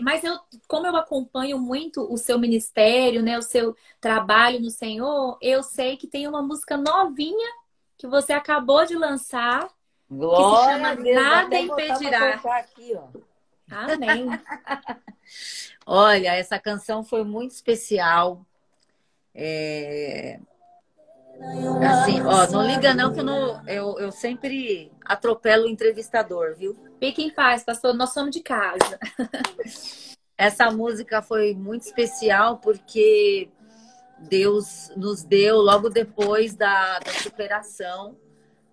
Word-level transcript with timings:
mas 0.00 0.24
eu, 0.24 0.38
como 0.66 0.86
eu 0.86 0.96
acompanho 0.96 1.58
muito 1.58 2.02
o 2.12 2.16
seu 2.16 2.38
ministério, 2.38 3.22
né, 3.22 3.38
o 3.38 3.42
seu 3.42 3.76
trabalho 4.00 4.60
no 4.60 4.70
Senhor, 4.70 5.38
eu 5.40 5.62
sei 5.62 5.96
que 5.96 6.06
tem 6.06 6.26
uma 6.26 6.42
música 6.42 6.76
novinha 6.76 7.48
que 7.96 8.06
você 8.06 8.32
acabou 8.32 8.84
de 8.86 8.96
lançar, 8.96 9.68
Glória 10.10 10.44
que 10.44 10.56
se 10.56 10.72
chama 10.72 10.96
Deus, 10.96 11.22
Nada 11.22 11.58
Impedirá. 11.58 12.34
aqui, 12.56 12.92
ó. 12.96 13.08
Amém. 13.70 14.26
Olha, 15.86 16.34
essa 16.34 16.58
canção 16.58 17.04
foi 17.04 17.22
muito 17.22 17.52
especial. 17.52 18.44
É... 19.34 20.40
Assim, 21.88 22.20
ó, 22.20 22.46
não 22.50 22.66
liga 22.66 22.94
não 22.94 23.12
que 23.12 23.20
eu, 23.20 23.24
não, 23.24 23.66
eu, 23.66 23.98
eu 23.98 24.12
sempre 24.12 24.92
atropelo 25.04 25.64
o 25.64 25.68
entrevistador, 25.68 26.54
viu? 26.54 26.76
Fique 26.98 27.22
em 27.22 27.30
paz, 27.30 27.64
pastor. 27.64 27.94
Nós 27.94 28.12
somos 28.12 28.30
de 28.30 28.40
casa. 28.40 28.98
Essa 30.36 30.70
música 30.70 31.22
foi 31.22 31.54
muito 31.54 31.82
especial 31.82 32.58
porque 32.58 33.50
Deus 34.18 34.90
nos 34.96 35.22
deu 35.22 35.58
logo 35.58 35.88
depois 35.88 36.54
da, 36.54 36.98
da 36.98 37.12
superação 37.12 38.16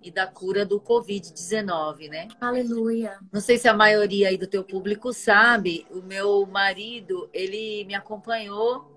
e 0.01 0.11
da 0.11 0.27
cura 0.27 0.65
do 0.65 0.79
Covid-19, 0.79 2.09
né? 2.09 2.27
Aleluia. 2.39 3.17
Não 3.31 3.41
sei 3.41 3.57
se 3.57 3.67
a 3.67 3.73
maioria 3.73 4.29
aí 4.29 4.37
do 4.37 4.47
teu 4.47 4.63
público 4.63 5.11
sabe, 5.13 5.85
o 5.89 6.01
meu 6.01 6.45
marido, 6.45 7.29
ele 7.33 7.83
me 7.85 7.95
acompanhou 7.95 8.91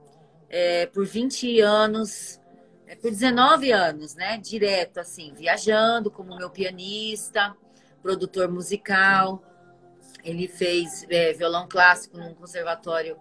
é, 0.48 0.86
por 0.86 1.06
20 1.06 1.60
anos, 1.60 2.36
é, 2.36 2.39
por 2.96 3.10
19 3.10 3.72
anos, 3.72 4.14
né? 4.14 4.38
Direto, 4.38 4.98
assim, 4.98 5.32
viajando 5.34 6.10
como 6.10 6.36
meu 6.36 6.50
pianista, 6.50 7.54
produtor 8.02 8.50
musical. 8.50 9.42
Ele 10.24 10.46
fez 10.48 11.06
é, 11.08 11.32
violão 11.32 11.66
clássico 11.68 12.18
num 12.18 12.34
conservatório 12.34 13.16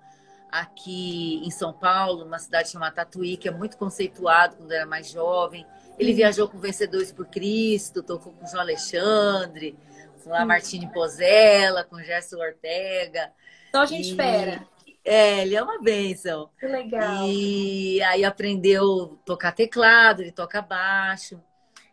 aqui 0.52 1.42
em 1.46 1.52
São 1.52 1.72
Paulo, 1.72 2.26
numa 2.26 2.40
cidade 2.40 2.70
chamada 2.70 2.96
Tatuí, 2.96 3.38
que 3.38 3.48
é 3.48 3.52
muito 3.52 3.78
conceituado 3.78 4.56
quando 4.58 4.72
era 4.72 4.86
mais 4.86 5.10
jovem. 5.10 5.66
Ele 5.98 6.14
viajou 6.14 6.48
com 6.50 6.58
Vencedores 6.58 7.12
por 7.12 7.28
Cristo, 7.28 8.02
tocou 8.02 8.34
com 8.34 8.48
João 8.48 8.62
Alexandre, 8.62 9.78
com 10.24 10.34
a 10.34 10.46
Martine 10.46 10.92
Pozella, 10.92 11.84
com 11.84 12.02
Gerson 12.02 12.38
Ortega. 12.38 13.32
Só 13.72 13.82
a 13.82 13.86
gente 13.86 14.08
E- 14.08 14.10
espera. 14.12 14.68
É, 15.04 15.42
ele 15.42 15.56
é 15.56 15.64
uma 15.64 15.82
bênção. 15.82 16.50
Que 16.60 16.68
legal. 16.68 17.28
E 17.28 18.02
aí 18.04 18.24
aprendeu 18.24 19.20
a 19.22 19.26
tocar 19.26 19.52
teclado, 19.52 20.22
ele 20.22 20.32
toca 20.32 20.62
baixo. 20.62 21.42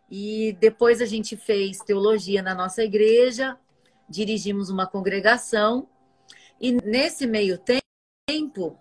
E 0.09 0.55
depois 0.59 1.01
a 1.01 1.05
gente 1.05 1.35
fez 1.35 1.79
teologia 1.79 2.41
na 2.41 2.55
nossa 2.55 2.83
igreja, 2.83 3.57
dirigimos 4.09 4.69
uma 4.69 4.87
congregação. 4.87 5.87
E 6.59 6.71
nesse 6.71 7.27
meio 7.27 7.57
tempo, 7.57 8.77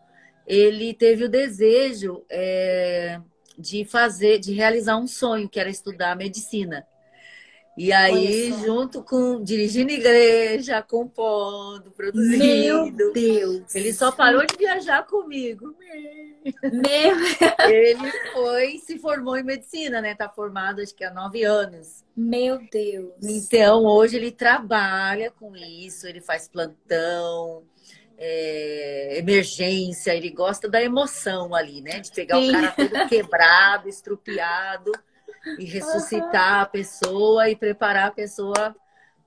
ele 0.47 0.95
teve 0.95 1.25
o 1.25 1.29
desejo 1.29 2.25
é, 2.31 3.21
de 3.59 3.85
fazer, 3.85 4.39
de 4.39 4.53
realizar 4.53 4.97
um 4.97 5.07
sonho, 5.07 5.49
que 5.49 5.59
era 5.59 5.69
estudar 5.69 6.17
medicina. 6.17 6.87
E 7.77 7.93
aí, 7.93 8.53
junto 8.65 9.03
com 9.03 9.43
dirigindo 9.43 9.93
igreja, 9.93 10.81
compondo, 10.81 11.91
produzindo. 11.91 12.39
Meu 12.39 13.13
Deus. 13.13 13.75
Ele 13.75 13.93
só 13.93 14.11
parou 14.11 14.47
de 14.47 14.57
viajar 14.57 15.07
comigo. 15.07 15.77
Meu, 16.63 17.17
Ele 17.69 18.13
foi, 18.33 18.79
se 18.79 18.99
formou 18.99 19.37
em 19.37 19.43
medicina, 19.43 20.01
né? 20.01 20.15
Tá 20.15 20.27
formado 20.27 20.81
acho 20.81 20.95
que 20.95 21.05
há 21.05 21.13
nove 21.13 21.45
anos. 21.45 22.03
meu 22.17 22.59
Deus. 22.71 23.13
Então, 23.23 23.85
hoje 23.85 24.17
ele 24.17 24.31
trabalha 24.31 25.31
com 25.31 25.55
isso, 25.55 26.07
ele 26.07 26.23
faz 26.23 26.49
plantão, 26.49 27.63
é, 28.17 29.19
emergência, 29.19 30.15
ele 30.15 30.31
gosta 30.31 30.67
da 30.67 30.83
emoção 30.83 31.55
ali, 31.55 31.83
né? 31.83 32.01
De 32.01 32.11
pegar 32.11 32.41
Sim. 32.41 32.49
o 32.49 32.53
cara 32.53 32.73
todo 32.73 33.09
quebrado, 33.09 33.87
estrupiado 33.87 34.93
e 35.59 35.65
ressuscitar 35.65 36.61
a 36.63 36.67
pessoa 36.67 37.49
e 37.49 37.57
preparar 37.57 38.09
a 38.09 38.13
pessoa 38.13 38.75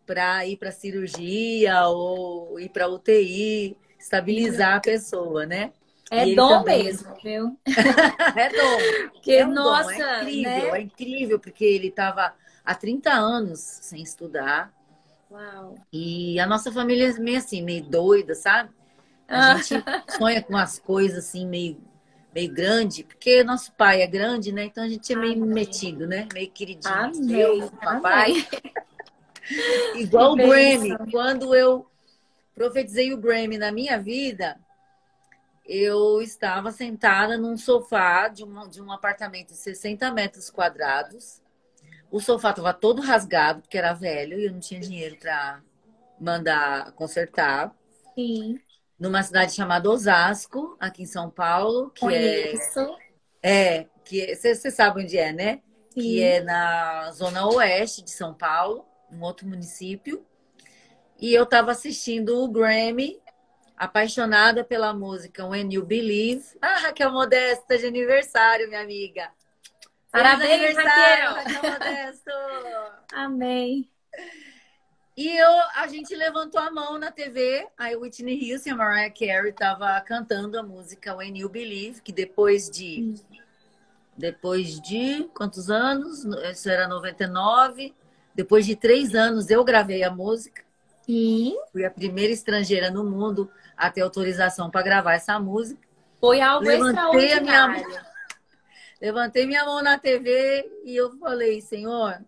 para 0.05 0.45
ir 0.45 0.57
para 0.57 0.71
cirurgia 0.71 1.85
ou 1.87 2.59
ir 2.59 2.69
para 2.69 2.87
UTI, 2.87 3.77
estabilizar 3.97 4.77
a 4.77 4.79
pessoa, 4.79 5.45
né? 5.45 5.71
É 6.11 6.33
dom 6.33 6.49
também- 6.59 6.85
mesmo, 6.85 7.13
viu? 7.21 7.57
É 8.35 8.49
dom. 8.49 9.09
Porque, 9.13 9.31
É 9.33 9.45
um 9.45 9.53
dom, 9.53 9.63
nossa, 9.63 9.93
é 9.93 10.21
incrível, 10.23 10.51
né? 10.51 10.69
é 10.69 10.81
incrível, 10.81 11.39
porque 11.39 11.63
ele 11.63 11.87
estava 11.89 12.33
há 12.65 12.75
30 12.75 13.11
anos 13.11 13.59
sem 13.59 14.01
estudar. 14.01 14.73
Uau. 15.29 15.75
E 15.93 16.39
a 16.39 16.47
nossa 16.47 16.71
família 16.71 17.07
é 17.09 17.13
meio 17.19 17.37
assim, 17.37 17.61
meio 17.61 17.83
doida, 17.83 18.33
sabe? 18.33 18.71
Ah. 19.27 19.53
A 19.53 19.57
gente 19.57 19.83
sonha 20.17 20.41
com 20.41 20.53
umas 20.53 20.79
coisas 20.79 21.19
assim, 21.25 21.45
meio, 21.45 21.79
meio 22.33 22.53
grande, 22.53 23.03
porque 23.03 23.43
nosso 23.43 23.71
pai 23.73 24.01
é 24.01 24.07
grande, 24.07 24.51
né? 24.51 24.65
Então 24.65 24.83
a 24.83 24.89
gente 24.89 25.11
é 25.11 25.15
meio 25.15 25.33
Amém. 25.33 25.53
metido, 25.53 26.07
né? 26.07 26.27
Meio 26.33 26.51
queridinho. 26.51 26.93
Amém. 26.93 27.25
Deus, 27.25 27.69
papai. 27.71 28.31
Amém. 28.45 30.01
Igual 30.03 30.33
o 30.33 30.35
Que 30.35 30.43
Grammy. 30.43 30.89
bênção. 30.89 31.07
Quando 31.11 31.55
eu 31.55 31.89
profetizei 32.53 33.13
o 33.13 33.17
Grammy 33.17 33.57
na 33.57 33.71
minha 33.71 33.97
vida, 33.97 34.59
eu 35.65 36.21
estava 36.21 36.71
sentada 36.71 37.37
num 37.37 37.57
sofá 37.57 38.27
de 38.27 38.43
um, 38.43 38.67
de 38.67 38.81
um 38.81 38.91
apartamento 38.91 39.49
de 39.49 39.57
60 39.57 40.11
metros 40.11 40.49
quadrados. 40.49 41.41
O 42.11 42.19
sofá 42.19 42.49
estava 42.51 42.73
todo 42.73 43.01
rasgado, 43.01 43.61
porque 43.61 43.77
era 43.77 43.93
velho 43.93 44.39
e 44.39 44.45
eu 44.45 44.51
não 44.51 44.59
tinha 44.59 44.79
dinheiro 44.79 45.15
para 45.17 45.61
mandar 46.19 46.91
consertar. 46.93 47.73
Sim, 48.15 48.59
Numa 48.99 49.23
cidade 49.23 49.53
chamada 49.53 49.89
Osasco, 49.89 50.75
aqui 50.79 51.03
em 51.03 51.07
São 51.07 51.29
Paulo, 51.29 51.89
que 51.91 52.05
é, 52.05 52.07
conheço. 52.51 52.97
é 53.41 53.85
que 54.03 54.35
você 54.35 54.71
sabe 54.71 55.03
onde 55.03 55.17
é, 55.17 55.31
né? 55.31 55.61
Sim. 55.89 56.01
que 56.01 56.23
é 56.23 56.41
na 56.41 57.11
zona 57.11 57.47
oeste 57.47 58.03
de 58.03 58.11
São 58.11 58.33
Paulo, 58.33 58.85
um 59.11 59.21
outro 59.21 59.47
município. 59.47 60.25
E 61.19 61.33
eu 61.33 61.43
estava 61.43 61.71
assistindo 61.71 62.41
o 62.41 62.47
Grammy, 62.47 63.19
apaixonada 63.75 64.63
pela 64.63 64.93
música 64.93 65.45
When 65.45 65.73
You 65.73 65.85
Believe. 65.85 66.45
Ah, 66.61 66.79
Raquel 66.79 67.11
Modesta 67.11 67.77
de 67.77 67.85
aniversário, 67.85 68.67
minha 68.67 68.81
amiga. 68.81 69.31
Feliz 70.11 70.27
Parabéns, 70.27 70.77
aniversário, 70.77 71.25
Raquel. 71.25 71.53
Raquel 71.53 71.71
Modesto. 71.71 72.31
Amém. 73.13 73.89
E 75.19 75.37
eu, 75.37 75.51
a 75.75 75.85
gente 75.85 76.15
levantou 76.15 76.61
a 76.61 76.71
mão 76.71 76.97
na 76.97 77.11
TV, 77.11 77.67
aí 77.77 77.93
Whitney 77.93 78.53
Houston 78.53 78.69
e 78.69 78.71
a 78.71 78.75
Mariah 78.77 79.13
Carey 79.13 79.49
estavam 79.49 79.85
cantando 80.05 80.57
a 80.57 80.63
música 80.63 81.13
When 81.13 81.37
You 81.37 81.49
Believe, 81.49 82.01
que 82.01 82.13
depois 82.13 82.69
de 82.69 83.15
depois 84.15 84.79
de 84.79 85.29
quantos 85.33 85.69
anos? 85.69 86.23
Isso 86.49 86.69
era 86.69 86.87
99. 86.87 87.93
Depois 88.33 88.65
de 88.65 88.77
três 88.77 89.13
anos 89.13 89.49
eu 89.49 89.61
gravei 89.65 90.03
a 90.03 90.09
música. 90.09 90.63
Sim. 91.05 91.53
Fui 91.73 91.83
a 91.83 91.91
primeira 91.91 92.31
estrangeira 92.31 92.89
no 92.89 93.03
mundo 93.03 93.51
a 93.75 93.91
ter 93.91 93.99
autorização 93.99 94.71
para 94.71 94.83
gravar 94.83 95.15
essa 95.15 95.37
música. 95.37 95.85
Foi 96.21 96.39
algo 96.39 96.65
Levantei 96.65 97.33
a 97.33 97.41
minha 97.41 97.65
extraordinário. 97.65 98.03
Levantei 99.01 99.45
minha 99.45 99.65
mão 99.65 99.83
na 99.83 99.99
TV 99.99 100.65
e 100.85 100.95
eu 100.95 101.11
falei, 101.19 101.59
Senhor, 101.59 102.23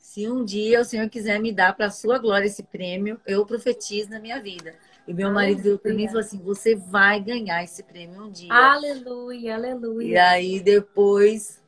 se 0.00 0.26
um 0.28 0.42
dia 0.44 0.80
o 0.80 0.84
Senhor 0.84 1.08
quiser 1.08 1.38
me 1.38 1.52
dar 1.52 1.76
para 1.76 1.90
sua 1.90 2.18
glória 2.18 2.46
esse 2.46 2.62
prêmio, 2.62 3.20
eu 3.26 3.44
profetizo 3.46 4.10
na 4.10 4.18
minha 4.18 4.40
vida. 4.40 4.74
E 5.06 5.12
meu 5.12 5.30
marido 5.30 5.62
veio 5.62 5.78
para 5.78 5.92
mim 5.92 6.04
e 6.04 6.06
falou 6.08 6.20
assim: 6.20 6.38
você 6.38 6.74
vai 6.74 7.20
ganhar 7.20 7.62
esse 7.62 7.82
prêmio 7.82 8.24
um 8.24 8.30
dia. 8.30 8.52
Aleluia, 8.52 9.40
E 9.40 9.50
aleluia. 9.50 10.28
aí, 10.30 10.58
depois 10.58 11.62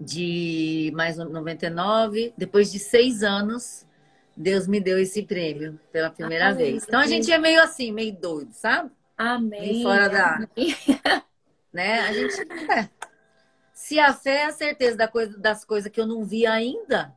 de 0.00 0.90
mais 0.94 1.18
um 1.18 1.24
99, 1.24 2.32
depois 2.38 2.70
de 2.70 2.78
seis 2.78 3.22
anos, 3.22 3.86
Deus 4.36 4.66
me 4.66 4.80
deu 4.80 4.98
esse 4.98 5.22
prêmio 5.22 5.78
pela 5.90 6.10
primeira 6.10 6.52
vez. 6.54 6.84
Então 6.86 7.00
a 7.00 7.06
gente 7.06 7.30
é 7.30 7.38
meio 7.38 7.60
assim, 7.62 7.92
meio 7.92 8.14
doido, 8.14 8.52
sabe? 8.52 8.90
Amém. 9.18 9.60
Meio 9.60 9.82
fora 9.82 10.08
da. 10.08 10.48
Né? 11.72 12.00
A 12.00 12.12
gente. 12.12 12.34
é. 12.70 12.88
Se 13.72 13.98
a 13.98 14.12
fé 14.12 14.42
é 14.42 14.44
a 14.44 14.52
certeza 14.52 14.96
da 14.96 15.08
coisa, 15.08 15.36
das 15.38 15.64
coisas 15.64 15.90
que 15.90 15.98
eu 15.98 16.06
não 16.06 16.22
vi 16.22 16.46
ainda, 16.46 17.14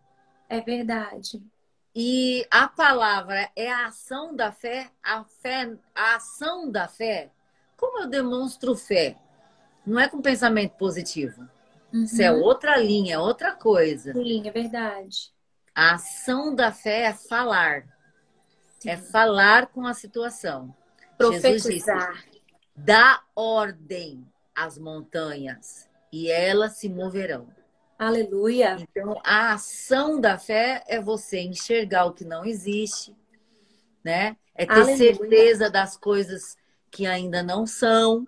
É 0.49 0.61
verdade. 0.61 1.41
e 1.93 2.45
a 2.51 2.67
palavra 2.67 3.49
é 3.55 3.71
a 3.71 3.87
ação 3.87 4.35
da 4.35 4.51
fé, 4.51 4.91
a 5.01 5.23
fé, 5.23 5.75
a 5.93 6.15
ação 6.15 6.69
da 6.69 6.87
fé, 6.87 7.31
como 7.77 7.99
eu 8.01 8.07
demonstro 8.07 8.75
fé? 8.75 9.17
Não 9.85 9.99
é 9.99 10.07
com 10.09 10.21
pensamento 10.21 10.73
positivo. 10.77 11.47
Isso 11.93 12.21
é 12.21 12.31
Uhum. 12.31 12.41
outra 12.43 12.75
linha, 12.77 13.15
é 13.15 13.19
outra 13.19 13.53
coisa. 13.53 14.13
Sim, 14.13 14.47
é 14.47 14.51
verdade. 14.51 15.31
A 15.73 15.93
ação 15.95 16.53
da 16.53 16.71
fé 16.71 17.03
é 17.03 17.13
falar. 17.13 17.85
É 18.85 18.97
falar 18.97 19.67
com 19.67 19.85
a 19.87 19.93
situação. 19.93 20.75
Jesus 21.19 21.63
disse, 21.63 21.85
Profetizar. 21.85 22.23
dá 22.75 23.23
ordem 23.35 24.25
às 24.53 24.77
montanhas 24.77 25.89
e 26.11 26.29
elas 26.29 26.73
se 26.77 26.89
moverão. 26.89 27.47
Aleluia. 27.97 28.77
Então, 28.79 29.19
a 29.23 29.53
ação 29.53 30.19
da 30.19 30.37
fé 30.37 30.83
é 30.87 30.99
você 30.99 31.39
enxergar 31.39 32.05
o 32.05 32.13
que 32.13 32.25
não 32.25 32.45
existe, 32.45 33.15
né? 34.03 34.35
É 34.53 34.65
ter 34.65 34.73
Aleluia. 34.73 34.97
certeza 34.97 35.69
das 35.69 35.95
coisas 35.95 36.57
que 36.91 37.05
ainda 37.05 37.41
não 37.41 37.65
são. 37.65 38.27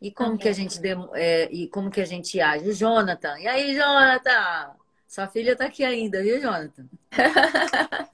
E 0.00 0.10
como 0.10 0.30
Amém. 0.30 0.38
que 0.38 0.48
a 0.48 0.52
gente 0.52 0.80
é, 1.14 1.48
e 1.52 1.68
como 1.68 1.90
que 1.90 2.00
a 2.00 2.04
gente 2.04 2.40
age? 2.40 2.68
O 2.68 2.74
Jonathan. 2.74 3.38
E 3.38 3.46
aí, 3.46 3.74
Jonathan? 3.74 4.70
Sua 5.06 5.28
filha 5.28 5.54
tá 5.54 5.66
aqui 5.66 5.84
ainda, 5.84 6.22
viu, 6.22 6.40
Jonathan? 6.40 6.86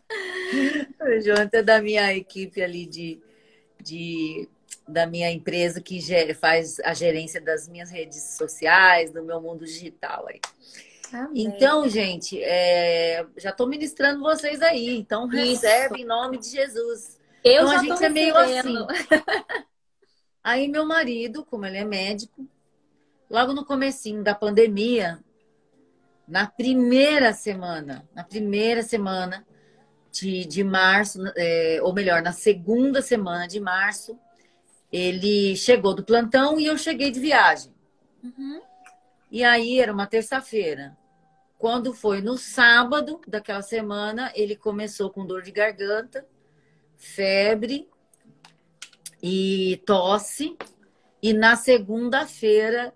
O 1.00 1.20
Jonathan 1.20 1.58
é 1.58 1.62
da 1.62 1.80
minha 1.80 2.14
equipe 2.14 2.62
ali 2.62 2.86
de, 2.86 3.20
de 3.80 4.48
da 4.88 5.06
minha 5.06 5.30
empresa 5.30 5.80
que 5.80 6.00
faz 6.34 6.80
a 6.80 6.94
gerência 6.94 7.40
das 7.40 7.68
minhas 7.68 7.90
redes 7.90 8.36
sociais, 8.36 9.12
do 9.12 9.22
meu 9.22 9.40
mundo 9.40 9.64
digital 9.64 10.26
aí. 10.28 10.40
Amém. 11.12 11.46
Então, 11.46 11.88
gente, 11.88 12.42
é, 12.42 13.24
já 13.36 13.50
estou 13.50 13.66
ministrando 13.66 14.20
vocês 14.20 14.60
aí. 14.60 14.96
Então, 14.96 15.26
recebe 15.26 16.02
em 16.02 16.04
nome 16.04 16.38
de 16.38 16.50
Jesus. 16.50 17.18
eu 17.44 17.62
então, 17.62 17.68
a 17.68 17.74
já 17.74 17.78
gente 17.80 17.98
tô 17.98 18.04
é 18.04 18.08
meio 18.08 18.34
recebendo. 18.34 18.86
Aí, 20.42 20.68
meu 20.68 20.86
marido, 20.86 21.44
como 21.44 21.66
ele 21.66 21.76
é 21.76 21.84
médico, 21.84 22.48
logo 23.28 23.52
no 23.52 23.66
comecinho 23.66 24.22
da 24.22 24.34
pandemia, 24.34 25.18
na 26.26 26.46
primeira 26.46 27.34
semana, 27.34 28.08
na 28.14 28.24
primeira 28.24 28.82
semana 28.82 29.46
de, 30.10 30.44
de 30.46 30.64
março, 30.64 31.20
é, 31.36 31.80
ou 31.82 31.92
melhor, 31.92 32.22
na 32.22 32.32
segunda 32.32 33.02
semana 33.02 33.46
de 33.46 33.60
março, 33.60 34.18
ele 34.92 35.54
chegou 35.56 35.94
do 35.94 36.04
plantão 36.04 36.58
e 36.58 36.66
eu 36.66 36.76
cheguei 36.78 37.10
de 37.10 37.20
viagem. 37.20 37.72
Uhum. 38.22 38.60
E 39.30 39.44
aí 39.44 39.78
era 39.78 39.92
uma 39.92 40.06
terça-feira. 40.06 40.96
Quando 41.58 41.92
foi 41.92 42.20
no 42.20 42.38
sábado 42.38 43.20
daquela 43.26 43.62
semana, 43.62 44.32
ele 44.34 44.56
começou 44.56 45.10
com 45.10 45.26
dor 45.26 45.42
de 45.42 45.50
garganta, 45.50 46.26
febre 46.96 47.88
e 49.22 49.82
tosse. 49.84 50.56
E 51.20 51.32
na 51.32 51.56
segunda-feira 51.56 52.94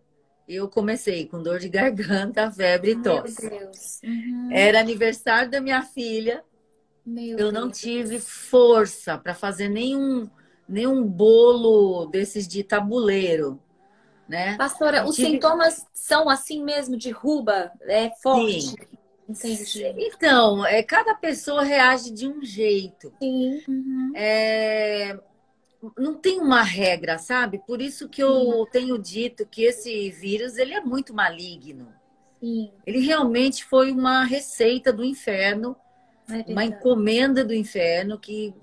eu 0.49 0.69
comecei 0.69 1.27
com 1.27 1.43
dor 1.43 1.59
de 1.59 1.69
garganta, 1.69 2.51
febre 2.51 2.93
e 2.93 2.95
Meu 2.95 3.03
tosse. 3.03 3.49
Deus. 3.51 4.01
Uhum. 4.05 4.49
Era 4.53 4.81
aniversário 4.81 5.51
da 5.51 5.61
minha 5.61 5.83
filha. 5.83 6.45
Meu 7.05 7.37
Eu 7.37 7.51
não 7.53 7.67
Deus. 7.67 7.79
tive 7.81 8.21
força 8.21 9.19
para 9.19 9.35
fazer 9.35 9.69
nenhum, 9.69 10.31
nenhum 10.73 11.07
bolo 11.07 12.07
desses 12.07 12.49
de 12.49 12.65
tabuleiro, 12.65 13.61
né? 14.27 14.57
Pastora, 14.57 15.05
os 15.07 15.15
sintomas 15.17 15.87
são 15.93 16.29
assim 16.29 16.65
mesmo, 16.65 16.97
de 16.97 17.11
ruba? 17.11 17.71
É 17.83 18.11
forte? 18.23 18.61
Sim. 18.61 18.77
Entendi. 19.29 19.95
Então, 19.99 20.65
é, 20.67 20.83
cada 20.83 21.15
pessoa 21.15 21.63
reage 21.63 22.11
de 22.11 22.27
um 22.27 22.43
jeito. 22.43 23.13
Sim. 23.23 23.63
Uhum. 23.69 24.13
É, 24.17 25.19
não 25.97 26.15
tem 26.15 26.41
uma 26.41 26.63
regra, 26.63 27.19
sabe? 27.19 27.63
Por 27.67 27.81
isso 27.81 28.09
que 28.09 28.23
eu 28.23 28.67
tenho 28.73 28.99
dito 28.99 29.47
que 29.47 29.63
esse 29.65 30.11
vírus 30.11 30.57
ele 30.57 30.75
é 30.75 30.81
muito 30.81 31.15
maligno. 31.15 31.93
Sim. 32.41 32.73
Ele 32.87 33.01
realmente 33.01 33.65
foi 33.65 33.93
uma 33.93 34.25
receita 34.25 34.93
do 34.93 35.05
inferno, 35.05 35.77
É 36.29 36.51
uma 36.51 36.65
encomenda 36.65 37.45
do 37.45 37.55
inferno 37.55 38.19
que 38.19 38.55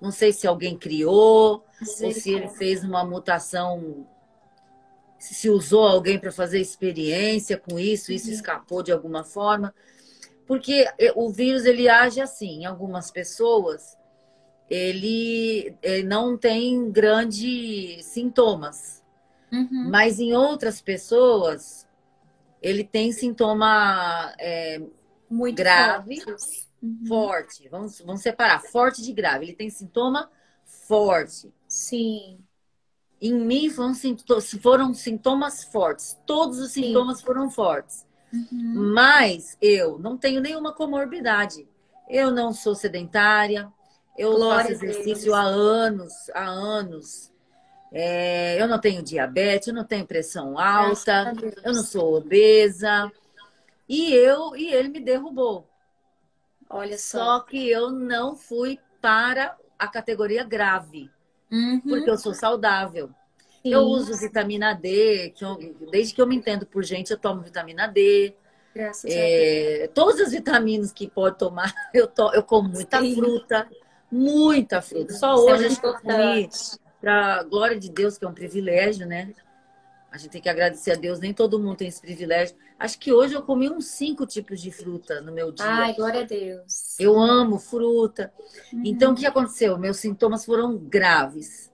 não 0.00 0.10
sei 0.10 0.32
se 0.32 0.46
alguém 0.46 0.76
criou 0.78 1.64
ou 2.02 2.12
se 2.12 2.30
ele 2.32 2.48
fez 2.48 2.84
uma 2.84 3.04
mutação, 3.04 4.06
se 5.18 5.48
usou 5.50 5.86
alguém 5.86 6.18
para 6.18 6.30
fazer 6.30 6.60
experiência 6.60 7.56
com 7.56 7.78
isso, 7.78 8.12
isso 8.12 8.28
Uhum. 8.28 8.34
escapou 8.34 8.82
de 8.82 8.92
alguma 8.92 9.24
forma. 9.24 9.74
Porque 10.46 10.86
o 11.14 11.30
vírus 11.30 11.64
ele 11.64 11.88
age 11.88 12.20
assim, 12.20 12.62
em 12.62 12.66
algumas 12.66 13.10
pessoas 13.10 13.96
ele, 14.70 15.74
ele 15.82 16.04
não 16.04 16.36
tem 16.36 16.90
grandes 16.90 18.04
sintomas, 18.06 19.02
Uhum. 19.52 19.90
mas 19.90 20.18
em 20.20 20.34
outras 20.34 20.80
pessoas 20.80 21.86
ele 22.62 22.84
tem 22.84 23.12
sintoma 23.12 24.34
é, 24.38 24.80
Muito 25.30 25.56
grave. 25.56 26.22
Uhum. 26.82 27.06
forte. 27.06 27.68
Vamos, 27.68 28.00
vamos 28.00 28.20
separar, 28.20 28.60
forte 28.60 29.02
de 29.02 29.12
grave. 29.12 29.46
Ele 29.46 29.54
tem 29.54 29.70
sintoma 29.70 30.30
forte. 30.64 31.52
Sim. 31.66 32.38
Em 33.20 33.34
mim 33.34 33.70
foram, 33.70 33.94
sinto- 33.94 34.40
foram 34.60 34.92
sintomas 34.92 35.64
fortes. 35.64 36.18
Todos 36.26 36.58
os 36.58 36.72
Sim. 36.72 36.84
sintomas 36.84 37.20
foram 37.22 37.50
fortes. 37.50 38.06
Uhum. 38.32 38.92
Mas 38.92 39.56
eu 39.60 39.98
não 39.98 40.16
tenho 40.16 40.40
nenhuma 40.40 40.72
comorbidade. 40.72 41.66
Eu 42.08 42.30
não 42.30 42.52
sou 42.52 42.74
sedentária. 42.74 43.72
Eu 44.18 44.34
Glória 44.34 44.70
faço 44.70 44.84
exercício 44.84 45.34
há 45.34 45.42
anos, 45.42 46.30
há 46.34 46.44
anos. 46.44 47.32
É, 47.92 48.60
eu 48.60 48.66
não 48.66 48.80
tenho 48.80 49.02
diabetes, 49.02 49.68
eu 49.68 49.74
não 49.74 49.84
tenho 49.84 50.06
pressão 50.06 50.58
alta, 50.58 51.32
eu 51.64 51.72
não 51.72 51.82
sou 51.82 52.16
obesa. 52.16 53.10
E 53.88 54.12
eu 54.12 54.56
e 54.56 54.72
ele 54.72 54.88
me 54.88 55.00
derrubou. 55.00 55.68
Olha 56.68 56.98
só. 56.98 57.18
Só 57.18 57.40
que 57.40 57.68
eu 57.68 57.90
não 57.90 58.34
fui 58.36 58.78
para 59.00 59.56
a 59.78 59.88
categoria 59.88 60.44
grave, 60.44 61.10
Uhum. 61.50 61.80
porque 61.82 62.10
eu 62.10 62.18
sou 62.18 62.34
saudável. 62.34 63.08
Sim. 63.62 63.70
Eu 63.72 63.82
uso 63.82 64.16
vitamina 64.16 64.74
D, 64.74 65.30
que 65.30 65.44
eu- 65.44 65.56
desde 65.90 66.14
que 66.14 66.20
eu 66.20 66.26
me 66.26 66.36
entendo 66.36 66.66
por 66.66 66.84
gente, 66.84 67.10
eu 67.10 67.18
tomo 67.18 67.42
vitamina 67.42 67.86
D. 67.86 68.34
Graças 68.74 69.04
a 69.04 69.14
Deus. 69.14 69.28
É, 69.28 69.90
todas 69.94 70.20
as 70.20 70.32
vitaminas 70.32 70.92
que 70.92 71.08
pode 71.08 71.38
tomar, 71.38 71.72
eu, 71.94 72.06
to, 72.08 72.30
eu 72.34 72.42
como 72.42 72.68
muita 72.68 73.00
Sim. 73.00 73.14
fruta, 73.14 73.68
muita 74.10 74.82
fruta. 74.82 75.14
Só 75.14 75.34
Isso 75.34 75.48
é 75.48 75.54
hoje 75.54 75.80
que 75.80 75.86
eu 75.86 75.94
comi, 75.94 76.48
para 77.00 77.42
glória 77.44 77.78
de 77.78 77.90
Deus, 77.90 78.18
que 78.18 78.24
é 78.24 78.28
um 78.28 78.34
privilégio, 78.34 79.06
né? 79.06 79.32
A 80.16 80.18
gente 80.18 80.30
tem 80.30 80.40
que 80.40 80.48
agradecer 80.48 80.92
a 80.92 80.94
Deus, 80.94 81.20
nem 81.20 81.34
todo 81.34 81.58
mundo 81.58 81.76
tem 81.76 81.88
esse 81.88 82.00
privilégio. 82.00 82.56
Acho 82.78 82.98
que 82.98 83.12
hoje 83.12 83.34
eu 83.34 83.42
comi 83.42 83.68
uns 83.68 83.84
cinco 83.88 84.24
tipos 84.24 84.62
de 84.62 84.70
fruta 84.70 85.20
no 85.20 85.30
meu 85.30 85.52
dia. 85.52 85.66
Ai, 85.66 85.92
glória 85.92 86.22
a 86.22 86.24
Deus. 86.24 86.98
Eu 86.98 87.18
amo 87.20 87.58
fruta. 87.58 88.32
Uhum. 88.72 88.80
Então, 88.82 89.12
o 89.12 89.14
que 89.14 89.26
aconteceu? 89.26 89.76
Meus 89.76 89.98
sintomas 89.98 90.42
foram 90.42 90.78
graves, 90.78 91.70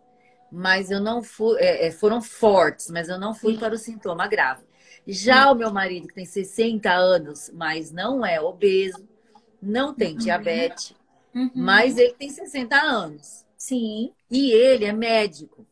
mas 0.50 0.90
eu 0.90 1.00
não 1.00 1.22
fui, 1.22 1.56
é, 1.60 1.86
é, 1.86 1.90
foram 1.92 2.20
fortes, 2.20 2.90
mas 2.90 3.08
eu 3.08 3.16
não 3.16 3.32
fui 3.32 3.52
Sim. 3.52 3.60
para 3.60 3.74
o 3.76 3.78
sintoma 3.78 4.26
grave. 4.26 4.64
Já 5.06 5.48
o 5.52 5.54
meu 5.54 5.72
marido, 5.72 6.08
que 6.08 6.14
tem 6.14 6.26
60 6.26 6.92
anos, 6.92 7.48
mas 7.54 7.92
não 7.92 8.26
é 8.26 8.40
obeso, 8.40 9.08
não 9.62 9.94
tem 9.94 10.14
Uhum. 10.14 10.18
diabetes, 10.18 10.94
Uhum. 11.32 11.48
mas 11.54 11.96
ele 11.96 12.14
tem 12.14 12.28
60 12.28 12.76
anos. 12.76 13.44
Sim. 13.56 14.12
E 14.28 14.50
ele 14.50 14.84
é 14.84 14.92
médico. 14.92 15.64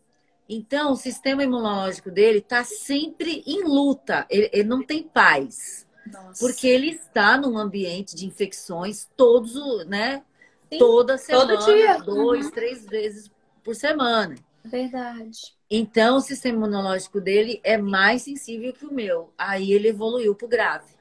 Então, 0.52 0.90
o 0.92 0.96
sistema 0.96 1.44
imunológico 1.44 2.10
dele 2.10 2.38
está 2.38 2.64
sempre 2.64 3.42
em 3.46 3.62
luta, 3.62 4.26
ele, 4.28 4.50
ele 4.52 4.68
não 4.68 4.82
tem 4.84 5.04
paz. 5.04 5.86
Nossa. 6.12 6.40
Porque 6.44 6.66
ele 6.66 6.90
está 6.90 7.36
num 7.38 7.56
ambiente 7.56 8.16
de 8.16 8.26
infecções 8.26 9.08
todos, 9.16 9.54
né? 9.86 10.24
Sim, 10.72 10.78
Toda 10.78 11.16
semana, 11.16 11.56
todo 11.56 11.64
dia. 11.72 11.98
dois, 11.98 12.46
Uhum. 12.46 12.50
três 12.52 12.84
vezes 12.84 13.30
por 13.62 13.76
semana. 13.76 14.34
Verdade. 14.64 15.38
Então, 15.70 16.16
o 16.16 16.20
sistema 16.20 16.56
imunológico 16.56 17.20
dele 17.20 17.60
é 17.62 17.76
mais 17.78 18.22
sensível 18.22 18.72
que 18.72 18.84
o 18.84 18.92
meu. 18.92 19.32
Aí 19.38 19.72
ele 19.72 19.88
evoluiu 19.88 20.34
para 20.34 20.46
o 20.46 20.48
grave, 20.48 20.92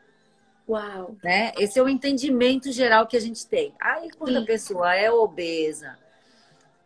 Uau. 0.67 1.15
né? 1.23 1.53
Esse 1.57 1.79
é 1.79 1.83
o 1.83 1.89
entendimento 1.89 2.71
geral 2.71 3.07
que 3.07 3.17
a 3.17 3.19
gente 3.19 3.47
tem. 3.47 3.73
Aí, 3.81 4.11
quando 4.11 4.37
Sim. 4.37 4.43
a 4.43 4.45
pessoa 4.45 4.95
é 4.95 5.09
obesa, 5.11 5.97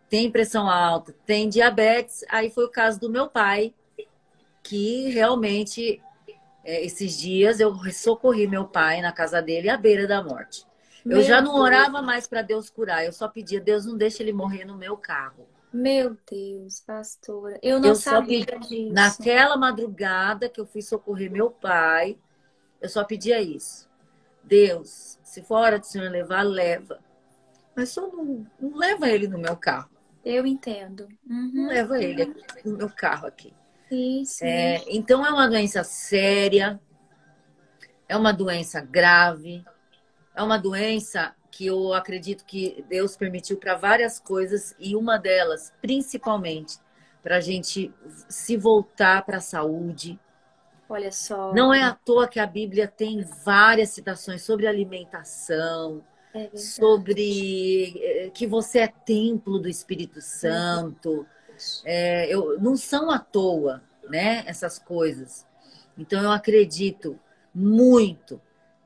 tem 0.09 0.31
pressão 0.31 0.69
alta, 0.69 1.13
tem 1.25 1.49
diabetes, 1.49 2.23
aí 2.29 2.49
foi 2.49 2.65
o 2.65 2.69
caso 2.71 2.99
do 2.99 3.09
meu 3.09 3.27
pai, 3.27 3.73
que 4.61 5.09
realmente, 5.09 6.01
é, 6.63 6.85
esses 6.85 7.17
dias, 7.17 7.59
eu 7.59 7.75
socorri 7.91 8.47
meu 8.47 8.65
pai 8.65 9.01
na 9.01 9.11
casa 9.11 9.41
dele 9.41 9.69
à 9.69 9.77
beira 9.77 10.07
da 10.07 10.23
morte. 10.23 10.65
Eu 11.05 11.17
Meu 11.17 11.21
já 11.23 11.41
não 11.41 11.53
Deus. 11.53 11.65
orava 11.65 12.01
mais 12.01 12.27
para 12.27 12.41
Deus 12.41 12.69
curar, 12.69 13.03
eu 13.05 13.11
só 13.11 13.27
pedia, 13.27 13.59
Deus 13.59 13.85
não 13.85 13.97
deixa 13.97 14.23
ele 14.23 14.31
morrer 14.31 14.63
no 14.65 14.77
meu 14.77 14.95
carro. 14.95 15.45
Meu 15.73 16.15
Deus, 16.29 16.79
pastora. 16.81 17.59
Eu 17.61 17.79
não 17.79 17.89
Eu 17.89 17.95
só 17.95 18.11
sabia 18.11 18.45
pedi- 18.45 18.67
disso. 18.67 18.93
Naquela 18.93 19.57
madrugada 19.57 20.47
que 20.47 20.61
eu 20.61 20.65
fui 20.67 20.81
socorrer 20.83 21.31
meu 21.31 21.49
pai, 21.49 22.15
eu 22.79 22.87
só 22.87 23.03
pedia 23.03 23.41
isso. 23.41 23.89
Deus, 24.43 25.17
se 25.23 25.41
for 25.41 25.55
hora 25.55 25.79
do 25.79 25.85
Senhor 25.85 26.11
levar, 26.11 26.43
leva. 26.43 26.99
Mas 27.75 27.89
só 27.89 28.07
não, 28.07 28.45
não 28.61 28.77
leva 28.77 29.09
ele 29.09 29.27
no 29.27 29.39
meu 29.39 29.57
carro. 29.57 29.89
Eu 30.23 30.45
entendo. 30.45 31.07
Uhum. 31.29 31.67
leva 31.67 32.01
ele 32.01 32.33
no 32.63 32.77
meu 32.77 32.89
carro 32.89 33.27
aqui. 33.27 33.53
Sim, 33.89 34.23
sim. 34.25 34.45
É, 34.45 34.83
então 34.87 35.25
é 35.25 35.29
uma 35.29 35.47
doença 35.47 35.83
séria, 35.83 36.79
é 38.07 38.15
uma 38.15 38.31
doença 38.31 38.81
grave, 38.81 39.63
é 40.35 40.41
uma 40.41 40.57
doença 40.57 41.35
que 41.51 41.67
eu 41.67 41.93
acredito 41.93 42.45
que 42.45 42.83
Deus 42.89 43.15
permitiu 43.15 43.57
para 43.57 43.75
várias 43.75 44.19
coisas 44.19 44.75
e 44.79 44.95
uma 44.95 45.17
delas, 45.17 45.71
principalmente, 45.81 46.77
para 47.21 47.37
a 47.37 47.41
gente 47.41 47.93
se 48.27 48.57
voltar 48.57 49.23
para 49.23 49.37
a 49.37 49.41
saúde. 49.41 50.19
Olha 50.89 51.11
só. 51.11 51.53
Não 51.53 51.73
é 51.73 51.83
à 51.83 51.93
toa 51.93 52.27
que 52.27 52.39
a 52.39 52.47
Bíblia 52.47 52.87
tem 52.87 53.23
várias 53.45 53.89
citações 53.89 54.41
sobre 54.41 54.65
alimentação, 54.65 56.03
É 56.33 56.55
sobre 56.57 57.93
eh, 58.01 58.31
que 58.33 58.47
você 58.47 58.79
é 58.79 58.87
templo 58.87 59.59
do 59.59 59.69
Espírito 59.69 60.19
Santo. 60.19 61.25
É, 61.85 62.33
eu, 62.33 62.59
não 62.59 62.75
são 62.75 63.11
à 63.11 63.19
toa, 63.19 63.83
né? 64.09 64.43
Essas 64.47 64.79
coisas. 64.79 65.45
Então 65.97 66.21
eu 66.21 66.31
acredito 66.31 67.19
muito 67.53 68.41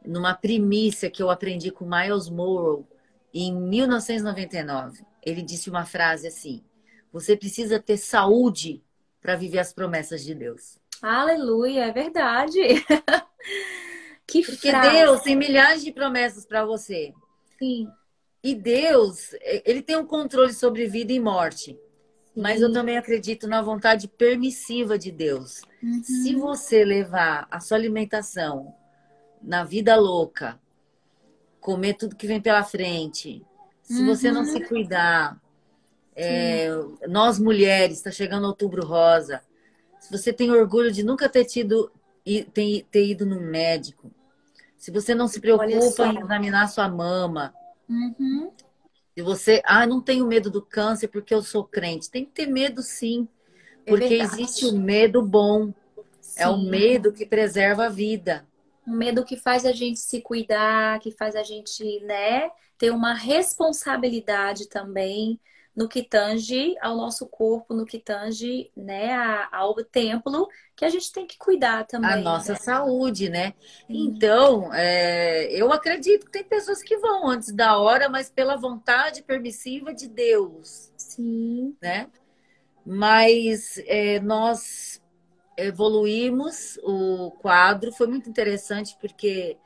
numa 0.05 0.33
primícia 0.33 1.09
que 1.09 1.23
eu 1.23 1.29
aprendi 1.29 1.71
com 1.71 1.85
Miles 1.85 2.29
Morrow 2.29 2.85
em 3.33 3.53
1999. 3.53 5.05
Ele 5.25 5.41
disse 5.41 5.69
uma 5.69 5.85
frase 5.85 6.27
assim: 6.27 6.63
Você 7.11 7.35
precisa 7.35 7.79
ter 7.79 7.97
saúde 7.97 8.83
para 9.21 9.35
viver 9.35 9.59
as 9.59 9.73
promessas 9.73 10.23
de 10.23 10.35
Deus. 10.35 10.77
Aleluia, 11.01 11.85
é 11.85 11.91
verdade. 11.91 12.59
que 14.27 14.43
Porque 14.43 14.69
frase. 14.69 14.89
Deus 14.89 15.21
tem 15.21 15.35
milhares 15.35 15.83
de 15.83 15.91
promessas 15.91 16.45
para 16.45 16.65
você. 16.65 17.13
Sim. 17.59 17.87
E 18.43 18.55
Deus, 18.55 19.31
ele 19.65 19.81
tem 19.81 19.95
um 19.97 20.05
controle 20.05 20.53
sobre 20.53 20.87
vida 20.87 21.11
e 21.11 21.19
morte. 21.19 21.77
Mas 22.35 22.61
eu 22.61 22.67
Sim. 22.67 22.73
também 22.73 22.97
acredito 22.97 23.47
na 23.47 23.61
vontade 23.61 24.07
permissiva 24.07 24.97
de 24.97 25.11
Deus. 25.11 25.61
Uhum. 25.81 26.03
Se 26.03 26.35
você 26.35 26.85
levar 26.85 27.47
a 27.49 27.59
sua 27.59 27.77
alimentação 27.77 28.75
na 29.41 29.63
vida 29.63 29.95
louca, 29.95 30.59
comer 31.59 31.95
tudo 31.95 32.15
que 32.15 32.27
vem 32.27 32.39
pela 32.39 32.63
frente, 32.63 33.43
se 33.81 34.05
você 34.05 34.31
não 34.31 34.41
Uhum. 34.41 34.45
se 34.45 34.61
cuidar, 34.61 35.41
é, 36.15 36.67
nós 37.07 37.39
mulheres, 37.39 37.97
está 37.97 38.11
chegando 38.11 38.47
outubro 38.47 38.85
rosa, 38.85 39.41
se 39.99 40.11
você 40.11 40.31
tem 40.31 40.51
orgulho 40.51 40.91
de 40.91 41.03
nunca 41.03 41.27
ter 41.27 41.45
tido 41.45 41.91
e 42.25 42.43
ter, 42.43 42.85
ter 42.91 43.07
ido 43.07 43.25
num 43.25 43.41
médico, 43.41 44.11
se 44.77 44.91
você 44.91 45.13
não 45.15 45.27
se 45.27 45.39
preocupa 45.41 46.07
em 46.07 46.19
examinar 46.19 46.67
sua 46.69 46.87
mama, 46.89 47.53
Uhum. 47.89 48.51
se 49.17 49.23
você, 49.23 49.61
ah, 49.65 49.85
não 49.87 50.01
tenho 50.01 50.27
medo 50.27 50.49
do 50.49 50.61
câncer 50.61 51.07
porque 51.07 51.33
eu 51.33 51.41
sou 51.41 51.63
crente, 51.63 52.09
tem 52.09 52.23
que 52.25 52.31
ter 52.31 52.45
medo 52.47 52.81
sim, 52.81 53.27
É 53.85 53.89
porque 53.89 54.13
verdade. 54.13 54.33
existe 54.33 54.65
o 54.65 54.73
medo 54.73 55.21
bom. 55.21 55.73
É 56.35 56.47
o 56.47 56.55
Sim. 56.55 56.69
medo 56.69 57.11
que 57.11 57.25
preserva 57.25 57.85
a 57.85 57.89
vida. 57.89 58.45
Um 58.85 58.95
medo 58.95 59.25
que 59.25 59.35
faz 59.35 59.65
a 59.65 59.71
gente 59.71 59.99
se 59.99 60.21
cuidar, 60.21 60.99
que 60.99 61.11
faz 61.11 61.35
a 61.35 61.43
gente, 61.43 61.99
né, 62.01 62.49
ter 62.77 62.91
uma 62.91 63.13
responsabilidade 63.13 64.67
também 64.67 65.39
no 65.77 65.87
que 65.87 66.01
tange 66.01 66.75
ao 66.81 66.97
nosso 66.97 67.27
corpo, 67.27 67.71
no 67.71 67.85
que 67.85 67.99
tange, 67.99 68.71
né, 68.75 69.13
ao 69.51 69.75
templo, 69.75 70.47
que 70.75 70.83
a 70.83 70.89
gente 70.89 71.11
tem 71.11 71.27
que 71.27 71.37
cuidar 71.37 71.85
também. 71.85 72.09
A 72.09 72.17
nossa 72.17 72.53
né? 72.53 72.57
saúde, 72.57 73.29
né? 73.29 73.53
Sim. 73.85 74.07
Então, 74.07 74.73
é, 74.73 75.53
eu 75.53 75.71
acredito 75.71 76.25
que 76.25 76.31
tem 76.31 76.43
pessoas 76.43 76.81
que 76.81 76.97
vão 76.97 77.27
antes 77.29 77.53
da 77.53 77.77
hora, 77.77 78.09
mas 78.09 78.27
pela 78.27 78.55
vontade 78.55 79.21
permissiva 79.21 79.93
de 79.93 80.07
Deus, 80.07 80.91
Sim. 80.97 81.75
né? 81.79 82.07
Mas 82.83 83.79
é, 83.85 84.19
nós 84.19 84.99
evoluímos 85.55 86.79
o 86.81 87.29
quadro, 87.39 87.91
foi 87.91 88.07
muito 88.07 88.27
interessante 88.27 88.97
porque 88.99 89.57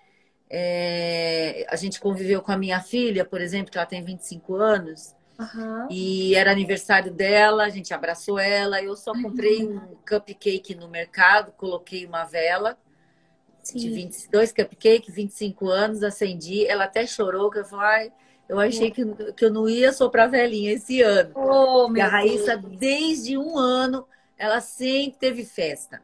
é, 0.49 1.65
a 1.69 1.77
gente 1.77 2.01
conviveu 2.01 2.41
com 2.41 2.51
a 2.51 2.57
minha 2.57 2.81
filha, 2.81 3.23
por 3.23 3.39
exemplo, 3.39 3.71
que 3.71 3.77
ela 3.77 3.87
tem 3.87 4.03
25 4.03 4.55
anos, 4.55 5.15
Aham. 5.41 5.87
E 5.89 6.35
era 6.35 6.51
aniversário 6.51 7.11
dela, 7.11 7.63
a 7.63 7.69
gente 7.69 7.93
abraçou 7.93 8.37
ela. 8.37 8.81
Eu 8.81 8.95
só 8.95 9.11
comprei 9.13 9.65
um 9.65 9.95
cupcake 10.07 10.75
no 10.75 10.87
mercado, 10.87 11.51
coloquei 11.53 12.05
uma 12.05 12.23
vela 12.25 12.77
de 13.63 13.81
Sim. 13.81 13.93
22 13.93 14.51
cupcake, 14.51 15.11
25 15.11 15.69
anos, 15.69 16.03
acendi. 16.03 16.65
Ela 16.67 16.85
até 16.85 17.05
chorou, 17.05 17.49
que 17.49 17.59
eu 17.59 17.65
falei, 17.65 18.11
eu 18.49 18.59
achei 18.59 18.91
que, 18.91 19.05
que 19.33 19.45
eu 19.45 19.51
não 19.51 19.67
ia 19.69 19.93
soprar 19.93 20.29
velinha 20.29 20.73
esse 20.73 21.01
ano. 21.01 21.31
Oh, 21.35 21.91
E 21.95 22.01
a 22.01 22.07
Raíssa, 22.07 22.57
Deus. 22.57 22.77
desde 22.77 23.37
um 23.37 23.57
ano, 23.57 24.07
ela 24.37 24.59
sempre 24.61 25.19
teve 25.19 25.45
festa. 25.45 26.01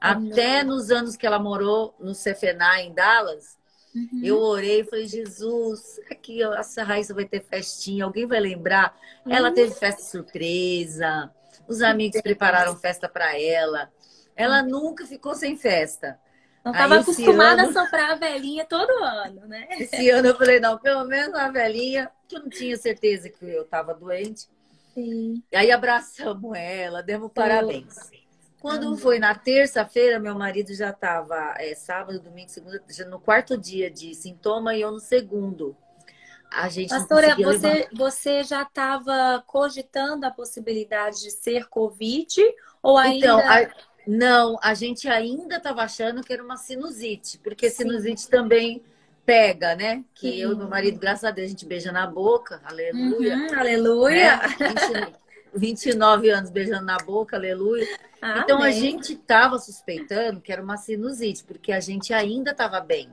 Amém. 0.00 0.30
Até 0.32 0.62
nos 0.62 0.90
anos 0.90 1.16
que 1.16 1.26
ela 1.26 1.38
morou 1.38 1.94
no 1.98 2.14
Cefená, 2.14 2.80
em 2.82 2.92
Dallas, 2.92 3.58
Uhum. 3.94 4.20
eu 4.22 4.38
orei 4.38 4.80
e 4.80 4.84
falei, 4.84 5.06
Jesus, 5.06 5.98
aqui 6.10 6.44
ó, 6.44 6.54
essa 6.54 6.82
Raíssa 6.84 7.14
vai 7.14 7.24
ter 7.24 7.42
festinha, 7.42 8.04
alguém 8.04 8.26
vai 8.26 8.40
lembrar? 8.40 8.96
Ela 9.26 9.48
Uhum. 9.48 9.54
teve 9.54 9.74
festa 9.74 10.02
surpresa, 10.02 11.30
os 11.66 11.82
amigos 11.82 12.20
prepararam 12.20 12.76
festa 12.76 13.08
para 13.08 13.38
ela. 13.40 13.90
Ela 14.36 14.62
nunca 14.62 15.06
ficou 15.06 15.34
sem 15.34 15.56
festa. 15.56 16.18
Não 16.64 16.72
estava 16.72 16.96
acostumada 16.96 17.62
ano- 17.62 17.70
a 17.70 17.72
soprar 17.84 18.10
a 18.12 18.14
velhinha 18.14 18.64
todo 18.64 18.90
ano, 19.02 19.46
né? 19.46 19.66
Esse 19.70 20.10
ano 20.10 20.28
eu 20.28 20.36
falei, 20.36 20.60
não, 20.60 20.78
pelo 20.78 21.04
menos 21.04 21.28
uma 21.28 21.50
velhinha, 21.50 22.10
que 22.28 22.36
eu 22.36 22.40
não 22.40 22.48
tinha 22.50 22.76
certeza 22.76 23.30
que 23.30 23.44
eu 23.44 23.62
estava 23.62 23.94
doente. 23.94 24.46
Sim. 24.94 25.42
E 25.50 25.56
aí 25.56 25.70
abraçamos 25.70 26.56
ela, 26.56 27.02
demos 27.02 27.30
parabéns. 27.32 27.94
Quando 28.60 28.96
foi 28.96 29.18
na 29.18 29.34
terça-feira, 29.34 30.18
meu 30.18 30.34
marido 30.34 30.74
já 30.74 30.90
estava 30.90 31.54
sábado, 31.76 32.20
domingo, 32.20 32.50
segunda, 32.50 32.82
já 32.90 33.04
no 33.04 33.20
quarto 33.20 33.56
dia 33.56 33.90
de 33.90 34.14
sintoma 34.14 34.74
e 34.74 34.80
eu 34.80 34.90
no 34.90 35.00
segundo. 35.00 35.76
A 36.50 36.68
gente 36.68 36.88
Pastora, 36.90 37.34
levantar. 37.36 37.52
você, 37.52 37.88
você 37.92 38.44
já 38.44 38.62
estava 38.62 39.42
cogitando 39.46 40.24
a 40.24 40.30
possibilidade 40.30 41.20
de 41.20 41.30
ser 41.30 41.68
Covid 41.68 42.40
ou 42.82 42.96
ainda. 42.96 43.26
Então, 43.26 43.38
a- 43.40 43.68
não, 44.06 44.58
a 44.62 44.72
gente 44.74 45.06
ainda 45.08 45.56
estava 45.56 45.82
achando 45.82 46.22
que 46.22 46.32
era 46.32 46.42
uma 46.42 46.56
sinusite, 46.56 47.38
porque 47.38 47.68
Sim. 47.68 47.84
sinusite 47.84 48.28
também 48.28 48.82
pega, 49.26 49.76
né? 49.76 50.02
Que 50.14 50.30
Sim. 50.30 50.36
eu 50.36 50.52
e 50.52 50.56
meu 50.56 50.68
marido, 50.68 50.98
graças 50.98 51.24
a 51.24 51.30
Deus, 51.30 51.48
a 51.48 51.50
gente 51.50 51.66
beija 51.66 51.92
na 51.92 52.06
boca, 52.06 52.62
aleluia. 52.64 53.36
Uhum, 53.36 53.58
aleluia. 53.58 54.38
né? 54.38 55.12
20 55.54 55.84
29 55.84 56.30
anos 56.30 56.50
beijando 56.50 56.84
na 56.84 56.96
boca, 56.98 57.36
aleluia. 57.36 57.86
Então 58.42 58.62
a 58.62 58.70
gente 58.70 59.12
estava 59.14 59.58
suspeitando 59.58 60.40
que 60.40 60.52
era 60.52 60.62
uma 60.62 60.76
sinusite, 60.76 61.44
porque 61.44 61.72
a 61.72 61.80
gente 61.80 62.12
ainda 62.12 62.50
estava 62.50 62.80
bem. 62.80 63.08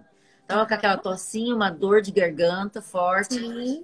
Tava 0.47 0.65
com 0.67 0.73
aquela 0.73 0.97
tossinha, 0.97 1.55
uma 1.55 1.71
dor 1.71 2.01
de 2.01 2.11
garganta 2.11 2.81
forte, 2.81 3.39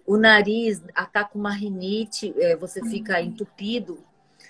o 0.05 0.15
nariz 0.17 0.81
ataca 0.93 1.36
uma 1.38 1.51
rinite, 1.51 2.34
é, 2.38 2.55
você 2.55 2.84
fica 2.84 3.20
entupido, 3.22 4.03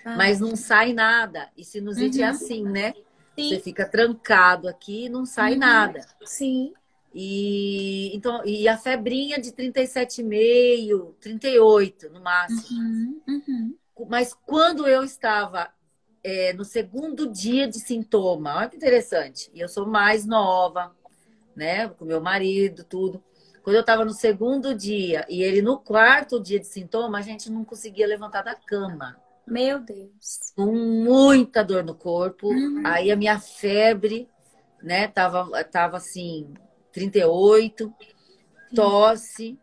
Ah, 0.04 0.16
mas 0.16 0.40
não 0.40 0.56
sai 0.56 0.92
nada. 0.92 1.48
E 1.56 1.64
sinusite 1.64 2.20
é 2.20 2.24
Uhum. 2.24 2.30
assim, 2.30 2.64
né? 2.64 2.92
Você 3.36 3.54
sim. 3.56 3.60
fica 3.60 3.86
trancado 3.88 4.68
aqui 4.68 5.04
e 5.06 5.08
não 5.08 5.24
sai 5.24 5.52
Uhum. 5.52 5.58
nada. 5.58 6.00
Sim. 6.24 6.74
E, 7.14 8.14
então, 8.16 8.44
e 8.44 8.66
a 8.68 8.76
febrinha 8.76 9.38
de 9.40 9.52
37,5, 9.52 11.14
38 11.20 12.10
no 12.10 12.20
máximo. 12.20 12.78
Uhum, 12.78 13.20
uhum. 13.28 13.74
Mas 14.08 14.34
quando 14.34 14.86
eu 14.86 15.04
estava 15.04 15.72
é, 16.24 16.52
no 16.52 16.64
segundo 16.64 17.30
dia 17.30 17.68
de 17.68 17.78
sintoma, 17.78 18.56
olha 18.56 18.68
que 18.68 18.76
interessante, 18.76 19.50
e 19.52 19.60
eu 19.60 19.68
sou 19.68 19.86
mais 19.86 20.24
nova, 20.24 20.94
né, 21.54 21.88
com 21.88 22.04
meu 22.04 22.20
marido, 22.20 22.84
tudo. 22.84 23.22
Quando 23.62 23.76
eu 23.76 23.80
estava 23.80 24.04
no 24.04 24.12
segundo 24.12 24.74
dia 24.74 25.24
e 25.28 25.42
ele 25.42 25.62
no 25.62 25.78
quarto 25.78 26.40
dia 26.40 26.58
de 26.58 26.66
sintoma, 26.66 27.18
a 27.18 27.22
gente 27.22 27.50
não 27.50 27.64
conseguia 27.64 28.06
levantar 28.06 28.42
da 28.42 28.54
cama, 28.54 29.16
Meu 29.46 29.78
Deus. 29.78 30.52
com 30.56 30.72
muita 30.72 31.62
dor 31.62 31.84
no 31.84 31.94
corpo. 31.94 32.48
Uhum. 32.48 32.82
Aí 32.84 33.10
a 33.10 33.16
minha 33.16 33.38
febre, 33.38 34.28
né, 34.82 35.06
tava, 35.06 35.62
tava 35.64 35.98
assim, 35.98 36.52
38, 36.92 37.92
tosse. 38.74 39.58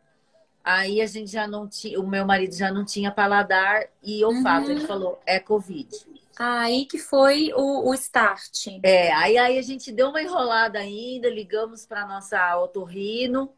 Aí 0.69 1.01
a 1.01 1.07
gente 1.07 1.31
já 1.31 1.47
não 1.47 1.67
tinha, 1.67 1.99
o 1.99 2.07
meu 2.07 2.23
marido 2.23 2.53
já 2.53 2.71
não 2.71 2.85
tinha 2.85 3.11
paladar 3.11 3.87
e 4.03 4.23
olfato. 4.23 4.67
Uhum. 4.67 4.71
Ele 4.73 4.85
falou, 4.85 5.19
é 5.25 5.39
Covid. 5.39 5.89
Aí 6.37 6.85
que 6.85 6.99
foi 6.99 7.51
o, 7.55 7.89
o 7.89 7.93
start. 7.95 8.67
É, 8.83 9.11
aí, 9.13 9.35
aí 9.35 9.57
a 9.57 9.61
gente 9.63 9.91
deu 9.91 10.09
uma 10.09 10.21
enrolada 10.21 10.77
ainda, 10.77 11.27
ligamos 11.27 11.87
para 11.87 12.05
nossa 12.05 12.55
otorrino, 12.59 13.49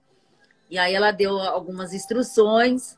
e 0.70 0.80
aí 0.80 0.94
ela 0.94 1.12
deu 1.12 1.38
algumas 1.38 1.94
instruções, 1.94 2.98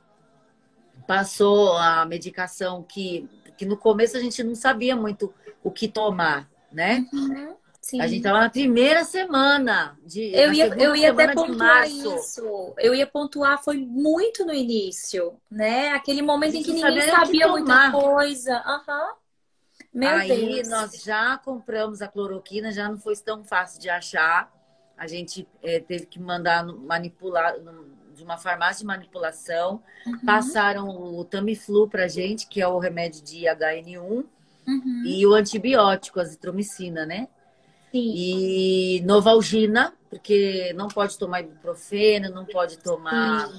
passou 1.08 1.75
a 1.75 2.05
medicação 2.05 2.84
que, 2.84 3.27
que 3.58 3.65
no 3.65 3.75
começo 3.75 4.15
a 4.15 4.20
gente 4.20 4.43
não 4.43 4.53
sabia 4.53 4.96
muito 4.96 5.34
o 5.63 5.72
que 5.72 5.88
tomar, 5.88 6.48
né? 6.72 7.03
Uhum. 7.12 7.55
Sim. 7.84 8.00
A 8.00 8.08
gente 8.08 8.20
estava 8.20 8.40
na 8.40 8.50
primeira 8.50 9.04
semana 9.04 10.00
de 10.06 10.34
Eu 10.34 10.54
ia, 10.54 10.68
eu 10.68 10.96
ia 10.96 11.12
até 11.12 11.34
pontuar 11.34 11.86
isso. 11.86 12.74
Eu 12.78 12.96
ia 12.96 13.06
pontuar, 13.06 13.62
foi 13.62 13.75
muito 13.75 14.46
no 14.46 14.54
início, 14.54 15.34
né? 15.52 15.90
Aquele 15.90 16.22
momento 16.22 16.56
A 16.56 16.60
em 16.60 16.63
que 16.63 16.72
ninguém 16.72 17.02
sabia 17.02 17.46
muita 17.50 17.92
coisa. 17.92 18.56
Aham. 18.66 19.10
Meu 19.94 20.10
Aí 20.10 20.56
Deus. 20.56 20.70
nós 20.70 21.04
já 21.04 21.38
compramos 21.38 22.02
a 22.02 22.08
cloroquina, 22.08 22.72
já 22.72 22.88
não 22.88 22.98
foi 22.98 23.18
tão 23.18 23.44
fácil 23.44 23.82
de 23.82 23.90
achar. 23.90 24.50
A 24.98 25.06
gente 25.06 25.46
eh, 25.62 25.82
teve 25.82 26.06
que 26.06 26.22
mandar 26.22 26.66
manipular 26.66 27.54
de 28.16 28.24
uma 28.24 28.38
farmácia 28.38 28.80
de 28.80 28.86
manipulação. 28.86 29.84
Uhum, 30.08 30.20
Passaram 30.25 30.88
o 30.88 31.25
Tamiflu 31.25 31.90
pra 31.90 32.08
gente, 32.08 32.48
que 32.48 32.62
é 32.62 32.68
o 32.68 32.80
remédio 32.80 33.22
de 33.22 33.44
HN1, 33.44 34.00
uhum. 34.66 35.04
e 35.06 35.28
o 35.28 35.34
antibiótico, 35.34 36.22
azitromicina, 36.22 37.06
né? 37.06 37.28
Sim. 37.94 38.14
E 38.14 39.02
Novalgina 39.06 39.94
porque 40.10 40.74
não 40.74 40.88
pode 40.88 41.18
tomar 41.18 41.42
ibuprofeno, 41.42 42.30
não 42.30 42.46
pode 42.46 42.78
tomar 42.78 43.50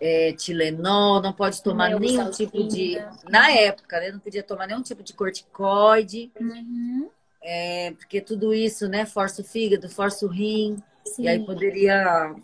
é, 0.00 0.32
Tilenol, 0.32 1.20
não 1.22 1.32
pode 1.32 1.62
tomar 1.62 1.90
Meu, 1.90 2.00
nenhum 2.00 2.30
tipo 2.30 2.64
de. 2.64 2.94
salsinha. 2.94 3.10
Na 3.28 3.50
época, 3.50 4.00
né? 4.00 4.10
Não 4.12 4.18
podia 4.18 4.42
tomar 4.42 4.66
nenhum 4.66 4.82
tipo 4.82 5.02
de 5.02 5.12
corticoide, 5.12 6.32
Uhum. 6.40 7.10
é, 7.42 7.92
porque 7.92 8.20
tudo 8.20 8.52
isso, 8.54 8.88
né? 8.88 9.06
Força 9.06 9.42
o 9.42 9.44
fígado, 9.44 9.88
força 9.88 10.24
o 10.26 10.28
rim, 10.28 10.76
Sim, 11.04 11.22
e 11.24 11.28
aí 11.28 11.38
poderia 11.44 12.34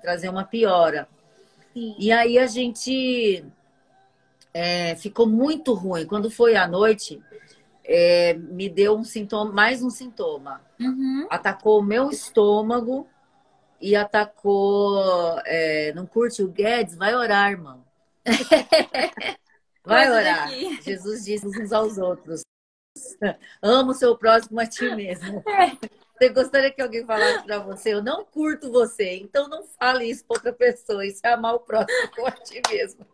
trazer 0.00 0.28
uma 0.28 0.44
piora. 0.44 1.08
sim. 1.72 1.94
E 1.98 2.12
aí 2.12 2.38
a 2.38 2.46
gente 2.46 3.44
é, 4.52 4.94
ficou 4.96 5.26
muito 5.26 5.74
ruim. 5.74 6.06
Quando 6.06 6.30
foi 6.30 6.56
à 6.56 6.66
noite, 6.66 7.20
é, 7.84 8.34
me 8.34 8.68
deu 8.68 8.96
um 8.96 9.04
sintoma, 9.04 9.52
mais 9.52 9.82
um 9.82 9.90
sintoma. 9.90 10.60
Uhum. 10.80 11.26
Atacou 11.30 11.80
o 11.80 11.84
meu 11.84 12.10
estômago 12.10 13.06
e 13.80 13.94
atacou. 13.94 15.40
é, 15.44 15.92
não 15.94 16.06
curte 16.06 16.42
o 16.42 16.48
Guedes? 16.48 16.96
Vai 16.96 17.14
orar, 17.14 17.50
irmão. 17.50 17.84
Vai 19.84 20.10
orar. 20.10 20.48
Jesus 20.82 21.24
disse 21.24 21.46
uns 21.46 21.72
aos 21.72 21.98
outros. 21.98 22.42
Amo 23.60 23.90
o 23.90 23.94
seu 23.94 24.16
próximo 24.16 24.58
a 24.60 24.66
ti 24.66 24.88
mesmo. 24.94 25.42
É. 25.48 25.94
Você 26.16 26.28
gostaria 26.28 26.70
que 26.70 26.80
alguém 26.80 27.04
falasse 27.04 27.44
pra 27.44 27.58
você? 27.58 27.92
Eu 27.92 28.00
não 28.00 28.24
curto 28.24 28.70
você, 28.70 29.16
então 29.16 29.48
não 29.48 29.64
fale 29.64 30.08
isso 30.08 30.24
pra 30.24 30.36
outra 30.36 30.52
pessoa. 30.52 31.04
Isso 31.04 31.20
é 31.24 31.32
amar 31.32 31.56
o 31.56 31.60
próximo 31.60 32.24
a 32.24 32.30
ti 32.30 32.62
mesmo. 32.70 33.04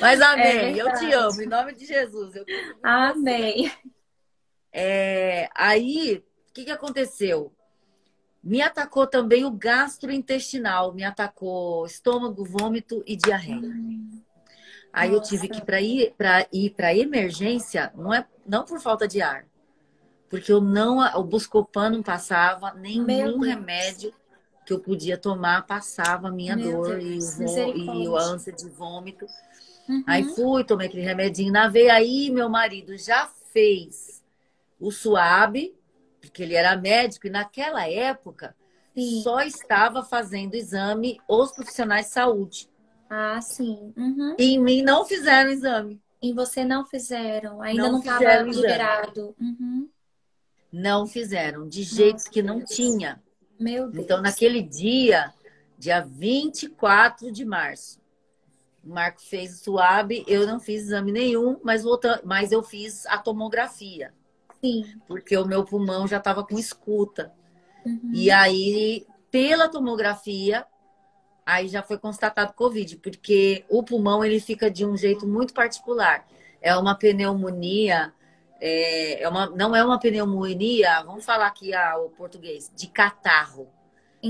Mas 0.00 0.20
amém. 0.20 0.76
eu 0.76 0.92
te 0.94 1.12
amo, 1.12 1.40
em 1.40 1.46
nome 1.46 1.72
de 1.72 1.86
Jesus. 1.86 2.34
Amém. 2.82 3.70
É, 4.72 5.48
aí, 5.54 6.24
o 6.48 6.52
que, 6.52 6.64
que 6.64 6.70
aconteceu? 6.70 7.52
Me 8.42 8.60
atacou 8.60 9.06
também 9.06 9.44
o 9.44 9.50
gastrointestinal, 9.50 10.92
me 10.92 11.04
atacou 11.04 11.86
estômago, 11.86 12.44
vômito 12.44 13.02
e 13.06 13.14
diarreia. 13.14 13.70
Aí 14.92 15.10
eu 15.10 15.18
Nossa. 15.18 15.30
tive 15.30 15.48
que 15.48 15.60
para 15.60 15.80
ir 15.80 16.12
para 16.18 16.46
ir 16.52 16.70
para 16.70 16.94
emergência, 16.94 17.92
não 17.94 18.12
é 18.12 18.26
não 18.46 18.64
por 18.64 18.80
falta 18.80 19.06
de 19.06 19.22
ar, 19.22 19.46
porque 20.28 20.52
eu 20.52 20.60
não 20.60 20.98
o 21.18 21.24
Buscopan 21.24 21.90
não 21.90 22.02
passava, 22.02 22.74
nenhum 22.74 23.40
remédio 23.40 24.12
que 24.66 24.72
eu 24.72 24.80
podia 24.80 25.16
tomar 25.16 25.66
passava 25.66 26.28
a 26.28 26.30
minha 26.30 26.56
Meu 26.56 26.72
dor 26.72 26.98
Deus, 26.98 27.38
e, 27.38 27.44
o 27.44 27.76
e 27.76 28.06
a 28.16 28.22
ânsia 28.22 28.52
de 28.52 28.68
vômito. 28.68 29.26
Uhum. 29.88 30.04
Aí 30.06 30.24
fui, 30.24 30.64
tomei 30.64 30.88
aquele 30.88 31.02
remedinho 31.02 31.52
na 31.52 31.68
veia. 31.68 31.94
Aí 31.94 32.30
meu 32.30 32.48
marido 32.48 32.96
já 32.96 33.28
fez 33.52 34.21
o 34.82 34.90
suave, 34.90 35.74
porque 36.20 36.42
ele 36.42 36.54
era 36.54 36.76
médico, 36.76 37.28
e 37.28 37.30
naquela 37.30 37.88
época 37.88 38.54
Sim. 38.94 39.22
só 39.22 39.40
estava 39.40 40.04
fazendo 40.04 40.54
exame 40.54 41.20
os 41.28 41.52
profissionais 41.52 42.06
de 42.06 42.12
saúde. 42.12 42.68
Ah, 43.08 43.40
sim. 43.40 43.92
Uhum. 43.96 44.34
E 44.38 44.54
em 44.54 44.58
mim 44.58 44.82
não 44.82 45.04
fizeram 45.04 45.50
exame. 45.50 46.02
E 46.20 46.32
você 46.32 46.64
não 46.64 46.84
fizeram, 46.84 47.62
ainda 47.62 47.90
Não 47.90 47.98
estava 47.98 48.42
liberado. 48.42 49.34
Uhum. 49.40 49.88
Não 50.72 51.06
fizeram, 51.06 51.68
de 51.68 51.82
jeito 51.82 52.30
que 52.30 52.42
não 52.42 52.58
Deus. 52.58 52.70
tinha. 52.70 53.22
Meu 53.58 53.88
Deus. 53.88 54.04
Então, 54.04 54.20
naquele 54.20 54.62
dia, 54.62 55.32
dia 55.78 56.00
24 56.00 57.30
de 57.30 57.44
março, 57.44 58.00
o 58.82 58.88
Marco 58.88 59.20
fez 59.20 59.54
o 59.54 59.64
suave, 59.64 60.24
eu 60.26 60.46
não 60.46 60.58
fiz 60.58 60.84
exame 60.84 61.12
nenhum, 61.12 61.60
mas, 61.62 61.84
volta, 61.84 62.20
mas 62.24 62.50
eu 62.50 62.62
fiz 62.62 63.06
a 63.06 63.18
tomografia. 63.18 64.12
Sim. 64.62 64.84
porque 65.08 65.36
o 65.36 65.44
meu 65.44 65.64
pulmão 65.64 66.06
já 66.06 66.18
estava 66.18 66.44
com 66.44 66.56
escuta. 66.56 67.32
Uhum. 67.84 68.12
E 68.12 68.30
aí, 68.30 69.04
pela 69.30 69.68
tomografia, 69.68 70.64
aí 71.44 71.68
já 71.68 71.82
foi 71.82 71.98
constatado 71.98 72.54
Covid, 72.54 72.96
porque 72.98 73.64
o 73.68 73.82
pulmão 73.82 74.24
ele 74.24 74.38
fica 74.38 74.70
de 74.70 74.86
um 74.86 74.96
jeito 74.96 75.26
muito 75.26 75.52
particular. 75.52 76.26
É 76.60 76.76
uma 76.76 76.94
pneumonia, 76.94 78.12
é, 78.60 79.22
é 79.22 79.28
uma, 79.28 79.46
não 79.46 79.74
é 79.74 79.84
uma 79.84 79.98
pneumonia, 79.98 81.02
vamos 81.02 81.24
falar 81.24 81.48
aqui 81.48 81.74
ah, 81.74 81.98
o 81.98 82.10
português, 82.10 82.70
de 82.74 82.86
catarro. 82.86 83.68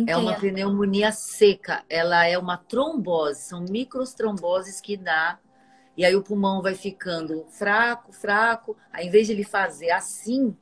É 0.06 0.16
uma 0.16 0.32
Entendo. 0.32 0.40
pneumonia 0.40 1.12
seca, 1.12 1.84
ela 1.86 2.24
é 2.24 2.38
uma 2.38 2.56
trombose, 2.56 3.42
são 3.42 3.60
microtromboses 3.60 4.80
que 4.80 4.96
dá. 4.96 5.38
E 5.96 6.04
aí 6.04 6.16
o 6.16 6.22
pulmão 6.22 6.62
vai 6.62 6.74
ficando 6.74 7.44
fraco, 7.50 8.12
fraco. 8.12 8.76
Aí, 8.92 9.06
em 9.06 9.10
vez 9.10 9.26
de 9.26 9.34
ele 9.34 9.44
fazer 9.44 9.90
assim, 9.90 10.56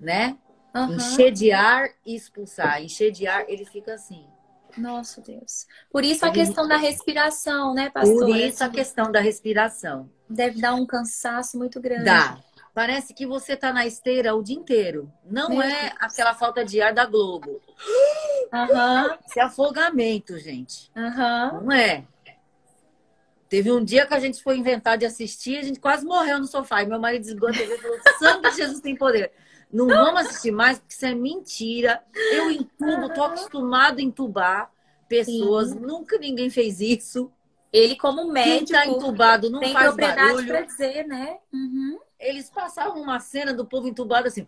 né? 0.00 0.36
Aham. 0.74 0.94
Encher 0.94 1.32
de 1.32 1.52
ar 1.52 1.90
e 2.04 2.14
expulsar. 2.14 2.82
Encher 2.82 3.10
de 3.10 3.26
ar, 3.26 3.44
ele 3.48 3.64
fica 3.64 3.94
assim. 3.94 4.26
Nossa, 4.76 5.20
Deus. 5.20 5.66
Por 5.90 6.04
isso 6.04 6.24
a 6.24 6.30
questão 6.30 6.68
da 6.68 6.76
respiração, 6.76 7.74
né, 7.74 7.90
pastora? 7.90 8.26
Por 8.26 8.36
isso 8.36 8.62
a 8.62 8.68
questão 8.68 9.10
da 9.10 9.20
respiração. 9.20 10.10
Deve 10.28 10.60
dar 10.60 10.74
um 10.74 10.86
cansaço 10.86 11.56
muito 11.58 11.80
grande. 11.80 12.04
Dá. 12.04 12.38
Parece 12.74 13.12
que 13.12 13.26
você 13.26 13.56
tá 13.56 13.72
na 13.72 13.86
esteira 13.86 14.36
o 14.36 14.42
dia 14.42 14.54
inteiro. 14.56 15.12
Não 15.24 15.48
Meu 15.48 15.62
é 15.62 15.88
Deus. 15.88 15.94
aquela 15.98 16.34
falta 16.34 16.64
de 16.64 16.80
ar 16.80 16.94
da 16.94 17.06
Globo. 17.06 17.60
Aham, 18.52 19.18
Isso 19.26 19.38
é 19.38 19.42
afogamento, 19.42 20.38
gente. 20.38 20.90
aham. 20.96 21.60
Não 21.62 21.72
é. 21.72 22.04
Teve 23.48 23.72
um 23.72 23.82
dia 23.82 24.06
que 24.06 24.14
a 24.14 24.20
gente 24.20 24.42
foi 24.42 24.56
inventar 24.56 24.98
de 24.98 25.06
assistir, 25.06 25.58
a 25.58 25.62
gente 25.62 25.80
quase 25.80 26.04
morreu 26.04 26.38
no 26.38 26.46
sofá. 26.46 26.82
E 26.82 26.86
meu 26.86 27.00
marido 27.00 27.22
desligou 27.22 27.48
a 27.48 27.52
TV 27.52 27.74
e 27.74 27.78
falou: 27.78 28.42
de 28.42 28.56
Jesus 28.56 28.80
tem 28.80 28.94
poder. 28.94 29.32
Não 29.72 29.86
vamos 29.86 30.22
assistir 30.22 30.50
mais, 30.50 30.78
porque 30.78 30.94
isso 30.94 31.06
é 31.06 31.14
mentira. 31.14 32.02
Eu 32.32 32.50
entubo, 32.50 33.12
tô 33.12 33.22
acostumado 33.22 33.98
a 33.98 34.02
entubar 34.02 34.70
pessoas. 35.08 35.74
Nunca 35.74 36.18
ninguém 36.18 36.50
fez 36.50 36.80
isso. 36.80 37.30
Ele, 37.72 37.96
como 37.96 38.22
Quem 38.24 38.32
médico, 38.32 38.72
tá 38.72 38.86
entubado 38.86 39.50
não 39.50 39.60
tem 39.60 39.72
faz 39.72 39.86
propriedade 39.88 40.28
barulho. 40.28 40.48
para 40.48 40.60
dizer, 40.62 41.06
né? 41.06 41.38
Uhum. 41.52 41.98
Eles 42.18 42.48
passavam 42.50 43.02
uma 43.02 43.20
cena 43.20 43.52
do 43.52 43.64
povo 43.64 43.86
entubado 43.86 44.26
assim. 44.26 44.44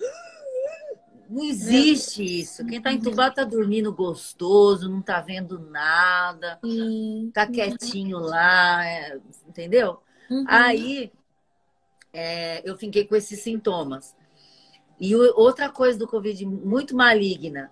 Não 1.30 1.44
existe 1.44 2.40
isso. 2.40 2.66
Quem 2.66 2.82
tá 2.82 2.92
entubado 2.92 3.36
tá 3.36 3.44
dormindo 3.44 3.92
gostoso, 3.92 4.88
não 4.88 5.00
tá 5.00 5.20
vendo 5.20 5.58
nada, 5.60 6.58
Sim. 6.64 7.30
tá 7.32 7.46
quietinho 7.46 8.18
lá, 8.18 8.84
é, 8.84 9.18
entendeu? 9.46 10.00
Uhum. 10.28 10.44
Aí 10.48 11.12
é, 12.12 12.68
eu 12.68 12.76
fiquei 12.76 13.04
com 13.04 13.14
esses 13.16 13.40
sintomas. 13.40 14.16
E 14.98 15.14
o- 15.16 15.34
outra 15.36 15.68
coisa 15.70 15.98
do 15.98 16.06
Covid 16.08 16.44
muito 16.44 16.94
maligna: 16.96 17.70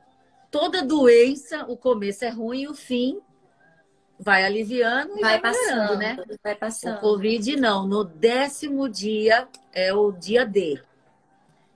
toda 0.50 0.82
doença, 0.84 1.64
o 1.66 1.76
começo 1.76 2.24
é 2.24 2.28
ruim 2.30 2.62
e 2.62 2.68
o 2.68 2.74
fim 2.74 3.20
vai 4.18 4.44
aliviando 4.44 5.16
e 5.16 5.20
Vai 5.20 5.40
vai, 5.40 5.52
passando, 5.52 5.98
né? 5.98 6.16
vai 6.42 6.54
O 6.54 6.58
passando. 6.58 7.00
Covid 7.00 7.56
não. 7.56 7.86
No 7.86 8.04
décimo 8.04 8.88
dia 8.88 9.48
é 9.72 9.92
o 9.92 10.10
dia 10.12 10.44
D. 10.44 10.80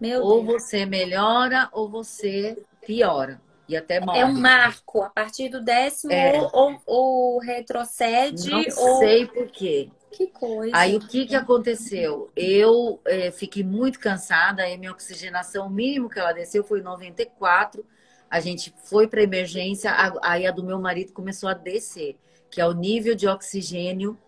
Meu 0.02 0.20
Ou 0.20 0.42
Deus. 0.44 0.64
você 0.64 0.84
melhora 0.84 1.68
ou 1.70 1.88
você 1.88 2.60
piora. 2.84 3.40
E 3.68 3.76
até 3.76 4.00
morre. 4.00 4.18
É 4.18 4.26
um 4.26 4.32
marco. 4.32 5.00
A 5.00 5.08
partir 5.08 5.48
do 5.48 5.62
décimo, 5.62 6.12
É. 6.12 6.40
ou, 6.52 6.82
ou, 6.84 7.38
retrocede, 7.38 8.50
Não 8.50 8.58
ou. 8.58 8.98
sei 8.98 9.26
por 9.26 9.46
quê. 9.46 9.88
Que 10.10 10.26
coisa. 10.26 10.76
Aí 10.76 10.96
o 10.96 11.00
que, 11.00 11.24
que 11.24 11.36
aconteceu? 11.36 12.32
Eu 12.34 13.00
eh, 13.06 13.30
fiquei 13.30 13.62
muito 13.62 14.00
cansada, 14.00 14.64
aí 14.64 14.76
minha 14.76 14.90
oxigenação, 14.90 15.68
o 15.68 15.70
mínimo 15.70 16.10
que 16.10 16.18
ela 16.18 16.32
desceu 16.32 16.64
foi 16.64 16.82
94. 16.82 17.86
A 18.28 18.40
gente 18.40 18.74
foi 18.84 19.06
para 19.06 19.22
emergência, 19.22 19.94
aí 20.20 20.46
a 20.48 20.50
do 20.50 20.64
meu 20.64 20.80
marido 20.80 21.12
começou 21.12 21.48
a 21.48 21.54
descer, 21.54 22.18
que 22.50 22.60
é 22.60 22.66
o 22.66 22.72
nível 22.72 23.14
de 23.14 23.28
oxigênio 23.28 24.18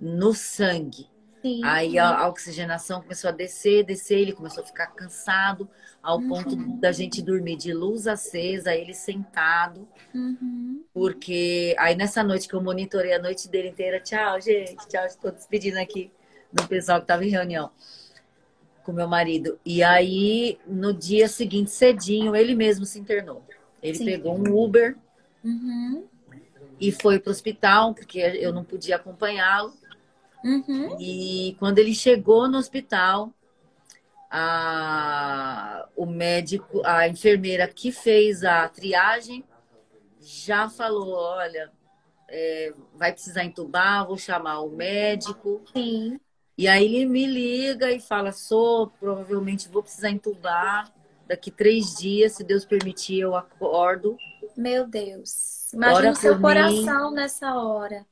no 0.00 0.32
sangue. 0.32 1.09
Sim. 1.42 1.60
Aí 1.64 1.98
a, 1.98 2.08
a 2.18 2.28
oxigenação 2.28 3.00
começou 3.02 3.28
a 3.28 3.32
descer, 3.32 3.84
descer, 3.84 4.18
ele 4.18 4.32
começou 4.32 4.62
a 4.62 4.66
ficar 4.66 4.88
cansado, 4.88 5.68
ao 6.02 6.18
Uhum. 6.18 6.28
ponto 6.28 6.56
da 6.80 6.92
gente 6.92 7.22
dormir 7.22 7.56
de 7.56 7.72
luz 7.72 8.06
acesa, 8.06 8.74
ele 8.74 8.94
sentado. 8.94 9.86
Uhum. 10.14 10.82
Porque 10.92 11.74
aí 11.78 11.94
nessa 11.94 12.22
noite 12.22 12.48
que 12.48 12.54
eu 12.54 12.62
monitorei 12.62 13.12
a 13.14 13.18
noite 13.18 13.48
dele 13.48 13.68
inteira, 13.68 14.00
tchau, 14.00 14.40
gente, 14.40 14.86
tchau, 14.88 15.04
estou 15.06 15.30
despedindo 15.30 15.78
aqui 15.78 16.10
do 16.52 16.66
pessoal 16.66 16.98
que 16.98 17.04
estava 17.04 17.24
em 17.24 17.28
reunião 17.30 17.70
com 18.82 18.92
meu 18.92 19.06
marido. 19.08 19.58
E 19.64 19.82
aí, 19.82 20.58
no 20.66 20.92
dia 20.92 21.28
seguinte, 21.28 21.70
cedinho, 21.70 22.34
ele 22.34 22.54
mesmo 22.54 22.84
se 22.84 22.98
internou. 22.98 23.42
Ele 23.82 23.98
Sim. 23.98 24.04
pegou 24.04 24.36
um 24.36 24.56
Uber 24.56 24.96
Uhum. 25.44 26.04
e 26.78 26.92
foi 26.92 27.18
para 27.18 27.30
o 27.30 27.32
hospital, 27.32 27.94
porque 27.94 28.18
eu 28.18 28.52
não 28.52 28.64
podia 28.64 28.96
acompanhá-lo. 28.96 29.72
Uhum. 30.44 30.96
E 30.98 31.56
quando 31.58 31.78
ele 31.78 31.94
chegou 31.94 32.48
no 32.48 32.58
hospital, 32.58 33.32
a, 34.30 35.88
o 35.96 36.06
médico, 36.06 36.82
a 36.84 37.08
enfermeira 37.08 37.66
que 37.66 37.90
fez 37.90 38.44
a 38.44 38.68
triagem 38.68 39.44
já 40.20 40.68
falou: 40.68 41.14
olha, 41.14 41.70
é, 42.28 42.72
vai 42.94 43.12
precisar 43.12 43.44
entubar, 43.44 44.06
vou 44.06 44.16
chamar 44.16 44.60
o 44.60 44.70
médico. 44.70 45.62
Sim. 45.74 46.18
E 46.56 46.68
aí 46.68 46.96
ele 46.96 47.06
me 47.06 47.26
liga 47.26 47.90
e 47.90 48.00
fala: 48.00 48.32
sou, 48.32 48.88
provavelmente 49.00 49.68
vou 49.68 49.82
precisar 49.82 50.10
entubar. 50.10 50.92
Daqui 51.26 51.50
três 51.50 51.96
dias, 51.96 52.32
se 52.32 52.44
Deus 52.44 52.64
permitir, 52.64 53.20
eu 53.20 53.36
acordo. 53.36 54.16
Meu 54.56 54.86
Deus. 54.86 55.72
Imagina 55.72 56.10
o 56.10 56.16
seu 56.16 56.40
coração 56.40 57.10
mim. 57.10 57.16
nessa 57.16 57.54
hora. 57.54 58.04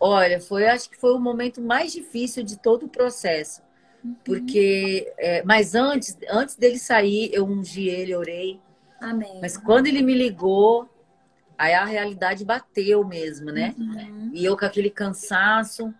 Olha, 0.00 0.40
foi 0.40 0.66
acho 0.66 0.88
que 0.88 0.96
foi 0.96 1.12
o 1.12 1.20
momento 1.20 1.60
mais 1.60 1.92
difícil 1.92 2.42
de 2.42 2.58
todo 2.58 2.86
o 2.86 2.88
processo. 2.88 3.62
Uhum. 4.02 4.16
Porque, 4.24 5.12
é, 5.18 5.42
mas 5.44 5.74
antes, 5.74 6.16
antes 6.30 6.56
dele 6.56 6.78
sair, 6.78 7.30
eu 7.34 7.44
ungi 7.44 7.86
ele, 7.88 8.16
orei. 8.16 8.58
Amém. 8.98 9.38
Mas 9.42 9.58
quando 9.58 9.88
ele 9.88 10.00
me 10.00 10.14
ligou, 10.14 10.88
aí 11.58 11.74
a 11.74 11.84
realidade 11.84 12.44
bateu 12.44 13.04
mesmo, 13.04 13.52
né? 13.52 13.74
Uhum. 13.78 14.30
E 14.32 14.42
eu 14.42 14.56
com 14.56 14.64
aquele 14.64 14.88
cansaço, 14.88 15.94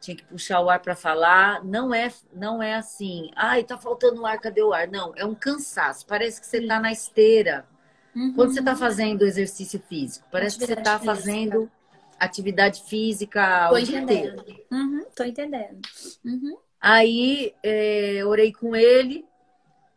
tinha 0.00 0.16
que 0.16 0.24
puxar 0.24 0.60
o 0.60 0.68
ar 0.68 0.80
para 0.80 0.94
falar. 0.94 1.64
Não 1.64 1.94
é, 1.94 2.12
não 2.34 2.62
é 2.62 2.74
assim, 2.74 3.30
ai, 3.34 3.64
tá 3.64 3.78
faltando 3.78 4.26
ar, 4.26 4.38
cadê 4.38 4.62
o 4.62 4.74
ar? 4.74 4.86
Não, 4.88 5.12
é 5.16 5.24
um 5.24 5.34
cansaço. 5.34 6.06
Parece 6.06 6.40
que 6.40 6.46
você 6.46 6.66
tá 6.66 6.78
na 6.78 6.92
esteira. 6.92 7.66
Uhum. 8.14 8.34
Quando 8.34 8.52
você 8.52 8.62
tá 8.62 8.76
fazendo 8.76 9.26
exercício 9.26 9.80
físico, 9.88 10.26
parece 10.30 10.58
que 10.58 10.66
você 10.66 10.76
tá 10.76 10.98
fazendo 10.98 11.70
atividade 12.18 12.82
física 12.82 13.68
Tô 13.68 13.78
entendendo. 13.78 14.44
Uhum, 14.70 15.04
tô 15.14 15.24
entendendo. 15.24 15.80
Uhum. 16.24 16.56
Aí 16.80 17.54
é, 17.62 18.22
orei 18.24 18.52
com 18.52 18.74
ele. 18.74 19.24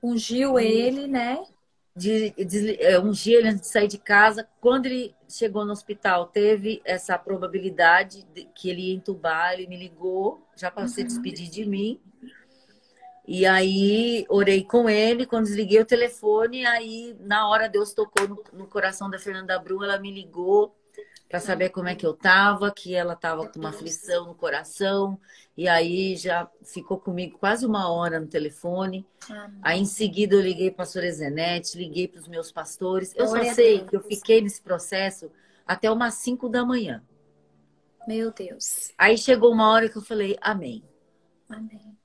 Ungiu 0.01 0.58
ele, 0.58 1.08
né? 1.08 1.43
De, 1.95 2.29
de, 2.32 2.82
é, 2.82 2.99
ungi 2.99 3.34
ele 3.34 3.49
antes 3.49 3.62
de 3.62 3.67
sair 3.67 3.88
de 3.88 3.97
casa. 3.97 4.47
Quando 4.62 4.86
ele 4.86 5.13
chegou 5.27 5.65
no 5.65 5.73
hospital, 5.73 6.27
teve 6.27 6.82
essa 6.86 7.17
probabilidade 7.17 8.25
de 8.34 8.45
que 8.55 8.69
ele 8.69 8.89
ia 8.89 8.95
entubar. 8.95 9.53
Ele 9.53 9.67
me 9.67 9.77
ligou, 9.77 10.41
já 10.55 10.71
para 10.71 10.84
uhum. 10.84 10.88
se 10.88 11.03
despedir 11.03 11.49
de 11.49 11.65
mim. 11.65 11.99
E 13.27 13.45
aí 13.45 14.25
orei 14.27 14.63
com 14.63 14.89
ele, 14.89 15.25
quando 15.25 15.45
desliguei 15.45 15.79
o 15.79 15.86
telefone, 15.86 16.65
aí 16.65 17.15
na 17.19 17.47
hora 17.47 17.69
Deus 17.69 17.93
tocou 17.93 18.27
no, 18.27 18.43
no 18.53 18.65
coração 18.65 19.08
da 19.08 19.19
Fernanda 19.19 19.60
Brum, 19.60 19.84
ela 19.84 19.99
me 19.99 20.12
ligou 20.12 20.75
para 21.29 21.39
saber 21.39 21.69
como 21.69 21.87
é 21.87 21.93
que 21.93 22.05
eu 22.05 22.13
tava, 22.13 22.71
que 22.71 22.95
ela 22.95 23.15
tava 23.15 23.47
com 23.47 23.59
uma 23.59 23.69
aflição 23.69 24.25
no 24.25 24.33
coração, 24.33 25.19
e 25.55 25.67
aí 25.67 26.15
já 26.15 26.49
ficou 26.63 26.97
comigo 26.99 27.37
quase 27.37 27.67
uma 27.67 27.91
hora 27.91 28.19
no 28.19 28.25
telefone. 28.25 29.05
Aí 29.61 29.79
em 29.79 29.85
seguida 29.85 30.35
eu 30.35 30.41
liguei 30.41 30.71
para 30.71 30.83
a 30.83 30.87
Sora 30.87 31.11
Zenete, 31.11 31.77
liguei 31.77 32.07
para 32.07 32.19
os 32.19 32.27
meus 32.27 32.51
pastores. 32.51 33.13
Eu 33.15 33.27
só 33.27 33.43
sei 33.53 33.85
que 33.85 33.95
eu 33.95 34.01
fiquei 34.01 34.41
nesse 34.41 34.59
processo 34.59 35.31
até 35.67 35.91
umas 35.91 36.15
5 36.15 36.49
da 36.49 36.65
manhã. 36.65 37.03
Meu 38.07 38.31
Deus. 38.31 38.91
Aí 38.97 39.15
chegou 39.15 39.51
uma 39.51 39.69
hora 39.69 39.87
que 39.87 39.99
eu 39.99 40.01
falei, 40.01 40.35
amém. 40.41 40.83
Amém. 41.47 41.95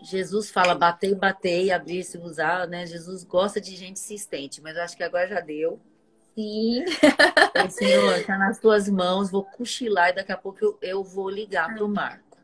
Jesus 0.00 0.52
fala, 0.52 0.76
batei, 0.76 1.16
batei, 1.16 1.72
abrir 1.72 2.04
se 2.04 2.16
usar, 2.16 2.68
né? 2.68 2.86
Jesus 2.86 3.24
gosta 3.24 3.60
de 3.60 3.74
gente 3.74 3.98
insistente, 3.98 4.62
mas 4.62 4.76
eu 4.76 4.82
acho 4.84 4.96
que 4.96 5.02
agora 5.02 5.26
já 5.26 5.40
deu. 5.40 5.80
Sim. 6.38 6.84
Senhor, 7.68 8.16
está 8.16 8.38
nas 8.38 8.60
tuas 8.60 8.88
mãos, 8.88 9.28
vou 9.28 9.42
cochilar 9.42 10.10
e 10.10 10.12
daqui 10.12 10.30
a 10.30 10.36
pouco 10.36 10.64
eu, 10.64 10.78
eu 10.80 11.02
vou 11.02 11.28
ligar 11.28 11.74
para 11.74 11.84
o 11.84 11.88
Marco. 11.88 12.38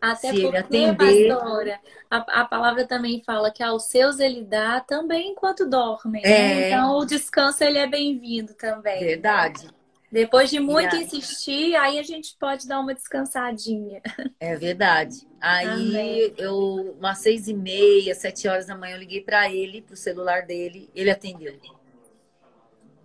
Até 0.00 0.32
Se 0.32 0.42
porque, 0.42 0.56
atender... 0.56 1.28
pastora, 1.28 1.80
a, 2.10 2.40
a, 2.40 2.44
palavra 2.44 2.84
também 2.84 3.22
fala 3.24 3.52
que 3.52 3.62
aos 3.62 3.84
seus 3.84 4.18
ele 4.18 4.42
dá 4.42 4.80
também 4.80 5.30
enquanto 5.30 5.68
dormem. 5.68 6.20
Né? 6.22 6.30
É... 6.30 6.54
Né? 6.54 6.70
Então 6.70 6.98
o 6.98 7.04
descanso 7.04 7.62
ele 7.62 7.78
é 7.78 7.86
bem-vindo 7.86 8.54
também. 8.54 8.98
Verdade. 8.98 9.66
Né? 9.66 9.72
Depois 10.10 10.50
de 10.50 10.58
muito 10.58 10.96
insistir, 10.96 11.76
aí 11.76 11.98
a 11.98 12.02
gente 12.02 12.34
pode 12.40 12.66
dar 12.66 12.80
uma 12.80 12.94
descansadinha. 12.94 14.02
É 14.40 14.56
verdade. 14.56 15.26
Aí 15.40 15.66
Amém. 15.66 16.34
eu, 16.38 16.96
umas 16.98 17.18
seis 17.18 17.48
e 17.48 17.54
meia, 17.54 18.14
sete 18.14 18.48
horas 18.48 18.66
da 18.66 18.76
manhã, 18.76 18.94
eu 18.94 19.00
liguei 19.00 19.20
para 19.20 19.52
ele, 19.52 19.82
pro 19.82 19.96
celular 19.96 20.46
dele, 20.46 20.88
ele 20.94 21.10
atendeu. 21.10 21.58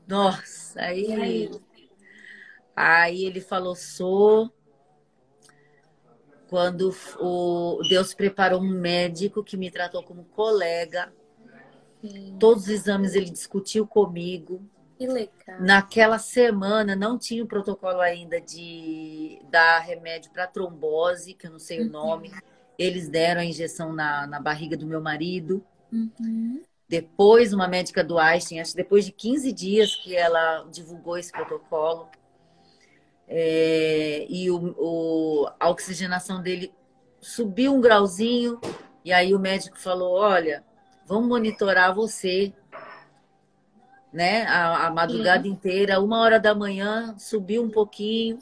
Nossa, 0.07 0.81
aí, 0.81 1.49
aí 2.75 3.25
ele 3.25 3.41
falou, 3.41 3.75
sou. 3.75 4.51
Quando 6.49 6.93
o 7.19 7.81
Deus 7.89 8.13
preparou 8.13 8.61
um 8.61 8.69
médico 8.69 9.43
que 9.43 9.57
me 9.57 9.71
tratou 9.71 10.03
como 10.03 10.23
colega, 10.25 11.11
Sim. 11.99 12.37
todos 12.39 12.63
os 12.63 12.69
exames 12.69 13.15
ele 13.15 13.31
discutiu 13.31 13.87
comigo. 13.87 14.61
Que 14.97 15.07
legal. 15.07 15.59
Naquela 15.59 16.19
semana 16.19 16.95
não 16.95 17.17
tinha 17.17 17.43
o 17.43 17.47
protocolo 17.47 17.99
ainda 18.01 18.39
de 18.39 19.41
dar 19.49 19.79
remédio 19.79 20.31
para 20.31 20.45
trombose, 20.45 21.33
que 21.33 21.47
eu 21.47 21.51
não 21.51 21.59
sei 21.59 21.81
uhum. 21.81 21.87
o 21.87 21.91
nome. 21.91 22.31
Eles 22.77 23.09
deram 23.09 23.41
a 23.41 23.45
injeção 23.45 23.91
na, 23.91 24.27
na 24.27 24.39
barriga 24.39 24.77
do 24.77 24.85
meu 24.85 25.01
marido. 25.01 25.65
Uhum. 25.91 26.61
Depois, 26.93 27.53
uma 27.53 27.67
médica 27.67 28.03
do 28.03 28.19
Einstein, 28.19 28.59
acho 28.59 28.73
que 28.73 28.77
depois 28.77 29.03
de 29.03 29.11
15 29.11 29.51
dias 29.51 29.95
que 29.95 30.15
ela 30.15 30.63
divulgou 30.71 31.17
esse 31.17 31.31
protocolo, 31.31 32.07
é, 33.27 34.27
e 34.29 34.51
o, 34.51 34.75
o, 34.77 35.49
a 35.59 35.71
oxigenação 35.71 36.39
dele 36.39 36.71
subiu 37.19 37.73
um 37.73 37.81
grauzinho, 37.81 38.61
e 39.03 39.11
aí 39.11 39.33
o 39.33 39.39
médico 39.39 39.75
falou: 39.75 40.13
Olha, 40.13 40.63
vamos 41.03 41.27
monitorar 41.27 41.95
você, 41.95 42.53
né, 44.13 44.43
a, 44.43 44.85
a 44.85 44.91
madrugada 44.91 45.47
inteira, 45.47 45.99
uma 45.99 46.19
hora 46.19 46.39
da 46.39 46.53
manhã, 46.53 47.15
subiu 47.17 47.63
um 47.63 47.71
pouquinho. 47.71 48.37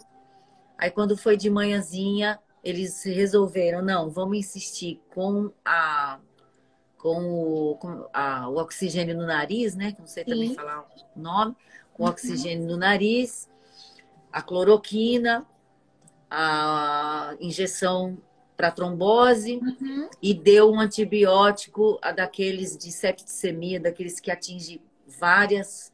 Aí, 0.77 0.91
quando 0.91 1.15
foi 1.15 1.37
de 1.37 1.49
manhãzinha, 1.49 2.37
eles 2.61 3.01
resolveram: 3.05 3.81
Não, 3.81 4.09
vamos 4.09 4.37
insistir 4.37 5.01
com 5.09 5.53
a 5.63 6.19
com 7.01 7.23
o, 7.33 7.75
com 7.77 8.07
a, 8.13 8.47
o 8.47 8.57
oxigênio 8.57 9.17
no 9.17 9.25
nariz, 9.25 9.75
né? 9.75 9.91
Que 9.91 9.99
não 9.99 10.07
sei 10.07 10.23
também 10.23 10.49
Sim. 10.49 10.55
falar 10.55 10.81
o 11.15 11.19
nome, 11.19 11.55
com 11.93 12.03
uhum. 12.03 12.09
oxigênio 12.09 12.67
no 12.67 12.77
nariz, 12.77 13.49
a 14.31 14.39
cloroquina, 14.39 15.43
a 16.29 17.35
injeção 17.39 18.17
para 18.55 18.69
trombose 18.69 19.55
uhum. 19.57 20.09
e 20.21 20.31
deu 20.31 20.71
um 20.71 20.79
antibiótico 20.79 21.97
a 22.03 22.11
daqueles 22.11 22.77
de 22.77 22.91
septicemia, 22.91 23.79
daqueles 23.79 24.19
que 24.19 24.29
atinge 24.29 24.79
várias, 25.07 25.91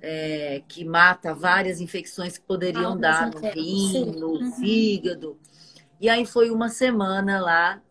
é, 0.00 0.62
que 0.68 0.84
mata 0.84 1.34
várias 1.34 1.80
infecções 1.80 2.38
que 2.38 2.44
poderiam 2.44 2.92
ah, 2.92 2.96
dar 2.96 3.30
no 3.32 3.40
rim, 3.40 4.04
no 4.12 4.34
uhum. 4.34 4.52
fígado. 4.52 5.36
E 6.00 6.08
aí 6.08 6.24
foi 6.24 6.48
uma 6.48 6.68
semana 6.68 7.40
lá. 7.40 7.82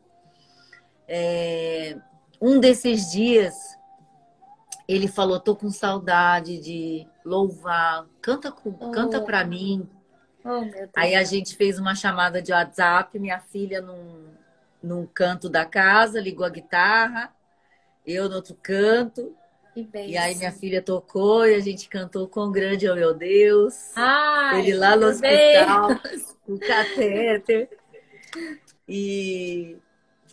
É, 1.10 1.98
um 2.42 2.60
desses 2.60 3.12
dias, 3.12 3.78
ele 4.88 5.08
falou: 5.08 5.40
tô 5.40 5.56
com 5.56 5.70
saudade 5.70 6.60
de 6.60 7.08
louvar, 7.26 8.06
canta, 8.22 8.52
com, 8.52 8.70
oh. 8.80 8.92
canta 8.92 9.22
para 9.22 9.44
mim. 9.44 9.88
Oh, 10.44 10.62
Aí 10.96 11.14
a 11.14 11.24
gente 11.24 11.56
fez 11.56 11.78
uma 11.78 11.94
chamada 11.94 12.42
de 12.42 12.54
WhatsApp, 12.54 13.20
minha 13.20 13.40
filha 13.40 13.82
num, 13.82 14.28
num 14.82 15.06
canto 15.06 15.50
da 15.50 15.66
casa, 15.66 16.22
ligou 16.22 16.46
a 16.46 16.50
guitarra, 16.50 17.34
eu 18.06 18.30
no 18.30 18.36
outro 18.36 18.56
canto. 18.62 19.36
E 19.76 20.18
aí 20.18 20.34
minha 20.36 20.52
filha 20.52 20.82
tocou 20.82 21.46
e 21.46 21.54
a 21.54 21.60
gente 21.60 21.88
cantou 21.88 22.28
com 22.28 22.52
grande, 22.52 22.90
oh 22.90 22.96
meu 22.96 23.14
Deus. 23.14 23.92
Ai, 23.96 24.62
Ele 24.62 24.74
lá 24.74 24.96
no 24.96 25.06
hospital, 25.06 25.90
com 26.44 26.54
o 26.54 26.60
catéter. 26.60 27.70
E, 28.88 29.78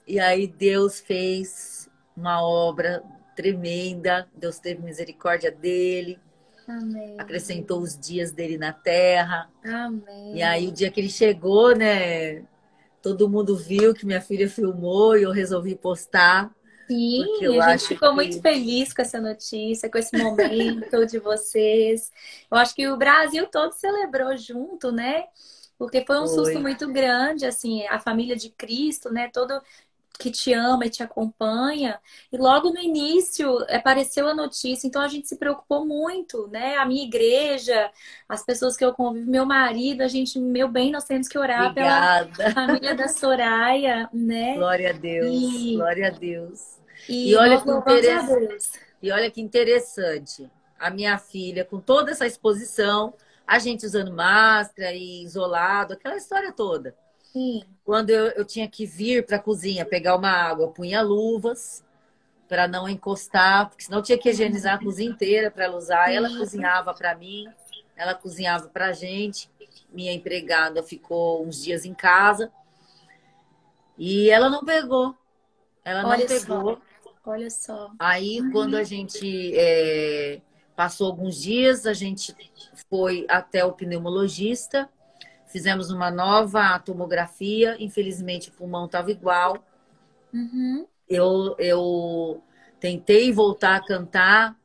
e 0.06 0.18
aí 0.18 0.46
Deus 0.46 1.00
fez 1.00 1.90
uma 2.16 2.42
obra 2.42 3.02
tremenda. 3.34 4.28
Deus 4.34 4.58
teve 4.58 4.82
misericórdia 4.82 5.50
dele. 5.50 6.18
Amém. 6.66 7.16
Acrescentou 7.18 7.80
os 7.80 7.98
dias 7.98 8.32
dele 8.32 8.56
na 8.56 8.72
terra. 8.72 9.50
Amém. 9.64 10.36
E 10.36 10.42
aí, 10.42 10.68
o 10.68 10.72
dia 10.72 10.90
que 10.90 11.00
ele 11.00 11.10
chegou, 11.10 11.76
né? 11.76 12.42
Todo 13.02 13.28
mundo 13.28 13.54
viu 13.56 13.92
que 13.92 14.06
minha 14.06 14.20
filha 14.20 14.48
filmou 14.48 15.16
e 15.16 15.24
eu 15.24 15.30
resolvi 15.30 15.74
postar. 15.74 16.50
Sim, 16.86 17.24
a 17.60 17.76
gente 17.76 17.88
ficou 17.88 18.10
que... 18.10 18.14
muito 18.14 18.40
feliz 18.40 18.92
com 18.92 19.02
essa 19.02 19.20
notícia, 19.20 19.90
com 19.90 19.98
esse 19.98 20.16
momento 20.16 21.06
de 21.06 21.18
vocês. 21.18 22.10
Eu 22.50 22.58
acho 22.58 22.74
que 22.74 22.88
o 22.88 22.96
Brasil 22.96 23.46
todo 23.46 23.72
celebrou 23.72 24.36
junto, 24.36 24.92
né? 24.92 25.24
Porque 25.78 26.04
foi 26.06 26.18
um 26.18 26.26
foi. 26.26 26.36
susto 26.36 26.60
muito 26.60 26.90
grande, 26.92 27.46
assim, 27.46 27.86
a 27.88 27.98
família 27.98 28.36
de 28.36 28.50
Cristo, 28.50 29.10
né? 29.10 29.28
Todo 29.32 29.60
que 30.18 30.30
te 30.30 30.52
ama 30.52 30.86
e 30.86 30.90
te 30.90 31.02
acompanha. 31.02 31.98
E 32.32 32.36
logo 32.36 32.70
no 32.70 32.78
início 32.78 33.58
apareceu 33.68 34.28
a 34.28 34.34
notícia, 34.34 34.86
então 34.86 35.02
a 35.02 35.08
gente 35.08 35.28
se 35.28 35.36
preocupou 35.36 35.84
muito, 35.84 36.48
né? 36.48 36.76
A 36.76 36.86
minha 36.86 37.04
igreja, 37.04 37.90
as 38.28 38.44
pessoas 38.44 38.76
que 38.76 38.84
eu 38.84 38.94
convivo, 38.94 39.30
meu 39.30 39.44
marido, 39.44 40.02
a 40.02 40.08
gente, 40.08 40.38
meu 40.38 40.68
bem, 40.68 40.90
nós 40.90 41.04
temos 41.04 41.28
que 41.28 41.38
orar 41.38 41.70
Obrigada. 41.70 42.30
pela 42.36 42.50
família 42.52 42.94
da 42.94 43.08
Soraya, 43.08 44.08
né? 44.12 44.54
Glória 44.54 44.90
a 44.90 44.92
Deus, 44.92 45.28
e... 45.30 45.74
glória 45.76 46.06
a 46.08 46.10
Deus. 46.10 46.78
E, 47.08 47.30
e 47.30 47.36
olha 47.36 47.60
que 47.60 47.70
interessante. 47.70 48.70
E 49.02 49.10
olha 49.10 49.30
que 49.30 49.40
interessante. 49.40 50.50
A 50.78 50.90
minha 50.90 51.18
filha, 51.18 51.64
com 51.64 51.80
toda 51.80 52.12
essa 52.12 52.26
exposição, 52.26 53.14
a 53.46 53.58
gente 53.58 53.84
usando 53.84 54.12
máscara 54.12 54.92
e 54.92 55.22
isolado, 55.22 55.92
aquela 55.92 56.16
história 56.16 56.52
toda. 56.52 56.94
Sim. 57.34 57.64
Quando 57.84 58.10
eu, 58.10 58.26
eu 58.28 58.44
tinha 58.44 58.68
que 58.68 58.86
vir 58.86 59.26
para 59.26 59.38
a 59.38 59.40
cozinha 59.40 59.84
pegar 59.84 60.14
uma 60.16 60.30
água, 60.30 60.70
punha 60.70 61.02
luvas, 61.02 61.84
para 62.48 62.68
não 62.68 62.88
encostar, 62.88 63.68
porque 63.68 63.82
senão 63.82 64.00
tinha 64.00 64.16
que 64.16 64.30
higienizar 64.30 64.76
a 64.76 64.78
cozinha 64.78 65.10
inteira 65.10 65.50
para 65.50 65.64
ela 65.64 65.76
usar. 65.76 66.12
Ela 66.12 66.28
cozinhava 66.28 66.94
para 66.94 67.16
mim, 67.16 67.46
ela 67.96 68.14
cozinhava 68.14 68.68
para 68.68 68.86
a 68.86 68.92
gente. 68.92 69.50
Minha 69.92 70.12
empregada 70.12 70.80
ficou 70.80 71.44
uns 71.44 71.60
dias 71.62 71.84
em 71.84 71.92
casa 71.92 72.52
e 73.98 74.30
ela 74.30 74.48
não 74.48 74.64
pegou. 74.64 75.16
Ela 75.84 76.02
não 76.02 76.10
Olha 76.10 76.26
pegou. 76.26 76.76
só. 76.76 76.82
Olha 77.26 77.50
só. 77.50 77.90
Aí, 77.98 78.38
quando 78.52 78.76
a 78.76 78.84
gente 78.84 79.52
é, 79.56 80.40
passou 80.76 81.08
alguns 81.08 81.40
dias, 81.40 81.84
a 81.84 81.92
gente 81.92 82.34
foi 82.88 83.26
até 83.28 83.64
o 83.64 83.72
pneumologista, 83.72 84.88
fizemos 85.54 85.88
uma 85.88 86.10
nova 86.10 86.76
tomografia. 86.80 87.76
Infelizmente, 87.78 88.48
o 88.48 88.52
pulmão 88.52 88.86
estava 88.86 89.12
igual. 89.12 89.64
Uhum. 90.32 90.84
Eu, 91.08 91.54
eu 91.60 92.42
tentei 92.80 93.30
voltar 93.30 93.76
a 93.76 93.80
cantar, 93.80 94.56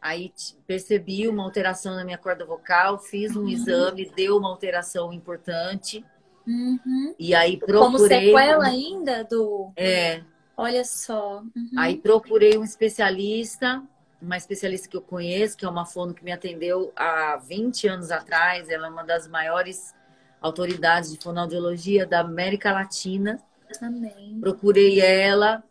aí 0.00 0.32
percebi 0.66 1.28
uma 1.28 1.44
alteração 1.44 1.94
na 1.94 2.06
minha 2.06 2.16
corda 2.16 2.46
vocal, 2.46 2.98
fiz 2.98 3.36
um 3.36 3.46
exame, 3.46 4.10
deu 4.16 4.38
uma 4.38 4.48
alteração 4.48 5.12
importante. 5.12 6.02
Uhum. 6.46 7.14
E 7.18 7.34
aí 7.34 7.60
Como 7.60 7.98
procurei. 7.98 8.28
sequela 8.28 8.64
ainda 8.64 9.24
do. 9.24 9.70
É, 9.76 10.22
Olha 10.56 10.84
só. 10.86 11.42
Uhum. 11.54 11.70
Aí 11.76 11.98
procurei 11.98 12.56
um 12.56 12.64
especialista, 12.64 13.82
uma 14.22 14.38
especialista 14.38 14.88
que 14.88 14.96
eu 14.96 15.02
conheço, 15.02 15.54
que 15.54 15.66
é 15.66 15.68
uma 15.68 15.84
fono 15.84 16.14
que 16.14 16.24
me 16.24 16.32
atendeu 16.32 16.94
há 16.96 17.36
20 17.36 17.88
anos 17.88 18.10
atrás. 18.10 18.70
Ela 18.70 18.86
é 18.86 18.90
uma 18.90 19.04
das 19.04 19.28
maiores 19.28 19.94
autoridades 20.40 21.12
de 21.12 21.18
fonoaudiologia 21.18 22.06
da 22.06 22.20
América 22.20 22.72
Latina. 22.72 23.40
Amém. 23.80 24.38
Procurei 24.40 25.00
ela, 25.00 25.62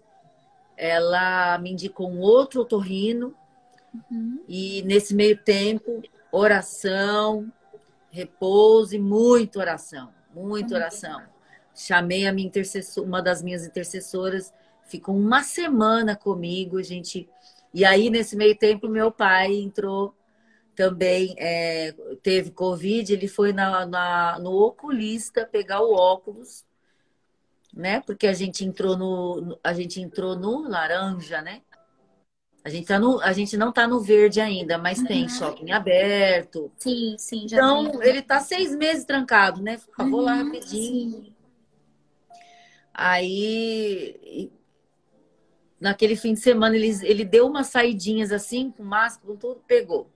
ela 0.78 1.58
me 1.58 1.72
indicou 1.72 2.10
um 2.10 2.20
outro 2.20 2.62
otorrino 2.62 3.36
Uhum. 4.12 4.40
e 4.48 4.82
nesse 4.84 5.16
meio 5.16 5.38
tempo, 5.38 6.02
oração, 6.32 7.52
repouso 8.12 8.96
e 8.96 9.00
muita 9.00 9.60
oração, 9.60 10.10
muita 10.34 10.76
oração. 10.76 11.22
Chamei 11.74 12.28
a 12.28 12.34
minha 12.34 12.48
intercessora, 12.48 13.08
uma 13.08 13.22
das 13.22 13.42
minhas 13.42 13.66
intercessoras, 13.66 14.54
ficou 14.84 15.16
uma 15.16 15.44
semana 15.44 16.16
comigo, 16.16 16.78
a 16.78 16.84
gente. 16.84 17.30
E 17.74 17.86
aí, 17.86 18.10
nesse 18.10 18.36
meio 18.36 18.56
tempo, 18.58 18.88
meu 18.88 19.12
pai 19.12 19.56
entrou 19.56 20.14
também, 20.80 21.36
é, 21.38 21.92
teve 22.24 22.52
Covid, 22.52 23.12
ele 23.12 23.28
foi 23.28 23.52
na, 23.52 23.86
na- 23.86 24.40
no 24.40 24.52
oculista 24.54 25.46
pegar 25.46 25.82
o 25.82 25.94
óculos, 25.94 26.64
né? 27.74 28.00
Porque 28.00 28.26
a 28.26 28.32
gente 28.32 28.64
entrou 28.64 28.96
no, 28.98 29.60
a 29.62 29.74
gente 29.74 30.00
entrou 30.00 30.38
no 30.38 30.70
laranja, 30.70 31.42
né? 31.42 31.62
A 32.64 32.70
gente, 32.70 32.88
tá 32.88 32.98
no, 32.98 33.20
a 33.20 33.34
gente 33.34 33.58
não 33.58 33.74
tá 33.74 33.86
no 33.88 34.00
verde 34.00 34.40
ainda, 34.40 34.78
mas 34.78 35.02
tem 35.04 35.24
Uhum. 35.24 35.30
shopping 35.30 35.72
aberto. 35.72 36.72
Sim, 36.78 37.18
sim, 37.18 37.46
já 37.50 37.58
Então, 37.58 38.00
vi. 38.00 38.08
ele 38.08 38.22
tá 38.22 38.40
seis 38.40 38.74
meses 38.74 39.04
trancado, 39.04 39.62
né? 39.62 39.78
Ah, 39.98 40.06
Vou 40.06 40.22
lá 40.22 40.34
Uhum, 40.36 40.46
rapidinho. 40.46 41.12
sim. 41.12 41.34
Aí, 42.94 44.50
naquele 45.80 46.16
fim 46.16 46.34
de 46.34 46.40
semana, 46.40 46.76
ele, 46.76 46.88
ele 47.04 47.26
deu 47.26 47.48
umas 47.48 47.68
saidinhas 47.68 48.32
assim, 48.32 48.72
com 48.72 48.84
máscara, 48.84 49.28
com 49.28 49.36
tudo, 49.38 49.62
pegou. 49.68 50.10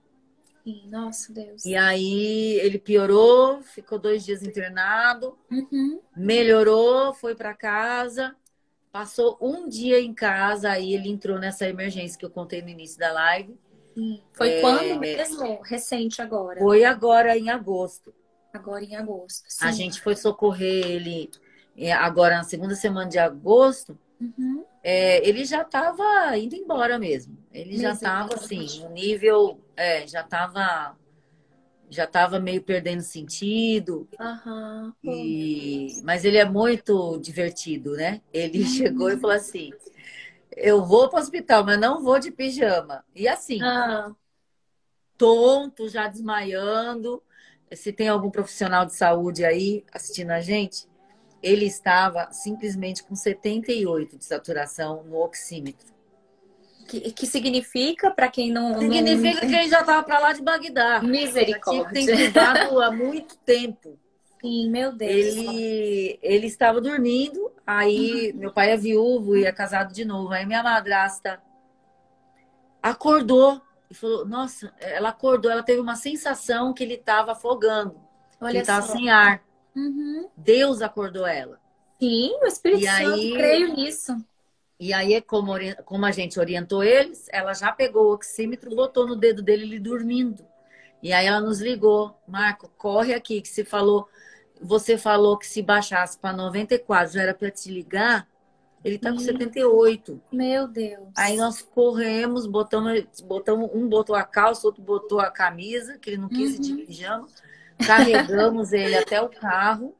Sim, 0.63 0.89
Nossa 0.89 1.31
Deus. 1.33 1.63
E 1.63 1.75
aí, 1.75 2.59
ele 2.59 2.77
piorou, 2.77 3.61
ficou 3.63 3.97
dois 3.97 4.25
dias 4.25 4.43
internado, 4.43 5.37
Uhum. 5.51 6.01
melhorou, 6.15 7.13
foi 7.13 7.35
para 7.35 7.53
casa, 7.53 8.35
passou 8.91 9.37
um 9.41 9.67
dia 9.67 9.99
em 9.99 10.13
casa, 10.13 10.71
aí 10.71 10.93
ele 10.93 11.09
entrou 11.09 11.39
nessa 11.39 11.67
emergência 11.67 12.17
que 12.19 12.25
eu 12.25 12.31
contei 12.31 12.61
no 12.61 12.69
início 12.69 12.99
da 12.99 13.11
live. 13.13 13.57
Sim. 13.93 14.23
Foi 14.33 14.49
É, 14.49 14.61
quando 14.61 14.99
mesmo? 14.99 15.61
Recente 15.61 16.21
agora. 16.21 16.59
Foi 16.59 16.83
agora 16.83 17.37
em 17.37 17.49
agosto. 17.49 18.13
Agora 18.53 18.83
em 18.83 18.95
agosto. 18.95 19.45
A 19.59 19.71
Sim. 19.71 19.77
gente 19.77 20.01
foi 20.01 20.15
socorrer 20.15 20.85
ele 20.85 21.29
é, 21.75 21.91
agora 21.91 22.37
na 22.37 22.43
segunda 22.43 22.75
semana 22.75 23.09
de 23.09 23.17
agosto. 23.17 23.97
Uhum. 24.23 24.63
É, 24.83 25.27
ele 25.27 25.45
já 25.45 25.61
estava 25.61 26.37
indo 26.37 26.55
embora 26.55 26.99
mesmo. 26.99 27.37
Ele 27.51 27.77
já 27.77 27.93
estava 27.93 28.35
assim, 28.35 28.81
no 28.81 28.89
nível, 28.89 29.59
é, 29.75 30.05
já 30.07 30.21
estava 30.21 30.95
já 31.89 32.05
estava 32.05 32.39
meio 32.39 32.61
perdendo 32.61 33.01
sentido. 33.01 34.07
Aham. 34.19 34.93
E... 35.03 36.01
Mas 36.03 36.25
ele 36.25 36.37
é 36.37 36.45
muito 36.45 37.19
divertido, 37.19 37.93
né? 37.93 38.21
Ele 38.33 38.65
chegou 38.65 39.09
e 39.09 39.17
falou 39.17 39.35
assim: 39.35 39.71
Eu 40.55 40.83
vou 40.83 41.09
para 41.09 41.19
o 41.19 41.21
hospital, 41.21 41.63
mas 41.63 41.79
não 41.79 42.01
vou 42.01 42.19
de 42.19 42.31
pijama. 42.31 43.05
E 43.15 43.27
assim, 43.27 43.61
Ah, 43.61 44.11
tonto, 45.17 45.87
já 45.87 46.07
desmaiando. 46.07 47.21
Se 47.71 47.91
tem 47.91 48.07
algum 48.07 48.29
profissional 48.29 48.85
de 48.85 48.95
saúde 48.95 49.43
aí 49.43 49.83
assistindo 49.91 50.31
a 50.31 50.41
gente, 50.41 50.87
ele 51.43 51.65
estava 51.65 52.31
simplesmente 52.31 53.03
com 53.03 53.13
78 53.13 54.17
de 54.17 54.23
saturação 54.23 55.03
no 55.03 55.17
oxímetro. 55.17 55.93
que, 56.87 57.11
que 57.11 57.27
significa, 57.27 58.09
para 58.09 58.29
quem 58.29 58.49
não. 58.49 58.79
Significa 58.79 59.41
que 59.41 59.53
ele 59.53 59.67
já 59.67 59.81
estava 59.81 60.01
para 60.01 60.19
lá 60.19 60.31
de 60.33 60.41
Bagdá. 60.41 61.01
não... 61.01 61.09
Misericórdia. 61.09 62.05
ter 62.05 62.27
entubado 62.27 62.81
há 62.81 62.89
muito 62.89 63.35
tempo. 63.39 63.99
Sim, 64.41 64.69
meu 64.69 64.93
Deus. 64.93 65.11
Ele, 65.11 66.19
ele 66.21 66.47
estava 66.47 66.79
dormindo, 66.81 67.51
aí 67.65 68.33
meu 68.33 68.51
pai 68.51 68.71
é 68.71 68.77
viúvo 68.77 69.37
e 69.37 69.45
é 69.45 69.51
casado 69.51 69.93
de 69.93 70.05
novo. 70.05 70.33
Aí 70.33 70.45
minha 70.45 70.63
madrasta 70.63 71.41
acordou 72.81 73.61
e 73.89 73.93
falou: 73.93 74.25
Nossa, 74.25 74.73
ela 74.79 75.09
acordou, 75.09 75.51
ela 75.51 75.63
teve 75.63 75.81
uma 75.81 75.95
sensação 75.95 76.73
que 76.73 76.83
ele 76.83 76.95
estava 76.95 77.33
afogando, 77.33 77.93
que 78.37 78.45
ele 78.45 78.51
Olha 78.51 78.59
estava 78.59 78.87
sem 78.87 79.09
ar. 79.09 79.41
Uhum. 79.75 80.27
Deus 80.37 80.81
acordou 80.81 81.25
ela. 81.25 81.59
Sim, 81.99 82.37
o 82.41 82.45
Espírito 82.45 82.83
E 82.83 82.87
Santo, 82.87 83.13
aí- 83.13 83.33
creio 83.33 83.75
nisso. 83.75 84.25
E 84.79 84.91
aí, 84.91 85.21
como, 85.21 85.51
ori- 85.51 85.75
como 85.85 86.05
a 86.05 86.11
gente 86.11 86.39
orientou 86.39 86.83
eles, 86.83 87.27
ela 87.31 87.53
já 87.53 87.71
pegou 87.71 88.07
o 88.09 88.13
oxímetro, 88.13 88.75
botou 88.75 89.07
no 89.07 89.15
dedo 89.15 89.41
dele, 89.41 89.63
ele 89.63 89.79
dormindo. 89.79 90.45
E 91.01 91.13
aí 91.13 91.25
ela 91.25 91.39
nos 91.39 91.61
ligou, 91.61 92.17
Marco, 92.27 92.69
corre 92.77 93.13
aqui, 93.13 93.41
que 93.41 93.47
se 93.47 93.63
falou, 93.63 94.07
você 94.61 94.97
falou 94.97 95.37
que 95.37 95.47
se 95.47 95.61
baixasse 95.61 96.17
para 96.17 96.35
94 96.35 97.13
já 97.13 97.21
era 97.23 97.33
para 97.33 97.51
te 97.51 97.69
ligar, 97.71 98.27
ele 98.83 98.97
tá 98.97 99.11
com 99.11 99.17
Ih. 99.17 99.23
78. 99.23 100.21
Meu 100.31 100.67
Deus. 100.67 101.07
Aí 101.15 101.37
nós 101.37 101.61
corremos, 101.61 102.45
botamos, 102.45 103.05
botamos, 103.21 103.69
um 103.73 103.87
botou 103.87 104.15
a 104.15 104.23
calça, 104.23 104.67
outro 104.67 104.81
botou 104.81 105.21
a 105.21 105.31
camisa, 105.31 105.97
que 105.97 106.09
ele 106.09 106.17
não 106.17 106.27
quis 106.27 106.55
ir 106.55 106.59
de 106.59 106.71
Uhum. 106.73 106.85
pijama. 106.85 107.27
Carregamos 107.85 108.71
ele 108.73 108.95
até 108.95 109.21
o 109.21 109.29
carro. 109.29 109.95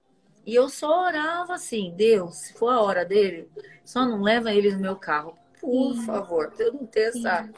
E 0.45 0.53
eu 0.55 0.67
só 0.69 1.05
orava 1.05 1.53
assim, 1.53 1.93
Deus, 1.95 2.35
se 2.35 2.53
for 2.53 2.69
a 2.73 2.81
hora 2.81 3.05
dele, 3.05 3.49
só 3.85 4.05
não 4.05 4.21
leva 4.21 4.51
ele 4.53 4.71
no 4.73 4.79
meu 4.79 4.95
carro. 4.97 5.37
Por 5.61 5.93
Sim. 5.95 6.01
favor, 6.05 6.53
eu 6.59 6.73
não 6.73 6.85
ter 6.85 7.09
essa, 7.09 7.49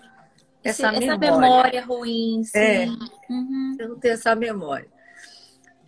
Esse- 0.64 0.84
essa, 0.86 0.92
memória. 0.92 1.18
memória 1.18 1.86
ruim, 1.86 2.44
sim. 2.44 2.60
É. 2.60 2.86
Uhum. 3.30 3.76
Eu 3.80 3.90
não 3.90 4.00
tenho 4.00 4.14
essa 4.14 4.36
memória. 4.36 4.88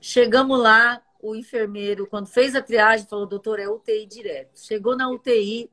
Chegamos 0.01 0.59
lá, 0.59 1.01
o 1.21 1.35
enfermeiro, 1.35 2.07
quando 2.07 2.27
fez 2.27 2.55
a 2.55 2.61
triagem, 2.61 3.07
falou, 3.07 3.25
doutor, 3.27 3.59
é 3.59 3.67
UTI 3.67 4.05
direto. 4.07 4.59
Chegou 4.59 4.95
na 4.95 5.09
UTI, 5.09 5.69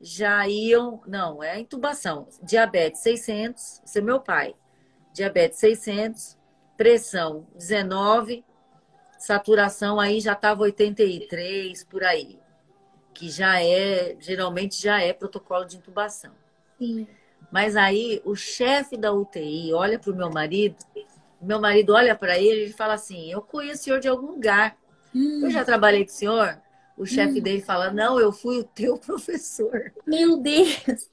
já 0.00 0.46
iam. 0.48 1.00
Não, 1.06 1.42
é 1.42 1.58
intubação. 1.58 2.28
Diabetes 2.42 3.00
600, 3.02 3.80
esse 3.84 3.98
é 3.98 4.02
meu 4.02 4.20
pai. 4.20 4.54
Diabetes 5.12 5.58
600, 5.58 6.35
pressão 6.76 7.46
19, 7.54 8.44
saturação 9.18 9.98
aí 9.98 10.20
já 10.20 10.32
estava 10.32 10.62
83 10.62 11.84
por 11.84 12.04
aí. 12.04 12.38
Que 13.14 13.30
já 13.30 13.62
é, 13.62 14.16
geralmente 14.20 14.80
já 14.82 15.00
é 15.00 15.12
protocolo 15.12 15.64
de 15.64 15.76
intubação. 15.78 16.32
Sim. 16.78 17.06
Mas 17.50 17.76
aí 17.76 18.20
o 18.24 18.34
chefe 18.34 18.96
da 18.96 19.12
UTI 19.12 19.72
olha 19.72 19.98
para 19.98 20.10
o 20.12 20.16
meu 20.16 20.30
marido, 20.30 20.76
meu 21.40 21.60
marido 21.60 21.94
olha 21.94 22.14
para 22.14 22.36
ele 22.38 22.60
e 22.60 22.62
ele 22.64 22.72
fala 22.72 22.94
assim: 22.94 23.30
Eu 23.30 23.40
conheço 23.40 23.80
o 23.80 23.84
senhor 23.84 24.00
de 24.00 24.08
algum 24.08 24.32
lugar. 24.32 24.76
Hum, 25.14 25.40
Eu 25.44 25.50
já 25.50 25.64
trabalhei 25.64 26.04
com 26.04 26.10
o 26.10 26.14
senhor. 26.14 26.60
O 26.96 27.06
chefe 27.06 27.40
dele 27.40 27.62
fala: 27.62 27.90
Não, 27.90 28.18
eu 28.20 28.32
fui 28.32 28.58
o 28.58 28.64
teu 28.64 28.98
professor. 29.00 29.92
Meu 30.06 30.36
Deus. 30.38 31.10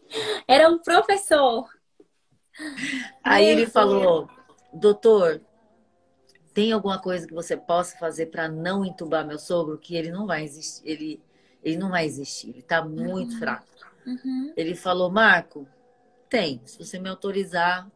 Era 0.47 0.69
um 0.69 0.79
professor. 0.79 1.69
Aí 3.23 3.43
Meu 3.45 3.51
ele 3.53 3.61
Deus. 3.61 3.73
falou: 3.73 4.29
Doutor, 4.73 5.41
tem 6.53 6.71
alguma 6.71 6.99
coisa 6.99 7.27
que 7.27 7.33
você 7.33 7.57
possa 7.57 7.97
fazer 7.97 8.27
para 8.27 8.47
não 8.47 8.85
entubar 8.85 9.25
meu 9.25 9.39
sogro? 9.39 9.77
Que 9.77 9.95
ele 9.95 10.11
não 10.11 10.27
vai 10.27 10.43
existir. 10.43 10.81
Ele, 10.87 11.21
ele 11.63 11.77
não 11.77 11.89
vai 11.89 12.05
existir. 12.05 12.49
Ele 12.49 12.59
está 12.59 12.83
muito 12.83 13.33
Uhum. 13.33 13.39
fraco. 13.39 13.65
Uhum. 14.05 14.53
Ele 14.55 14.75
falou: 14.75 15.09
Marco, 15.09 15.67
tem. 16.29 16.61
Se 16.65 16.77
você 16.77 16.99
me 16.99 17.09
autorizar, 17.09 17.89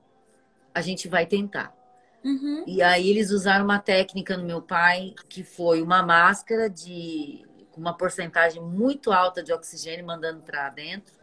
a 0.73 0.81
gente 0.81 1.07
vai 1.07 1.25
tentar. 1.25 1.75
Uhum. 2.23 2.63
E 2.67 2.81
aí 2.81 3.09
eles 3.09 3.31
usaram 3.31 3.63
uma 3.65 3.79
técnica 3.79 4.35
no 4.35 4.43
meu 4.43 4.61
pai, 4.61 5.13
que 5.29 5.43
foi 5.43 5.81
uma 5.81 6.01
máscara 6.03 6.69
de 6.69 7.45
com 7.71 7.79
uma 7.81 7.93
porcentagem 7.95 8.61
muito 8.61 9.11
alta 9.11 9.43
de 9.43 9.53
oxigênio 9.53 10.05
mandando 10.05 10.41
para 10.41 10.69
dentro. 10.69 11.15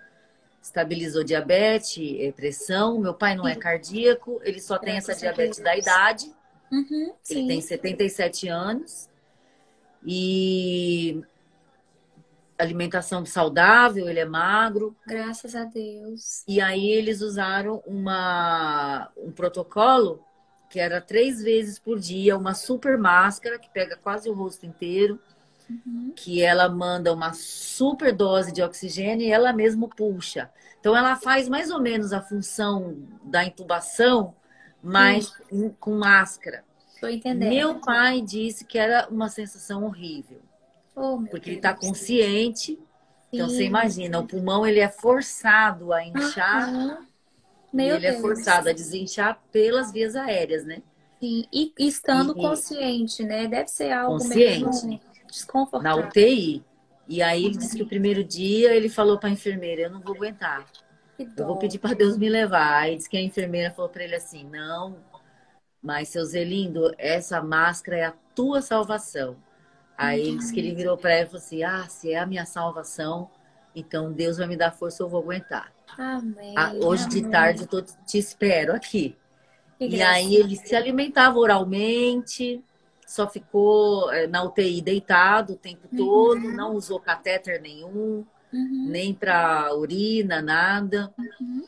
estabilizou 0.63 1.23
diabetes, 1.25 1.99
eh, 2.21 2.33
pressão. 2.33 2.99
Meu 2.99 3.13
pai 3.13 3.35
não 3.35 3.47
é 3.47 3.55
cardíaco, 3.55 4.41
ele 4.43 4.61
só 4.61 4.79
tem 4.79 4.97
essa 4.97 5.15
diabetes 5.15 5.59
da 5.59 5.77
idade. 5.77 6.33
Uhum, 6.75 7.15
ele 7.31 7.41
sim. 7.41 7.47
tem 7.47 7.61
77 7.61 8.49
anos. 8.49 9.09
E 10.07 11.23
alimentação 12.59 13.25
saudável, 13.25 14.09
ele 14.09 14.21
é 14.21 14.25
magro. 14.25 14.97
Graças 15.07 15.55
a 15.55 15.65
Deus. 15.65 16.45
E 16.47 16.61
aí 16.61 16.89
eles 16.91 17.21
usaram 17.21 17.83
uma, 17.87 19.11
um 19.17 19.31
protocolo 19.31 20.23
que 20.71 20.81
era 20.81 21.01
três 21.01 21.41
vezes 21.41 21.79
por 21.79 22.01
dia, 22.01 22.37
uma 22.37 22.55
super 22.55 22.99
máscara 22.99 23.59
que 23.59 23.71
pega 23.71 23.97
quase 23.97 24.29
o 24.29 24.35
rosto 24.35 24.67
inteiro, 24.67 25.21
Uhum. 25.71 26.13
que 26.15 26.43
ela 26.43 26.69
manda 26.69 27.11
uma 27.11 27.33
super 27.33 28.15
dose 28.15 28.53
de 28.53 28.63
oxigênio 28.63 29.27
e 29.27 29.31
ela 29.31 29.51
mesmo 29.51 29.89
puxa. 29.89 30.51
Então 30.79 30.95
ela 30.95 31.17
faz 31.17 31.49
mais 31.49 31.71
ou 31.71 31.81
menos 31.81 32.13
a 32.13 32.21
função 32.21 32.99
da 33.25 33.45
intubação, 33.45 34.35
mas 34.85 35.33
em- 35.51 35.71
com 35.81 35.97
máscara. 35.99 36.63
Tô 37.01 37.09
entendendo. 37.09 37.51
Meu 37.51 37.81
pai 37.81 38.21
disse 38.21 38.65
que 38.65 38.79
era 38.79 39.09
uma 39.11 39.29
sensação 39.29 39.85
horrível, 39.85 40.41
Oh, 40.97 41.19
porque 41.31 41.51
ele 41.51 41.61
Deus. 41.61 41.73
está 41.75 41.75
consciente. 41.75 42.79
Então 43.33 43.49
Sim. 43.49 43.57
você 43.57 43.65
imagina, 43.65 44.21
o 44.21 44.27
pulmão 44.27 44.65
ele 44.67 44.79
é 44.81 44.89
forçado 44.89 45.93
a 45.93 46.05
inchar, 46.05 47.01
Meu 47.73 47.97
ele 47.97 48.07
é 48.07 48.11
Deus. 48.13 48.21
forçado 48.23 48.69
a 48.69 48.73
desinchar 48.73 49.43
pelas 49.51 49.91
vias 49.91 50.15
aéreas, 50.15 50.65
né? 50.65 50.83
Sim. 51.21 51.45
E 51.53 51.73
estando 51.79 52.33
E- 52.33 52.35
consciente, 52.41 53.25
né? 53.25 53.49
Deve 53.49 53.69
ser 53.69 53.91
algo 53.91 54.19
Consciente. 54.19 54.87
meio 54.87 55.01
na 55.01 55.27
desconfortável. 55.27 56.05
UTI. 56.07 56.63
E 57.09 57.21
aí 57.23 57.45
ele 57.47 57.57
disse 57.59 57.77
que 57.77 57.83
o 57.83 57.87
primeiro 57.89 58.23
dia 58.25 58.75
ele 58.75 58.89
falou 58.89 59.19
para 59.19 59.29
a 59.29 59.33
enfermeira: 59.33 59.83
Eu 59.83 59.91
não 59.91 60.01
vou 60.01 60.15
aguentar, 60.15 60.65
eu 61.37 61.47
vou 61.47 61.57
pedir 61.57 61.79
para 61.79 61.95
Deus 61.95 62.17
me 62.19 62.29
levar. 62.29 62.83
Aí 62.83 62.97
disse 62.97 63.09
que 63.09 63.17
a 63.17 63.23
enfermeira 63.23 63.71
falou 63.73 63.91
para 63.91 64.05
ele 64.05 64.15
assim: 64.17 64.45
Não, 64.45 64.99
mas 65.83 66.09
seu 66.11 66.25
Zelindo, 66.25 66.93
essa 66.99 67.43
máscara 67.43 67.99
é 67.99 68.05
a 68.05 68.15
tua 68.35 68.63
salvação. 68.63 69.37
Aí 69.97 70.21
ele 70.29 70.39
disse 70.39 70.53
que 70.53 70.61
ele 70.61 70.75
virou 70.75 70.99
para 70.99 71.13
ela 71.15 71.23
e 71.25 71.27
falou 71.27 71.39
assim: 71.39 71.63
Ah, 71.65 71.89
se 71.89 72.13
é 72.13 72.19
a 72.19 72.27
minha 72.27 72.47
salvação, 72.47 73.31
então 73.75 74.13
Deus 74.13 74.39
vai 74.39 74.47
me 74.49 74.57
dar 74.57 74.73
força, 74.73 75.03
eu 75.03 75.09
vou 75.09 75.23
aguentar. 75.23 75.73
Amém. 75.99 76.57
Ah, 76.57 76.75
hoje 76.81 77.09
de 77.09 77.23
amém. 77.23 77.29
tarde 77.29 77.63
eu 77.63 77.69
tô, 77.69 77.83
te 77.83 78.19
espero 78.19 78.75
aqui. 78.75 79.17
Que 79.79 79.87
E 79.87 80.01
graça. 80.01 80.03
aí 80.03 80.37
ele 80.37 80.57
se 80.57 80.75
alimentava 80.77 81.39
oralmente, 81.39 82.63
só 83.07 83.29
ficou 83.29 84.11
eh, 84.13 84.27
na 84.27 84.43
UTI 84.45 84.83
deitado 84.83 85.55
o 85.55 85.57
tempo 85.57 85.89
Uhum. 85.93 85.97
todo, 85.97 86.53
não 86.53 86.75
usou 86.75 87.01
catéter 87.01 87.61
nenhum, 87.61 88.25
Uhum. 88.55 88.87
nem 88.89 89.13
para 89.15 89.75
urina, 89.75 90.41
nada. 90.41 91.13
Uhum. 91.19 91.65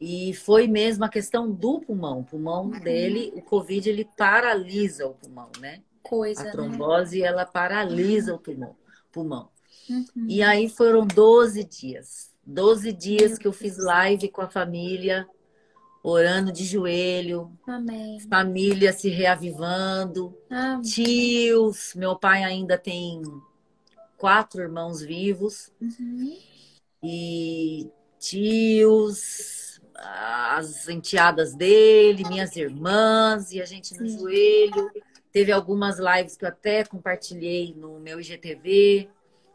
E 0.00 0.32
foi 0.34 0.66
mesmo 0.66 1.04
a 1.04 1.08
questão 1.08 1.50
do 1.50 1.80
pulmão. 1.80 2.20
O 2.20 2.24
pulmão 2.24 2.64
Uhum. 2.66 2.80
dele, 2.80 3.32
o 3.36 3.42
Covid, 3.42 3.88
ele 3.88 4.08
paralisa 4.16 5.06
o 5.06 5.14
pulmão, 5.14 5.50
né? 5.60 5.82
Coisa, 6.02 6.40
A 6.40 6.44
né? 6.44 6.50
trombose, 6.50 7.22
ela 7.22 7.44
paralisa 7.44 8.34
o 8.34 8.38
pulmão. 8.38 8.74
pulmão. 9.12 9.48
Uhum. 9.88 10.26
E 10.28 10.42
aí 10.42 10.68
foram 10.68 11.06
12 11.06 11.64
dias. 11.64 12.30
12 12.46 12.92
dias 12.92 13.30
Meu 13.32 13.38
que 13.38 13.46
eu 13.46 13.52
fiz 13.52 13.76
live 13.76 14.28
com 14.28 14.40
a 14.40 14.48
família, 14.48 15.28
orando 16.02 16.50
de 16.50 16.64
joelho, 16.64 17.52
Amém. 17.66 18.18
família 18.20 18.92
se 18.92 19.08
reavivando, 19.10 20.34
Amém. 20.48 20.80
tios. 20.82 21.92
Meu 21.94 22.16
pai 22.16 22.42
ainda 22.42 22.78
tem 22.78 23.20
quatro 24.20 24.60
irmãos 24.60 25.00
vivos 25.00 25.72
Uhum. 25.80 26.38
e 27.02 27.90
tios, 28.18 29.80
as 29.94 30.86
enteadas 30.88 31.54
dele, 31.54 32.28
minhas 32.28 32.54
irmãs 32.54 33.50
e 33.50 33.62
a 33.62 33.64
gente 33.64 33.98
no 33.98 34.06
Sim. 34.06 34.18
joelho. 34.18 34.90
Teve 35.32 35.50
algumas 35.50 35.98
lives 35.98 36.36
que 36.36 36.44
eu 36.44 36.50
até 36.50 36.84
compartilhei 36.84 37.74
no 37.74 37.98
meu 37.98 38.20
IGTV. 38.20 39.08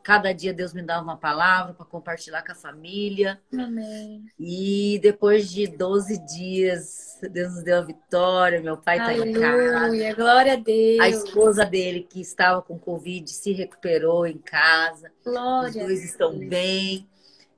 Cada 0.06 0.32
dia 0.34 0.54
Deus 0.54 0.72
me 0.72 0.84
dava 0.84 1.02
uma 1.02 1.18
palavra 1.18 1.74
para 1.74 1.84
compartilhar 1.84 2.44
com 2.46 2.52
a 2.52 2.56
família. 2.56 3.42
Amém. 3.52 4.24
E 4.40 5.00
depois 5.02 5.50
de 5.50 5.66
12 5.66 6.24
dias, 6.28 7.18
Deus 7.24 7.56
nos 7.56 7.64
deu 7.64 7.80
a 7.80 7.82
vitória. 7.82 8.62
Meu 8.62 8.78
pai 8.78 9.00
está 9.00 9.14
em 9.18 9.34
casa. 9.34 10.14
Glória 10.14 10.54
a 10.54 10.58
Deus. 10.58 11.00
A 11.00 11.10
esposa 11.10 11.66
dele, 11.66 12.08
que 12.08 12.22
estava 12.22 12.62
com 12.62 12.78
Covid, 12.78 13.28
se 13.32 13.52
recuperou 13.52 14.28
em 14.28 14.38
casa. 14.38 15.12
Os 15.26 15.32
Glória. 15.34 15.82
a 15.82 15.86
dois 15.88 16.04
estão 16.04 16.38
bem. 16.38 17.10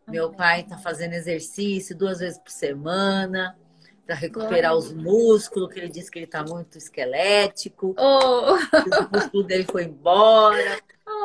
Meu 0.08 0.28
Amém. 0.28 0.38
pai 0.38 0.62
está 0.62 0.78
fazendo 0.78 1.16
exercício 1.16 1.98
duas 1.98 2.20
vezes 2.20 2.40
por 2.40 2.52
semana 2.52 3.58
para 4.06 4.16
recuperar 4.16 4.72
Glória 4.72 4.74
os 4.74 4.94
músculos, 4.94 5.74
que 5.74 5.80
ele 5.82 5.90
disse 5.90 6.10
que 6.10 6.18
ele 6.18 6.26
está 6.26 6.46
muito 6.46 6.78
esquelético. 6.78 7.94
Oh, 7.98 8.54
O 9.12 9.18
músculo 9.18 9.44
dele 9.44 9.66
foi 9.70 9.84
embora. 9.84 10.80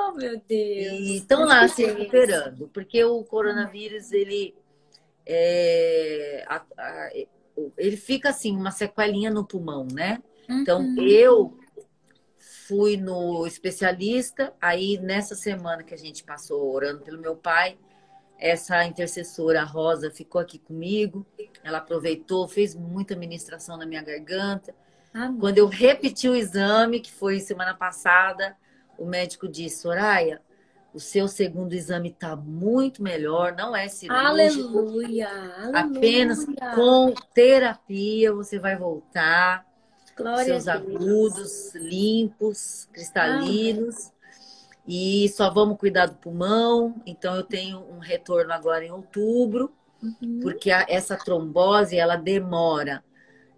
Oh, 0.08 0.12
meu 0.14 0.40
Deus. 0.40 0.48
E 0.48 1.16
estão 1.16 1.44
lá 1.44 1.66
se 1.68 1.84
Deus. 1.84 1.98
recuperando, 1.98 2.68
porque 2.68 3.02
o 3.04 3.22
coronavírus, 3.24 4.12
ele, 4.12 4.54
é, 5.26 6.44
a- 6.48 6.64
a- 6.78 7.10
ele 7.76 7.96
fica 7.96 8.30
assim, 8.30 8.56
uma 8.56 8.70
sequelinha 8.70 9.30
no 9.30 9.44
pulmão, 9.44 9.86
né? 9.92 10.22
Então, 10.48 10.80
Uhum. 10.80 10.96
eu 10.98 11.56
fui 12.66 12.96
no 12.96 13.46
especialista, 13.46 14.52
aí 14.60 14.98
nessa 14.98 15.34
semana 15.34 15.82
que 15.82 15.94
a 15.94 15.98
gente 15.98 16.24
passou 16.24 16.72
orando 16.72 17.02
pelo 17.02 17.20
meu 17.20 17.36
pai, 17.36 17.78
essa 18.38 18.84
intercessora 18.84 19.62
Rosa 19.62 20.10
ficou 20.10 20.40
aqui 20.40 20.58
comigo, 20.58 21.24
ela 21.62 21.78
aproveitou, 21.78 22.48
fez 22.48 22.74
muita 22.74 23.14
ministração 23.14 23.76
na 23.76 23.86
minha 23.86 24.02
garganta. 24.02 24.74
Amém. 25.14 25.38
Quando 25.38 25.58
eu 25.58 25.66
repeti 25.68 26.28
o 26.28 26.34
exame, 26.34 26.98
que 27.00 27.12
foi 27.12 27.38
semana 27.38 27.74
passada, 27.74 28.56
o 28.98 29.04
médico 29.06 29.48
disse: 29.48 29.82
Soraya, 29.82 30.40
o 30.94 31.00
seu 31.00 31.26
segundo 31.28 31.72
exame 31.72 32.10
está 32.10 32.36
muito 32.36 33.02
melhor, 33.02 33.54
não 33.56 33.74
é 33.74 33.88
cirúrgico. 33.88 34.26
Aleluia. 34.26 35.28
Apenas 35.74 36.40
Aleluia. 36.40 36.74
com 36.74 37.14
terapia 37.34 38.32
você 38.32 38.58
vai 38.58 38.76
voltar, 38.76 39.66
Glória 40.16 40.44
seus 40.44 40.68
a 40.68 40.76
Deus. 40.76 40.94
agudos 40.96 41.74
limpos, 41.74 42.88
cristalinos. 42.92 44.12
E 44.86 45.28
só 45.28 45.48
vamos 45.48 45.78
cuidar 45.78 46.06
do 46.06 46.16
pulmão. 46.16 46.96
Então 47.06 47.36
eu 47.36 47.44
tenho 47.44 47.78
um 47.90 47.98
retorno 48.00 48.52
agora 48.52 48.84
em 48.84 48.90
outubro, 48.90 49.72
Uhum. 50.02 50.40
porque 50.42 50.72
a- 50.72 50.84
essa 50.88 51.16
trombose 51.16 51.96
ela 51.96 52.16
demora. 52.16 53.02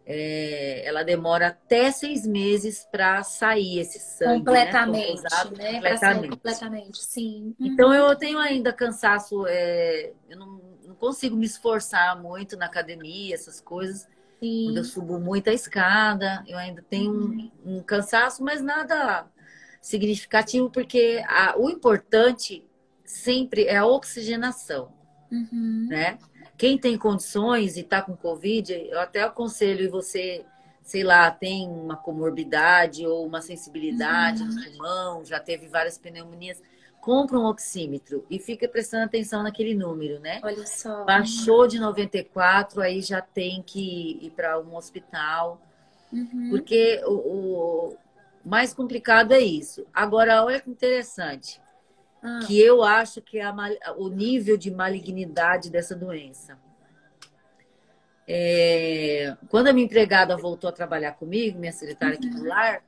É, 0.06 0.86
ela 0.86 1.02
demora 1.02 1.48
até 1.48 1.90
seis 1.90 2.26
meses 2.26 2.86
para 2.90 3.22
sair 3.22 3.78
esse 3.80 3.98
sangue, 3.98 4.44
completamente, 4.44 5.22
né? 5.22 5.28
Trombosado 5.28 5.56
né? 5.56 5.64
Sair 5.64 5.74
completamente. 5.74 6.28
completamente, 6.30 6.98
sim. 7.02 7.56
Então 7.58 7.94
eu 7.94 8.14
tenho 8.16 8.38
ainda 8.38 8.72
cansaço, 8.72 9.46
é, 9.46 10.12
eu 10.28 10.38
não, 10.38 10.60
não 10.86 10.94
consigo 10.94 11.36
me 11.36 11.46
esforçar 11.46 12.20
muito 12.20 12.56
na 12.56 12.66
academia, 12.66 13.34
essas 13.34 13.60
coisas. 13.60 14.06
Sim. 14.40 14.64
Quando 14.66 14.76
eu 14.78 14.84
subo 14.84 15.18
muito 15.18 15.48
a 15.48 15.52
escada, 15.54 16.44
eu 16.46 16.58
ainda 16.58 16.82
tenho 16.82 17.12
um, 17.12 17.50
um 17.78 17.82
cansaço, 17.82 18.42
mas 18.44 18.60
nada 18.60 19.26
significativo, 19.80 20.70
porque 20.70 21.22
a- 21.26 21.54
o 21.56 21.70
importante 21.70 22.66
sempre 23.04 23.64
é 23.64 23.76
a 23.76 23.86
oxigenação, 23.86 24.92
Uhum. 25.30 25.86
né? 25.88 26.18
Quem 26.56 26.78
tem 26.78 26.96
condições 26.96 27.76
e 27.76 27.80
está 27.80 28.00
com 28.02 28.16
Covid, 28.16 28.72
eu 28.90 29.00
até 29.00 29.22
aconselho 29.22 29.90
você, 29.90 30.44
sei 30.82 31.02
lá, 31.02 31.30
tem 31.30 31.68
uma 31.68 31.96
comorbidade 31.96 33.06
ou 33.06 33.26
uma 33.26 33.40
sensibilidade 33.40 34.42
Uhum. 34.42 34.54
no 34.54 34.64
pulmão, 34.64 35.24
já 35.24 35.40
teve 35.40 35.66
várias 35.66 35.98
pneumonias, 35.98 36.62
compra 37.00 37.38
um 37.38 37.44
oxímetro 37.46 38.24
e 38.30 38.38
fica 38.38 38.68
prestando 38.68 39.04
atenção 39.04 39.42
naquele 39.42 39.74
número, 39.74 40.20
né? 40.20 40.40
Olha 40.42 40.66
só. 40.66 41.04
Baixou 41.04 41.66
de 41.66 41.78
94, 41.78 42.80
aí 42.80 43.02
já 43.02 43.20
tem 43.20 43.62
que 43.62 44.18
ir 44.22 44.30
para 44.30 44.58
um 44.60 44.74
hospital, 44.76 45.60
Uhum. 46.12 46.50
porque 46.50 47.00
o, 47.06 47.90
o 47.90 47.96
mais 48.44 48.72
complicado 48.72 49.32
é 49.32 49.40
isso. 49.40 49.86
Agora, 49.92 50.44
olha 50.44 50.60
que 50.60 50.70
interessante, 50.70 51.60
Ah, 52.26 52.40
que 52.46 52.58
eu 52.58 52.82
acho 52.82 53.20
que 53.20 53.38
é 53.38 53.44
a 53.44 53.54
o 53.98 54.08
nível 54.08 54.56
de 54.56 54.70
malignidade 54.70 55.70
dessa 55.70 55.94
doença. 55.94 56.58
É, 58.26 59.36
quando 59.50 59.66
a 59.66 59.72
minha 59.74 59.84
empregada 59.84 60.34
voltou 60.34 60.70
a 60.70 60.72
trabalhar 60.72 61.12
comigo, 61.12 61.58
minha 61.58 61.72
secretária 61.72 62.14
aqui 62.14 62.30
do 62.30 62.42
lar, 62.42 62.82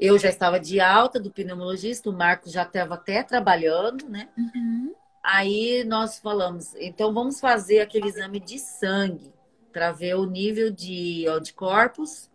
eu 0.00 0.18
já 0.18 0.30
estava 0.30 0.58
de 0.58 0.80
alta 0.80 1.20
do 1.20 1.30
pneumologista, 1.30 2.08
o 2.08 2.12
Marcos 2.14 2.50
já 2.50 2.62
estava 2.62 2.94
até 2.94 3.22
trabalhando, 3.22 4.08
né? 4.08 4.30
uhum. 4.38 4.94
Aí 5.22 5.84
nós 5.84 6.18
falamos, 6.18 6.74
então 6.76 7.12
vamos 7.12 7.38
fazer 7.38 7.80
aquele 7.80 8.08
exame 8.08 8.40
de 8.40 8.58
sangue 8.58 9.32
para 9.70 9.92
ver 9.92 10.16
o 10.16 10.24
nível 10.24 10.70
de 10.70 11.26
anticorpos 11.28 12.30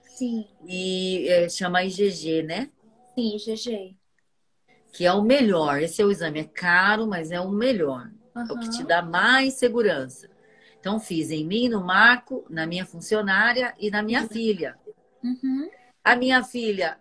Sim, 0.00 0.46
e 0.66 1.28
é, 1.28 1.48
chama 1.50 1.84
IgG, 1.84 2.42
né? 2.42 2.70
sim, 3.14 3.36
GG. 3.36 4.01
Que 4.92 5.06
é 5.06 5.12
o 5.12 5.22
melhor. 5.22 5.80
Esse 5.80 6.02
é 6.02 6.04
o 6.04 6.10
exame, 6.10 6.40
é 6.40 6.44
caro, 6.44 7.06
mas 7.06 7.30
é 7.30 7.40
o 7.40 7.50
melhor. 7.50 8.10
Uhum. 8.36 8.46
É 8.48 8.52
o 8.52 8.58
que 8.58 8.70
te 8.70 8.84
dá 8.84 9.02
mais 9.02 9.54
segurança. 9.54 10.30
Então, 10.78 11.00
fiz 11.00 11.30
em 11.30 11.44
mim, 11.44 11.68
no 11.68 11.82
Marco, 11.82 12.44
na 12.50 12.66
minha 12.66 12.84
funcionária 12.84 13.74
e 13.78 13.90
na 13.90 14.02
minha 14.02 14.22
uhum. 14.22 14.28
filha. 14.28 14.76
Uhum. 15.22 15.70
A 16.04 16.16
minha 16.16 16.42
filha 16.42 16.98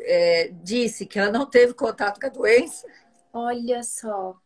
é, 0.00 0.50
disse 0.62 1.06
que 1.06 1.18
ela 1.18 1.32
não 1.32 1.46
teve 1.46 1.72
contato 1.72 2.20
com 2.20 2.26
a 2.26 2.30
doença. 2.30 2.86
Olha 3.32 3.82
só. 3.82 4.36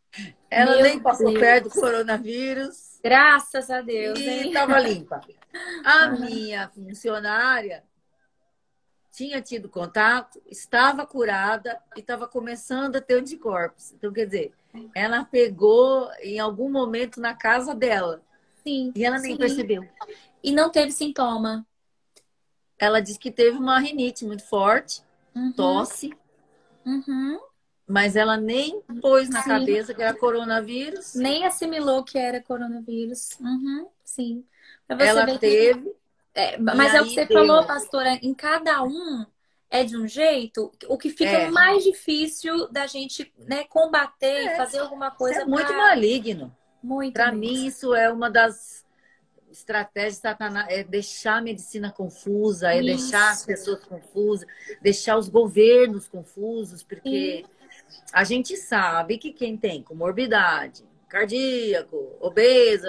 Ela 0.51 0.76
Meu 0.76 0.82
nem 0.82 1.01
passou 1.01 1.28
Deus. 1.28 1.41
perto 1.41 1.64
do 1.64 1.70
coronavírus. 1.70 3.01
Graças 3.03 3.68
a 3.70 3.80
Deus. 3.80 4.18
E 4.18 4.49
estava 4.49 4.78
limpa. 4.78 5.20
A 5.84 6.11
minha 6.16 6.68
funcionária 6.68 7.82
tinha 9.11 9.41
tido 9.41 9.69
contato, 9.69 10.41
estava 10.47 11.07
curada 11.07 11.81
e 11.97 12.01
estava 12.01 12.29
começando 12.29 12.97
a 12.97 13.01
ter 13.01 13.15
anticorpos. 13.15 13.93
Então, 13.93 14.13
quer 14.13 14.27
dizer, 14.27 14.53
ela 14.95 15.25
pegou 15.25 16.09
em 16.21 16.39
algum 16.39 16.71
momento 16.71 17.21
na 17.21 17.35
casa 17.35 17.75
dela. 17.75 18.23
Sim. 18.63 18.93
E 18.95 19.05
ela 19.05 19.19
nem 19.19 19.33
sim. 19.33 19.39
percebeu. 19.39 19.89
E 20.43 20.53
não 20.53 20.71
teve 20.71 20.93
sintoma. 20.93 21.67
Ela 22.79 23.01
disse 23.01 23.19
que 23.19 23.31
teve 23.31 23.57
uma 23.57 23.79
rinite 23.79 24.25
muito 24.25 24.45
forte, 24.45 25.03
uhum. 25.35 25.53
tosse. 25.53 26.13
Uhum. 26.85 27.41
Mas 27.87 28.15
ela 28.17 28.37
nem 28.37 28.83
pôs 29.01 29.29
na 29.31 29.43
sim. 29.43 29.49
cabeça 29.49 29.95
que 29.95 30.03
era 30.03 30.15
coronavírus. 30.15 31.15
Nem 31.15 31.45
assimilou 31.47 32.05
que 32.05 32.19
era 32.19 32.41
coronavírus. 32.41 33.31
Uhum. 33.41 33.89
Sim. 34.05 34.45
Ela 34.89 35.39
teve. 35.39 35.81
Que... 35.81 35.97
É, 36.39 36.57
mas 36.57 36.95
é 36.95 37.03
o 37.03 37.05
que 37.05 37.14
você 37.14 37.26
falou, 37.26 37.66
pastora. 37.66 38.16
Em 38.22 38.32
cada 38.32 38.84
um 38.84 39.26
é 39.68 39.82
de 39.82 39.97
um 39.97 40.07
jeito, 40.07 40.70
o 40.86 40.97
que 40.97 41.11
fica 41.11 41.30
é. 41.30 41.51
mais 41.51 41.82
difícil 41.82 42.68
da 42.70 42.86
gente 42.86 43.32
né, 43.36 43.64
combater 43.64 44.47
é. 44.47 44.55
e 44.55 44.57
fazer 44.57 44.78
alguma 44.78 45.11
coisa. 45.11 45.41
Isso 45.41 45.49
é 45.49 45.51
muito 45.51 45.66
pra... 45.66 45.76
maligno. 45.76 46.57
Muito. 46.80 47.14
Para 47.14 47.32
mim, 47.32 47.66
isso 47.66 47.93
é 47.93 48.09
uma 48.09 48.30
das 48.30 48.86
estratégias 49.51 50.14
de 50.14 50.20
Satanás, 50.20 50.68
é 50.70 50.84
deixar 50.84 51.39
a 51.39 51.41
medicina 51.41 51.91
confusa, 51.91 52.72
é 52.72 52.76
isso. 52.76 52.84
deixar 52.84 53.32
as 53.32 53.45
pessoas 53.45 53.84
confusas, 53.84 54.47
deixar 54.80 55.18
os 55.18 55.28
governos 55.28 56.07
confusos, 56.07 56.84
porque 56.84 57.45
Sim. 57.45 57.97
a 58.12 58.22
gente 58.22 58.57
sabe 58.57 59.18
que 59.18 59.32
quem 59.32 59.57
tem 59.57 59.82
comorbidade, 59.82 60.84
cardíaco, 61.09 62.16
obeso, 62.20 62.86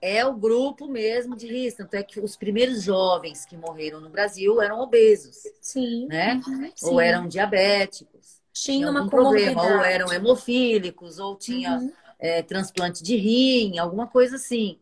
é 0.00 0.24
o 0.24 0.34
grupo 0.34 0.86
mesmo 0.86 1.36
de 1.36 1.46
risco. 1.46 1.82
Tanto 1.82 1.94
é 1.94 2.02
que 2.02 2.20
os 2.20 2.36
primeiros 2.36 2.82
jovens 2.82 3.44
que 3.44 3.56
morreram 3.56 4.00
no 4.00 4.08
Brasil 4.08 4.60
eram 4.60 4.80
obesos. 4.80 5.42
Sim. 5.60 6.06
Né? 6.06 6.40
Uhum. 6.46 6.72
Ou 6.82 7.00
eram 7.00 7.26
diabéticos. 7.26 8.38
Tinha 8.52 8.90
uma 8.90 9.08
problema, 9.08 9.62
ou 9.62 9.84
eram 9.84 10.12
hemofílicos, 10.12 11.18
ou 11.18 11.36
tinha 11.36 11.78
uhum. 11.78 11.92
é, 12.18 12.42
transplante 12.42 13.02
de 13.04 13.16
rim, 13.16 13.78
alguma 13.78 14.06
coisa 14.06 14.36
assim. 14.36 14.78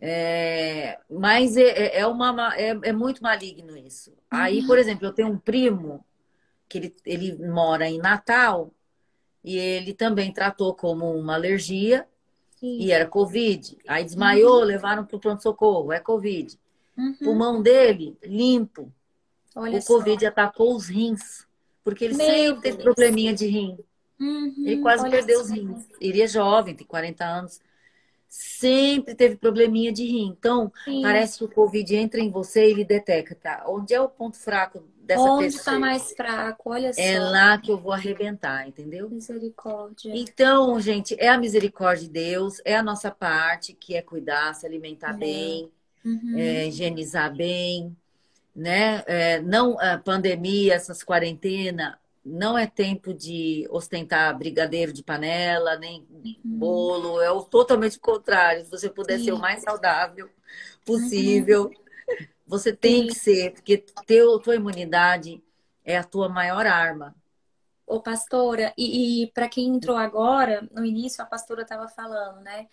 É, 0.00 0.96
mas 1.10 1.56
é, 1.56 1.62
é, 1.62 1.98
é 2.00 2.06
uma, 2.06 2.54
é, 2.56 2.68
é, 2.84 2.92
muito 2.92 3.20
maligno 3.20 3.76
isso. 3.76 4.10
Uhum. 4.10 4.16
Aí, 4.30 4.66
por 4.66 4.78
exemplo, 4.78 5.06
eu 5.06 5.12
tenho 5.12 5.28
um 5.28 5.38
primo 5.38 6.04
que 6.68 6.78
ele, 6.78 6.96
ele 7.04 7.48
mora 7.48 7.88
em 7.88 7.98
Natal 7.98 8.72
e 9.42 9.56
ele 9.56 9.92
também 9.92 10.32
tratou 10.32 10.74
como 10.74 11.12
uma 11.12 11.34
alergia 11.34 12.06
Sim. 12.58 12.78
E 12.80 12.90
era 12.90 13.06
Covid. 13.06 13.78
Aí 13.86 14.04
desmaiou, 14.04 14.60
uhum. 14.60 14.64
levaram 14.64 15.04
para 15.04 15.16
o 15.16 15.20
pronto-socorro. 15.20 15.92
É 15.92 16.00
Covid. 16.00 16.58
Uhum. 16.96 17.14
Pulmão 17.14 17.62
dele, 17.62 18.16
limpo. 18.22 18.92
Olha 19.54 19.78
o 19.78 19.84
Covid 19.84 20.20
só. 20.20 20.28
atacou 20.28 20.74
os 20.74 20.88
rins. 20.88 21.46
Porque 21.84 22.04
ele 22.04 22.16
Meu 22.16 22.26
sempre 22.26 22.62
teve 22.62 22.82
probleminha 22.82 23.32
de 23.32 23.46
rim. 23.46 23.78
Uhum. 24.20 24.54
Ele 24.58 24.82
quase 24.82 25.08
perdeu 25.08 25.40
os 25.40 25.50
rins. 25.50 25.86
Ele 26.00 26.20
é 26.20 26.26
jovem, 26.26 26.74
tem 26.74 26.86
40 26.86 27.24
anos. 27.24 27.60
Sempre 28.28 29.14
teve 29.14 29.36
probleminha 29.36 29.92
de 29.92 30.04
rim. 30.04 30.34
Então, 30.38 30.72
Sim. 30.84 31.00
parece 31.00 31.38
que 31.38 31.44
o 31.44 31.48
Covid 31.48 31.94
entra 31.96 32.20
em 32.20 32.30
você 32.30 32.66
e 32.66 32.70
ele 32.72 32.84
detecta. 32.84 33.62
Onde 33.66 33.94
é 33.94 34.00
o 34.00 34.08
ponto 34.08 34.36
fraco 34.36 34.82
dessa 35.08 35.22
Onde 35.22 35.44
pessoa. 35.44 35.60
está 35.60 35.78
mais 35.78 36.12
fraco, 36.12 36.70
olha 36.70 36.88
é 36.88 36.92
só. 36.92 37.00
É 37.00 37.18
lá 37.18 37.56
que 37.56 37.72
eu 37.72 37.78
vou 37.78 37.92
arrebentar, 37.92 38.68
entendeu? 38.68 39.08
Misericórdia. 39.08 40.12
Então, 40.14 40.78
gente, 40.78 41.16
é 41.18 41.28
a 41.28 41.38
misericórdia 41.38 42.04
de 42.04 42.10
Deus, 42.10 42.60
é 42.62 42.76
a 42.76 42.82
nossa 42.82 43.10
parte, 43.10 43.72
que 43.72 43.96
é 43.96 44.02
cuidar, 44.02 44.54
se 44.54 44.66
alimentar 44.66 45.14
uhum. 45.14 45.18
bem, 45.18 45.72
uhum. 46.04 46.34
É, 46.36 46.68
higienizar 46.68 47.34
bem, 47.34 47.96
né? 48.54 49.02
É, 49.06 49.40
não, 49.40 49.80
a 49.80 49.96
pandemia, 49.96 50.74
essas 50.74 51.02
quarentenas, 51.02 51.94
não 52.22 52.58
é 52.58 52.66
tempo 52.66 53.14
de 53.14 53.66
ostentar 53.70 54.36
brigadeiro 54.36 54.92
de 54.92 55.02
panela, 55.02 55.78
nem 55.78 56.06
uhum. 56.10 56.36
bolo, 56.44 57.22
é 57.22 57.30
o 57.30 57.42
totalmente 57.42 57.98
contrário. 57.98 58.62
Se 58.62 58.70
você 58.70 58.90
puder 58.90 59.18
Sim. 59.18 59.24
ser 59.24 59.32
o 59.32 59.38
mais 59.38 59.62
saudável 59.62 60.28
possível, 60.84 61.64
uhum. 61.64 62.26
Você 62.48 62.74
tem 62.74 63.06
que 63.06 63.14
ser, 63.14 63.52
porque 63.52 63.84
teu, 64.06 64.40
tua 64.40 64.56
imunidade 64.56 65.42
é 65.84 65.98
a 65.98 66.02
tua 66.02 66.30
maior 66.30 66.66
arma. 66.66 67.14
Ô, 67.86 68.00
pastora, 68.00 68.72
e, 68.76 69.24
e 69.24 69.26
para 69.32 69.48
quem 69.48 69.68
entrou 69.68 69.96
agora, 69.96 70.66
no 70.72 70.84
início 70.84 71.22
a 71.22 71.26
pastora 71.26 71.62
estava 71.62 71.88
falando, 71.88 72.40
né? 72.40 72.66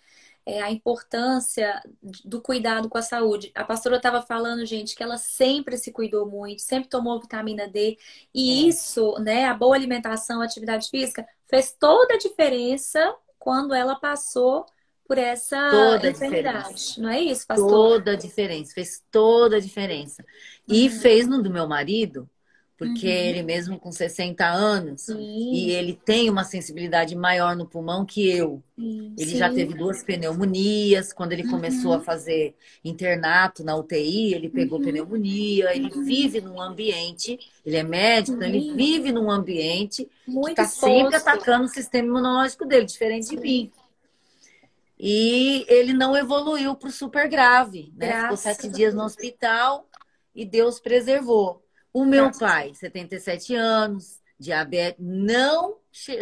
É, 0.46 0.62
a 0.62 0.70
importância 0.70 1.82
do 2.24 2.40
cuidado 2.40 2.88
com 2.88 2.96
a 2.96 3.02
saúde. 3.02 3.50
A 3.54 3.64
pastora 3.64 3.96
estava 3.96 4.22
falando, 4.22 4.64
gente, 4.64 4.94
que 4.94 5.02
ela 5.02 5.18
sempre 5.18 5.76
se 5.76 5.92
cuidou 5.92 6.24
muito, 6.24 6.62
sempre 6.62 6.88
tomou 6.88 7.20
vitamina 7.20 7.68
D. 7.68 7.98
E 8.32 8.64
é. 8.64 8.68
isso, 8.68 9.18
né, 9.18 9.44
a 9.46 9.54
boa 9.54 9.74
alimentação, 9.74 10.40
a 10.40 10.44
atividade 10.44 10.88
física, 10.88 11.26
fez 11.48 11.72
toda 11.72 12.14
a 12.14 12.18
diferença 12.18 13.14
quando 13.38 13.74
ela 13.74 13.96
passou 13.96 14.64
por 15.06 15.18
essa 15.18 15.70
toda 15.70 16.10
enfermidade. 16.10 17.00
Não 17.00 17.08
é 17.08 17.20
isso, 17.20 17.46
pastor? 17.46 17.68
Toda 17.68 18.12
a 18.12 18.16
diferença, 18.16 18.72
fez 18.74 19.02
toda 19.10 19.56
a 19.56 19.60
diferença. 19.60 20.24
E 20.68 20.88
uhum. 20.88 21.00
fez 21.00 21.26
no 21.26 21.42
do 21.42 21.50
meu 21.50 21.66
marido, 21.68 22.28
porque 22.78 23.06
uhum. 23.06 23.12
ele 23.12 23.42
mesmo 23.42 23.78
com 23.78 23.90
60 23.90 24.44
anos, 24.44 25.02
Sim. 25.02 25.52
e 25.52 25.70
ele 25.70 25.98
tem 26.04 26.28
uma 26.28 26.44
sensibilidade 26.44 27.16
maior 27.16 27.56
no 27.56 27.66
pulmão 27.66 28.04
que 28.04 28.28
eu. 28.28 28.62
Sim. 28.78 29.14
Ele 29.16 29.36
já 29.36 29.48
teve 29.48 29.72
duas 29.72 30.02
pneumonias, 30.02 31.12
quando 31.12 31.32
ele 31.32 31.44
uhum. 31.44 31.52
começou 31.52 31.94
a 31.94 32.00
fazer 32.00 32.54
internato 32.84 33.64
na 33.64 33.76
UTI, 33.76 34.34
ele 34.34 34.50
pegou 34.50 34.78
uhum. 34.78 34.84
pneumonia, 34.84 35.74
ele 35.74 35.90
uhum. 35.94 36.04
vive 36.04 36.40
num 36.40 36.60
ambiente, 36.60 37.38
ele 37.64 37.76
é 37.76 37.82
médico, 37.82 38.36
então 38.36 38.48
ele 38.48 38.74
vive 38.74 39.10
num 39.10 39.30
ambiente 39.30 40.06
Muito 40.26 40.56
que 40.56 40.60
está 40.60 40.66
sempre 40.66 41.16
atacando 41.16 41.64
o 41.64 41.68
sistema 41.68 42.08
imunológico 42.08 42.66
dele, 42.66 42.84
diferente 42.84 43.26
Sim. 43.26 43.36
de 43.36 43.42
mim. 43.42 43.72
E 44.98 45.66
ele 45.68 45.92
não 45.92 46.16
evoluiu 46.16 46.74
para 46.74 46.88
o 46.88 46.92
super 46.92 47.28
grave, 47.28 47.92
né? 47.96 48.08
Graças 48.08 48.22
Ficou 48.22 48.36
sete 48.36 48.68
dias 48.68 48.94
no 48.94 49.04
hospital 49.04 49.88
e 50.34 50.44
Deus 50.44 50.80
preservou. 50.80 51.62
O 51.92 52.04
meu 52.04 52.24
Graças 52.24 52.40
pai, 52.40 52.74
77 52.74 53.54
anos, 53.54 54.20
diabetes, 54.38 55.02
não, 55.04 55.76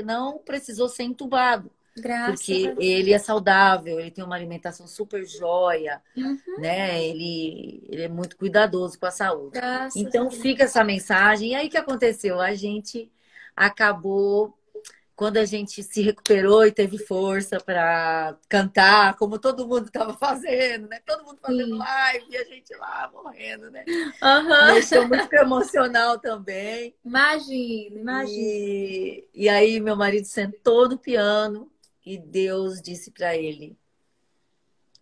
não 0.04 0.38
precisou 0.38 0.88
ser 0.88 1.04
entubado. 1.04 1.70
Graças 1.96 2.40
porque 2.40 2.74
ele 2.78 3.12
é 3.12 3.18
saudável, 3.18 4.00
ele 4.00 4.10
tem 4.10 4.24
uma 4.24 4.34
alimentação 4.34 4.86
super 4.86 5.24
jóia, 5.24 6.02
uhum. 6.16 6.38
né? 6.58 7.04
Ele, 7.04 7.86
ele 7.88 8.02
é 8.02 8.08
muito 8.08 8.36
cuidadoso 8.36 8.98
com 8.98 9.06
a 9.06 9.12
saúde. 9.12 9.52
Graças 9.52 9.94
então 9.94 10.28
fica 10.30 10.64
essa 10.64 10.82
mensagem. 10.82 11.52
E 11.52 11.54
aí 11.54 11.68
o 11.68 11.70
que 11.70 11.76
aconteceu? 11.76 12.40
A 12.40 12.52
gente 12.54 13.10
acabou 13.54 14.58
quando 15.16 15.36
a 15.36 15.44
gente 15.44 15.82
se 15.82 16.02
recuperou 16.02 16.66
e 16.66 16.72
teve 16.72 16.98
força 16.98 17.58
para 17.58 18.36
cantar, 18.48 19.16
como 19.16 19.38
todo 19.38 19.66
mundo 19.66 19.86
estava 19.86 20.14
fazendo, 20.14 20.88
né? 20.88 21.00
Todo 21.06 21.24
mundo 21.24 21.38
fazendo 21.40 21.72
Sim. 21.72 21.78
live 21.78 22.26
e 22.30 22.36
a 22.36 22.44
gente 22.44 22.76
lá 22.76 23.10
morrendo, 23.12 23.70
né? 23.70 23.84
Uhum. 23.88 24.74
Deixou 24.74 25.08
muito 25.08 25.32
emocional 25.32 26.18
também. 26.18 26.94
Imagina, 27.04 28.00
imagina. 28.00 28.40
E, 28.40 29.28
e 29.32 29.48
aí 29.48 29.80
meu 29.80 29.96
marido 29.96 30.26
sentou 30.26 30.88
no 30.88 30.98
piano 30.98 31.70
e 32.04 32.18
Deus 32.18 32.82
disse 32.82 33.10
para 33.12 33.36
ele: 33.36 33.78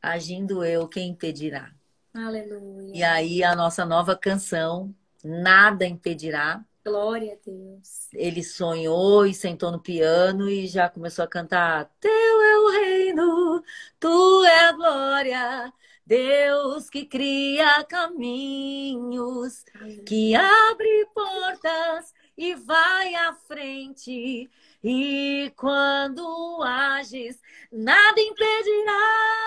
Agindo 0.00 0.64
eu, 0.64 0.86
quem 0.88 1.08
impedirá? 1.10 1.72
Aleluia. 2.12 2.92
E 2.94 3.02
aí 3.02 3.42
a 3.42 3.56
nossa 3.56 3.86
nova 3.86 4.14
canção, 4.14 4.94
Nada 5.24 5.86
Impedirá, 5.86 6.62
Glória 6.84 7.34
a 7.34 7.36
Deus. 7.44 8.08
Ele 8.12 8.42
sonhou 8.42 9.24
e 9.24 9.32
sentou 9.32 9.70
no 9.70 9.80
piano 9.80 10.50
e 10.50 10.66
já 10.66 10.88
começou 10.88 11.24
a 11.24 11.28
cantar: 11.28 11.88
Teu 12.00 12.10
é 12.10 12.58
o 12.58 12.70
reino, 12.70 13.62
tu 14.00 14.44
é 14.44 14.64
a 14.66 14.72
glória, 14.72 15.72
Deus 16.04 16.90
que 16.90 17.04
cria 17.06 17.84
caminhos, 17.84 19.64
que 20.04 20.34
abre 20.34 21.06
portas 21.14 22.12
e 22.36 22.54
vai 22.56 23.14
à 23.14 23.32
frente. 23.32 24.50
E 24.82 25.52
quando 25.56 26.62
ages, 26.64 27.40
nada 27.70 28.20
impedirá. 28.20 29.42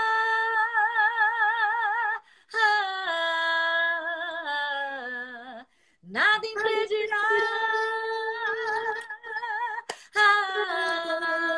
nada 6.16 6.47
impedirá. 6.47 7.22
Ah, 10.16 11.51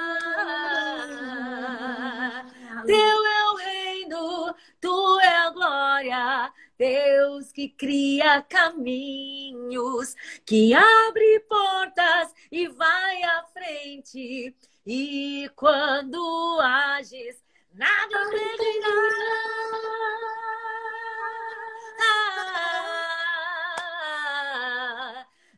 teu 2.88 2.98
é 2.98 3.52
o 3.52 3.56
reino, 3.56 4.56
tu 4.82 5.20
é 5.20 5.28
a 5.28 5.52
glória. 5.52 6.52
Deus 6.76 7.52
que 7.52 7.70
cria 7.70 8.42
caminhos, 8.42 10.16
que 10.44 10.74
abre 10.74 11.40
portas 11.42 12.34
e 12.52 12.68
vai 12.68 13.22
à 13.24 13.44
frente. 13.54 14.56
E 14.88 15.52
quando 15.56 16.60
ages, 16.62 17.44
nada 17.74 18.26
impedirá. 18.26 18.90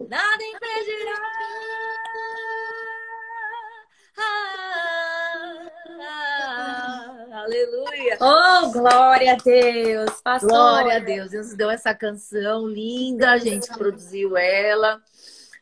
Nada 0.08 0.44
impedirá. 0.44 1.14
aleluia. 7.50 8.18
Oh, 8.22 8.72
glória 8.72 9.34
a 9.34 9.36
Deus. 9.36 10.22
Pastor. 10.22 10.50
Glória 10.50 10.98
a 10.98 11.00
Deus. 11.00 11.32
Deus 11.32 11.54
deu 11.54 11.70
essa 11.70 11.94
canção 11.94 12.68
linda, 12.68 13.32
a 13.32 13.38
gente 13.38 13.68
produziu 13.70 14.38
ela. 14.38 15.02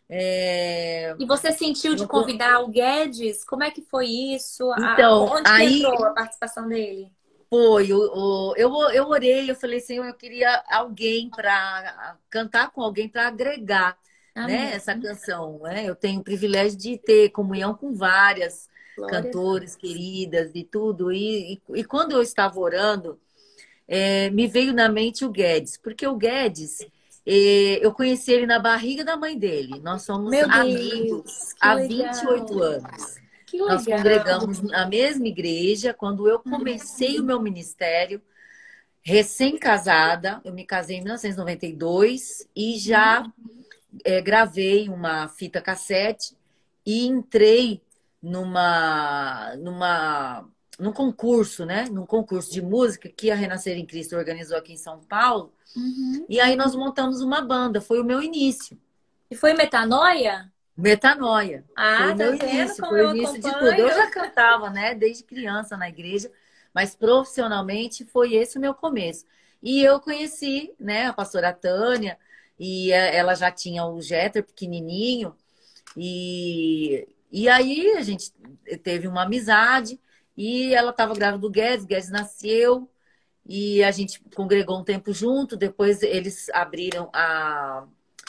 É... 0.10 1.16
E 1.20 1.26
você 1.26 1.52
sentiu 1.52 1.96
de 1.96 2.08
convidar 2.08 2.62
o 2.62 2.68
Guedes? 2.68 3.44
Como 3.44 3.64
é 3.64 3.72
que 3.72 3.82
foi 3.82 4.08
isso? 4.08 4.72
Então, 4.78 5.26
Onde 5.26 5.50
aí... 5.50 5.80
entrou 5.80 6.06
a 6.06 6.14
participação 6.14 6.68
dele? 6.68 7.12
Foi, 7.50 7.90
eu, 7.90 8.54
eu, 8.58 8.74
eu 8.92 9.08
orei, 9.08 9.50
eu 9.50 9.56
falei, 9.56 9.80
Senhor, 9.80 10.06
eu 10.06 10.14
queria 10.14 10.64
alguém 10.70 11.30
para 11.30 12.18
cantar 12.30 12.72
com 12.72 12.82
alguém 12.82 13.08
para 13.08 13.28
agregar 13.28 13.98
né, 14.46 14.74
essa 14.74 14.94
canção. 14.94 15.60
Né? 15.64 15.86
Eu 15.86 15.96
tenho 15.96 16.20
o 16.20 16.24
privilégio 16.24 16.78
de 16.78 16.98
ter 16.98 17.30
comunhão 17.30 17.74
com 17.74 17.94
várias 17.94 18.70
Glória 18.96 19.22
cantores 19.22 19.76
queridas 19.76 20.52
e 20.54 20.64
tudo. 20.64 21.12
E, 21.12 21.54
e, 21.54 21.62
e, 21.76 21.84
quando 21.84 22.14
eu 22.14 22.22
estava 22.22 22.60
orando, 22.60 23.20
é, 23.88 24.30
me 24.32 24.48
veio 24.48 24.74
na 24.74 24.90
mente 24.90 25.24
o 25.24 25.30
Guedes, 25.30 25.78
porque 25.78 26.06
o 26.06 26.16
Guedes, 26.16 26.80
é, 27.26 27.80
eu 27.86 27.92
conheci 27.92 28.32
ele 28.32 28.46
na 28.46 28.60
barriga 28.60 29.04
da 29.04 29.16
mãe 29.16 29.38
dele. 29.38 29.80
Nós 29.80 30.02
somos 30.02 30.32
Meu 30.32 30.50
amigos 30.52 31.24
Deus, 31.24 31.56
há 31.60 31.74
legal. 31.74 32.14
28 32.14 32.64
anos. 32.64 33.16
Nós 33.54 33.86
congregamos 33.86 34.62
na 34.62 34.88
mesma 34.88 35.28
igreja. 35.28 35.94
Quando 35.94 36.28
eu 36.28 36.40
comecei 36.40 37.20
o 37.20 37.24
meu 37.24 37.42
ministério, 37.42 38.22
recém-casada, 39.02 40.42
eu 40.44 40.54
me 40.54 40.66
casei 40.66 40.98
em 40.98 41.02
1992 41.02 42.48
e 42.56 42.78
já 42.78 43.26
é, 44.04 44.22
gravei 44.22 44.90
uma 44.90 45.28
fita 45.28 45.62
cassete 45.62 46.36
e 46.86 47.06
entrei 47.06 47.82
numa, 48.22 49.56
numa, 49.58 50.48
num 50.80 50.92
concurso, 50.92 51.66
né? 51.66 51.86
Num 51.92 52.06
concurso 52.06 52.52
de 52.52 52.62
música 52.62 53.10
que 53.10 53.32
a 53.32 53.36
Renascer 53.36 53.78
em 53.78 53.86
Cristo 53.86 54.16
organizou 54.16 54.58
aqui 54.58 54.74
em 54.74 54.78
São 54.78 55.00
Paulo. 55.00 55.54
Uhum. 55.76 56.26
E 56.30 56.40
aí 56.40 56.56
nós 56.56 56.76
montamos 56.76 57.22
uma 57.22 57.42
banda, 57.42 57.82
foi 57.82 58.00
o 58.00 58.06
meu 58.06 58.22
início. 58.22 58.80
E 59.30 59.36
foi 59.36 59.54
Metanoia? 59.54 60.52
Metanoia. 60.76 61.66
Ah, 61.76 61.98
foi 61.98 62.06
o 62.06 62.18
tá 62.18 62.24
meu 62.24 62.34
início, 62.36 62.86
foi 62.86 63.06
o 63.06 63.16
início 63.16 63.42
de 63.42 63.52
tudo. 63.52 63.74
Eu 63.74 63.90
já 63.90 64.12
cantava, 64.12 64.70
né, 64.70 64.94
desde 64.94 65.24
criança 65.24 65.76
na 65.76 65.90
igreja, 65.90 66.32
mas 66.74 66.96
profissionalmente 66.96 68.06
foi 68.06 68.36
esse 68.36 68.58
o 68.58 68.62
meu 68.62 68.74
começo. 68.74 69.26
E 69.62 69.82
eu 69.82 70.00
conheci, 70.00 70.74
né, 70.80 71.08
a 71.08 71.14
pastora 71.14 71.52
Tânia, 71.52 72.18
e 72.60 72.92
é, 72.92 73.16
ela 73.16 73.36
já 73.36 73.52
tinha 73.52 73.86
o 73.86 74.02
Jeter 74.02 74.44
pequenininho, 74.44 75.36
e, 75.96 77.08
e 77.32 77.48
aí 77.50 77.94
a 77.98 78.02
gente 78.02 78.32
teve 78.84 79.08
uma 79.08 79.24
amizade, 79.24 80.00
e 80.36 80.74
ela 80.74 80.92
estava 80.92 81.14
grávida 81.14 81.40
do 81.40 81.50
Guedes, 81.50 81.86
Guedes 81.86 82.10
nasceu, 82.10 82.90
e 83.46 83.84
a 83.84 83.92
gente 83.92 84.22
congregou 84.36 84.80
um 84.80 84.84
tempo 84.84 85.14
junto, 85.14 85.56
depois 85.56 86.02
eles 86.04 86.50
abriram 86.50 87.10
a, 87.14 87.86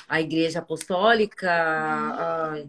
a 0.09 0.21
igreja 0.21 0.61
apostólica, 0.61 1.51
a, 1.51 2.65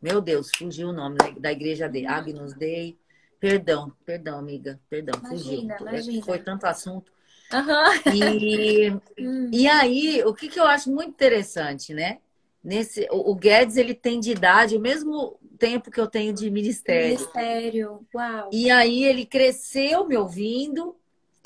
meu 0.00 0.20
Deus, 0.20 0.50
fugiu 0.56 0.90
o 0.90 0.92
nome 0.92 1.16
da 1.38 1.50
igreja 1.50 1.88
de 1.88 2.06
Agnus 2.06 2.54
Dei. 2.54 2.98
Perdão, 3.40 3.92
perdão, 4.04 4.38
amiga, 4.38 4.80
perdão, 4.88 5.18
imagina, 5.18 5.76
fugiu. 5.76 5.88
Imagina. 5.88 6.24
Foi 6.24 6.38
tanto 6.38 6.64
assunto. 6.64 7.12
Uhum. 7.52 8.14
E, 8.14 8.90
hum. 9.18 9.50
e 9.52 9.68
aí, 9.68 10.22
o 10.24 10.34
que, 10.34 10.48
que 10.48 10.58
eu 10.58 10.64
acho 10.64 10.90
muito 10.90 11.10
interessante, 11.10 11.94
né? 11.94 12.18
Nesse, 12.62 13.06
o, 13.10 13.34
Guedes, 13.34 13.76
ele 13.76 13.94
tem 13.94 14.18
de 14.18 14.32
idade 14.32 14.76
o 14.76 14.80
mesmo 14.80 15.38
tempo 15.56 15.90
que 15.90 16.00
eu 16.00 16.08
tenho 16.08 16.32
de 16.32 16.50
ministério. 16.50 17.18
Ministério, 17.18 18.06
uau. 18.12 18.50
E 18.52 18.70
aí, 18.70 19.04
ele 19.04 19.24
cresceu 19.24 20.06
me 20.06 20.16
ouvindo 20.16 20.96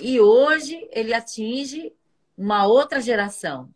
e 0.00 0.18
hoje 0.18 0.88
ele 0.90 1.12
atinge 1.12 1.92
uma 2.36 2.66
outra 2.66 3.00
geração. 3.00 3.68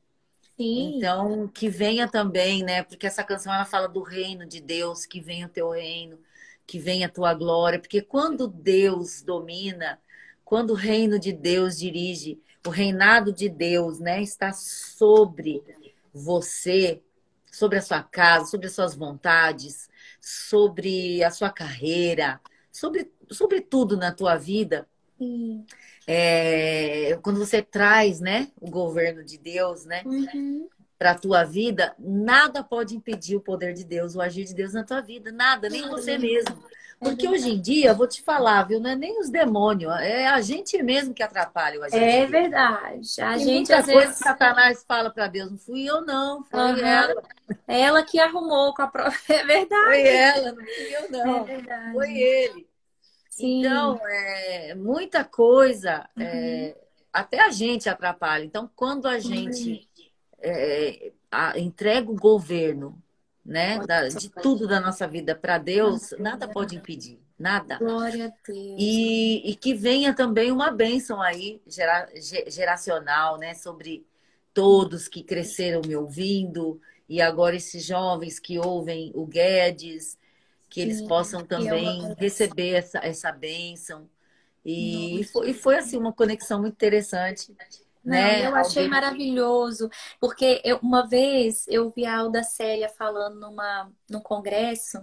Sim. 0.57 0.97
Então, 0.97 1.49
que 1.49 1.69
venha 1.69 2.09
também, 2.09 2.63
né? 2.63 2.83
Porque 2.83 3.07
essa 3.07 3.25
canção 3.25 3.53
ela 3.53 3.65
fala 3.65 3.89
do 3.89 4.03
reino 4.03 4.47
de 4.47 4.61
Deus, 4.61 5.05
que 5.05 5.21
venha 5.21 5.47
o 5.47 5.51
teu 5.51 5.71
reino, 5.71 6.19
que 6.67 6.79
venha 6.79 7.07
a 7.07 7.11
tua 7.11 7.35
glória. 7.35 7.79
Porque 7.79 8.01
quando 8.01 8.47
Deus 8.47 9.21
domina, 9.21 10.01
quando 10.45 10.71
o 10.71 10.75
reino 10.75 11.19
de 11.19 11.33
Deus 11.33 11.79
dirige, 11.79 12.41
o 12.67 12.71
reinado 12.71 13.33
de 13.33 13.49
Deus, 13.49 13.99
né, 13.99 14.23
está 14.23 14.53
sobre 14.53 15.63
você, 16.13 17.03
sobre 17.51 17.79
a 17.79 17.83
sua 17.83 18.03
casa, 18.03 18.47
sobre 18.47 18.67
as 18.67 18.73
suas 18.73 18.95
vontades, 18.95 19.89
sobre 20.21 21.23
a 21.23 21.31
sua 21.31 21.51
carreira, 21.51 22.41
sobre, 22.71 23.11
sobre 23.31 23.61
tudo 23.61 23.97
na 23.97 24.13
tua 24.13 24.37
vida. 24.37 24.87
É, 26.07 27.19
quando 27.23 27.39
você 27.39 27.63
traz, 27.63 28.21
né, 28.21 28.51
o 28.61 28.71
governo 28.71 29.25
de 29.25 29.39
Deus, 29.39 29.85
né, 29.85 30.03
uhum. 30.05 30.69
para 30.99 31.13
a 31.13 31.19
tua 31.19 31.45
vida, 31.45 31.95
nada 31.99 32.63
pode 32.63 32.95
impedir 32.95 33.37
o 33.37 33.41
poder 33.41 33.73
de 33.73 33.85
Deus, 33.85 34.15
o 34.15 34.21
agir 34.21 34.45
de 34.45 34.55
Deus 34.55 34.73
na 34.73 34.85
tua 34.85 35.01
vida, 35.01 35.33
nada, 35.33 35.69
nem 35.69 35.89
você 35.89 36.19
mesmo. 36.19 36.63
Porque 37.05 37.29
hoje 37.29 37.51
em 37.51 37.61
dia, 37.61 37.93
vou 37.93 38.09
te 38.09 38.23
falar, 38.23 38.63
viu, 38.65 38.81
não 38.81 38.91
é 38.91 38.97
nem 38.97 39.21
os 39.21 39.29
demônios, 39.29 39.93
é 40.01 40.27
a 40.27 40.41
gente 40.41 40.83
mesmo 40.83 41.13
que 41.13 41.23
atrapalha. 41.23 41.79
É 41.93 42.27
verdade. 42.27 43.21
A 43.21 43.35
Tem 43.35 43.45
gente 43.45 43.73
às 43.73 43.87
vezes 43.87 44.17
Satanás 44.17 44.85
fala 44.89 45.11
para 45.11 45.27
Deus, 45.27 45.51
não 45.51 45.59
fui 45.59 45.85
eu 45.85 46.01
não, 46.01 46.43
foi 46.43 46.61
uhum. 46.61 46.87
ela. 46.87 47.23
Ela 47.69 48.03
que 48.03 48.19
arrumou 48.19 48.75
com 48.75 48.83
a 48.83 48.87
prova. 48.87 49.15
É 49.29 49.45
verdade. 49.45 49.85
Foi 49.85 50.03
ela, 50.03 50.53
não 50.53 50.65
fui 50.65 50.97
eu 50.97 51.11
não. 51.11 51.47
É. 51.47 51.93
Foi 51.93 52.13
ele. 52.17 52.67
Sim. 53.29 53.61
Então, 53.61 54.01
é, 54.07 54.75
muita 54.75 55.25
coisa, 55.25 56.09
é, 56.17 56.23
uhum. 56.23 56.27
é, 56.27 56.77
até 57.13 57.41
a 57.43 57.51
gente 57.51 57.89
atrapalha. 57.89 58.45
Então, 58.45 58.71
quando 58.75 59.07
a 59.07 59.19
gente 59.19 59.89
é, 60.41 61.13
a, 61.31 61.59
entrega 61.59 62.11
o 62.11 62.17
governo 62.17 63.03
né, 63.45 63.79
da, 63.87 64.09
de 64.09 64.31
tudo 64.31 64.67
da 64.67 64.81
nossa 64.81 65.07
vida 65.07 65.35
para 65.35 65.59
Deus, 65.59 66.15
nada 66.19 66.49
pode 66.49 66.77
impedir. 66.77 67.21
Nada. 67.39 67.77
Glória 67.79 68.27
a 68.27 68.33
Deus. 68.47 68.77
E, 68.79 69.51
e 69.51 69.57
que 69.57 69.75
venha 69.75 70.15
também 70.15 70.51
uma 70.51 70.71
bênção 70.71 71.21
aí 71.21 71.61
gera, 71.67 72.09
geracional, 72.47 73.37
né? 73.39 73.55
Sobre 73.55 74.07
todos 74.55 75.09
que 75.09 75.23
cresceram 75.23 75.83
me 75.85 75.97
ouvindo 75.97 76.81
e 77.09 77.21
agora 77.21 77.57
esses 77.57 77.85
jovens 77.85 78.39
que 78.39 78.59
ouvem 78.59 79.11
o 79.15 79.27
Guedes, 79.27 80.17
que 80.71 80.81
eles 80.81 80.99
Sim, 80.99 81.09
possam 81.09 81.45
também 81.45 82.15
receber 82.17 82.75
essa, 82.75 82.99
essa 82.99 83.33
bênção. 83.33 84.09
E 84.65 85.29
foi, 85.31 85.51
e 85.51 85.55
foi 85.55 85.77
assim 85.77 85.99
uma 85.99 86.13
conexão 86.13 86.61
muito 86.61 86.75
interessante 86.75 87.55
não, 88.05 88.13
né? 88.13 88.47
Eu 88.47 88.55
achei 88.55 88.85
Alguém... 88.85 88.91
maravilhoso, 88.91 89.89
porque 90.21 90.61
eu, 90.65 90.79
uma 90.79 91.07
vez 91.09 91.67
eu 91.69 91.91
vi 91.91 92.05
a 92.05 92.19
Alda 92.19 92.43
Célia 92.43 92.89
falando 92.89 93.41
numa, 93.41 93.91
num 94.11 94.21
congresso, 94.21 94.99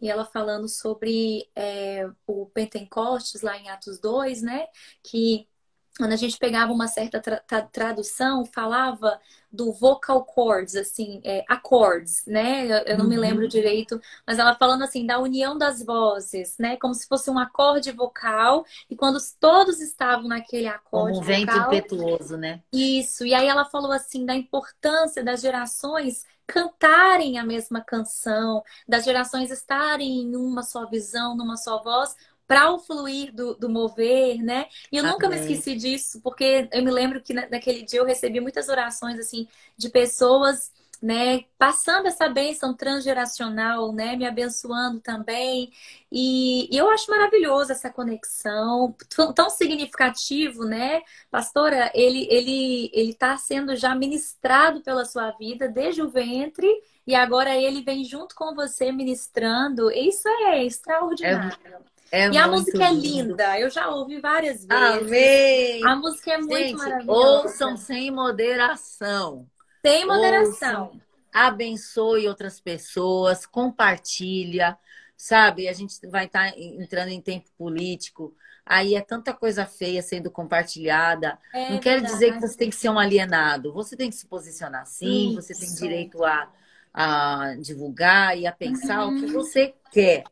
e 0.00 0.10
ela 0.10 0.24
falando 0.24 0.68
sobre 0.68 1.48
é, 1.54 2.08
o 2.26 2.46
Pentecostes 2.46 3.42
lá 3.42 3.56
em 3.56 3.68
Atos 3.68 3.98
2, 3.98 4.42
né? 4.42 4.66
Que 5.02 5.48
quando 5.96 6.12
a 6.12 6.16
gente 6.16 6.38
pegava 6.38 6.72
uma 6.72 6.86
certa 6.86 7.20
tra 7.20 7.62
tradução, 7.62 8.44
falava 8.44 9.18
do 9.50 9.72
vocal 9.72 10.24
cords, 10.24 10.76
assim, 10.76 11.20
é, 11.24 11.44
acordes, 11.48 12.24
né? 12.26 12.66
Eu, 12.66 12.76
eu 12.84 12.98
não 12.98 13.04
uhum. 13.04 13.10
me 13.10 13.16
lembro 13.16 13.48
direito, 13.48 14.00
mas 14.26 14.38
ela 14.38 14.54
falando 14.54 14.84
assim 14.84 15.06
da 15.06 15.18
união 15.18 15.56
das 15.56 15.82
vozes, 15.82 16.56
né? 16.58 16.76
Como 16.76 16.92
se 16.94 17.06
fosse 17.08 17.30
um 17.30 17.38
acorde 17.38 17.90
vocal 17.92 18.64
e 18.90 18.96
quando 18.96 19.18
todos 19.40 19.80
estavam 19.80 20.28
naquele 20.28 20.66
acorde 20.66 21.14
Como 21.14 21.20
um 21.20 21.26
vento 21.26 21.52
vocal, 21.52 21.72
impetuoso, 21.72 22.36
né? 22.36 22.62
Isso. 22.72 23.24
E 23.24 23.32
aí 23.32 23.46
ela 23.46 23.64
falou 23.64 23.92
assim 23.92 24.26
da 24.26 24.34
importância 24.34 25.24
das 25.24 25.40
gerações 25.40 26.24
cantarem 26.46 27.38
a 27.38 27.44
mesma 27.44 27.80
canção, 27.80 28.62
das 28.86 29.04
gerações 29.04 29.50
estarem 29.50 30.22
em 30.22 30.36
uma 30.36 30.62
só 30.62 30.86
visão, 30.86 31.36
numa 31.36 31.56
só 31.56 31.82
voz, 31.82 32.14
para 32.46 32.72
o 32.72 32.78
fluir 32.78 33.34
do, 33.34 33.54
do, 33.54 33.68
mover, 33.68 34.42
né? 34.42 34.66
E 34.90 34.96
eu 34.96 35.00
Amém. 35.02 35.12
nunca 35.12 35.28
me 35.28 35.36
esqueci 35.36 35.74
disso, 35.74 36.20
porque 36.22 36.68
eu 36.72 36.84
me 36.84 36.90
lembro 36.90 37.20
que 37.20 37.34
naquele 37.34 37.82
dia 37.82 38.00
eu 38.00 38.04
recebi 38.04 38.40
muitas 38.40 38.68
orações, 38.68 39.18
assim, 39.18 39.48
de 39.76 39.88
pessoas 39.88 40.70
né, 41.02 41.44
passando 41.58 42.06
essa 42.06 42.28
bênção 42.28 42.74
transgeracional, 42.74 43.92
né, 43.92 44.16
me 44.16 44.26
abençoando 44.26 45.00
também. 45.00 45.70
E, 46.10 46.74
e 46.74 46.76
eu 46.76 46.88
acho 46.90 47.10
maravilhoso 47.10 47.72
essa 47.72 47.90
conexão, 47.90 48.94
tão, 49.14 49.32
tão, 49.32 49.50
significativo, 49.50 50.64
né? 50.64 51.02
Pastora, 51.30 51.90
ele 51.94 52.26
ele 52.30 52.90
ele 52.92 53.10
está 53.10 53.36
sendo 53.36 53.76
já 53.76 53.94
ministrado 53.94 54.80
pela 54.82 55.04
sua 55.04 55.30
vida 55.32 55.68
desde 55.68 56.02
o 56.02 56.08
ventre 56.10 56.68
e 57.06 57.14
agora 57.14 57.56
ele 57.56 57.82
vem 57.82 58.04
junto 58.04 58.34
com 58.34 58.54
você 58.54 58.90
ministrando. 58.92 59.90
Isso 59.90 60.28
é 60.28 60.64
extraordinário. 60.64 61.58
É, 61.64 61.95
é 62.10 62.28
e 62.30 62.38
a 62.38 62.46
música 62.46 62.84
é 62.84 62.92
linda, 62.92 63.58
eu 63.58 63.68
já 63.68 63.88
ouvi 63.88 64.20
várias 64.20 64.64
vezes. 64.64 65.02
Amém! 65.02 65.84
A 65.86 65.96
música 65.96 66.32
é 66.32 66.38
muito 66.38 66.56
Gente, 66.56 66.76
maravilhosa. 66.76 67.42
Ouçam 67.42 67.76
sem 67.76 68.10
moderação. 68.10 69.46
Sem 69.84 70.06
moderação. 70.06 70.84
Ouçam, 70.84 71.00
abençoe 71.32 72.28
outras 72.28 72.60
pessoas, 72.60 73.44
compartilha, 73.44 74.78
sabe? 75.16 75.68
A 75.68 75.72
gente 75.72 75.94
vai 76.08 76.26
estar 76.26 76.52
tá 76.52 76.58
entrando 76.58 77.08
em 77.08 77.20
tempo 77.20 77.50
político. 77.58 78.34
Aí 78.64 78.96
é 78.96 79.00
tanta 79.00 79.32
coisa 79.32 79.64
feia 79.64 80.02
sendo 80.02 80.30
compartilhada. 80.30 81.38
É 81.54 81.70
Não 81.70 81.78
quer 81.78 82.00
dizer 82.00 82.32
que 82.32 82.40
você 82.40 82.56
tem 82.56 82.70
que 82.70 82.76
ser 82.76 82.88
um 82.88 82.98
alienado. 82.98 83.72
Você 83.72 83.96
tem 83.96 84.10
que 84.10 84.16
se 84.16 84.26
posicionar 84.26 84.86
sim, 84.86 85.30
Isso. 85.30 85.42
você 85.42 85.54
tem 85.54 85.72
direito 85.74 86.24
a, 86.24 86.50
a 86.92 87.54
divulgar 87.60 88.36
e 88.36 88.46
a 88.46 88.52
pensar 88.52 89.06
uhum. 89.06 89.14
o 89.14 89.20
que 89.20 89.26
uhum. 89.26 89.32
você 89.32 89.74
quer. 89.92 90.24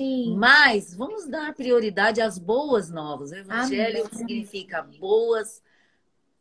Sim. 0.00 0.34
Mas 0.34 0.94
vamos 0.94 1.28
dar 1.28 1.54
prioridade 1.54 2.22
às 2.22 2.38
boas 2.38 2.88
novas. 2.90 3.32
O 3.32 3.34
evangelho 3.34 4.06
Amém. 4.06 4.18
significa 4.18 4.80
boas 4.98 5.62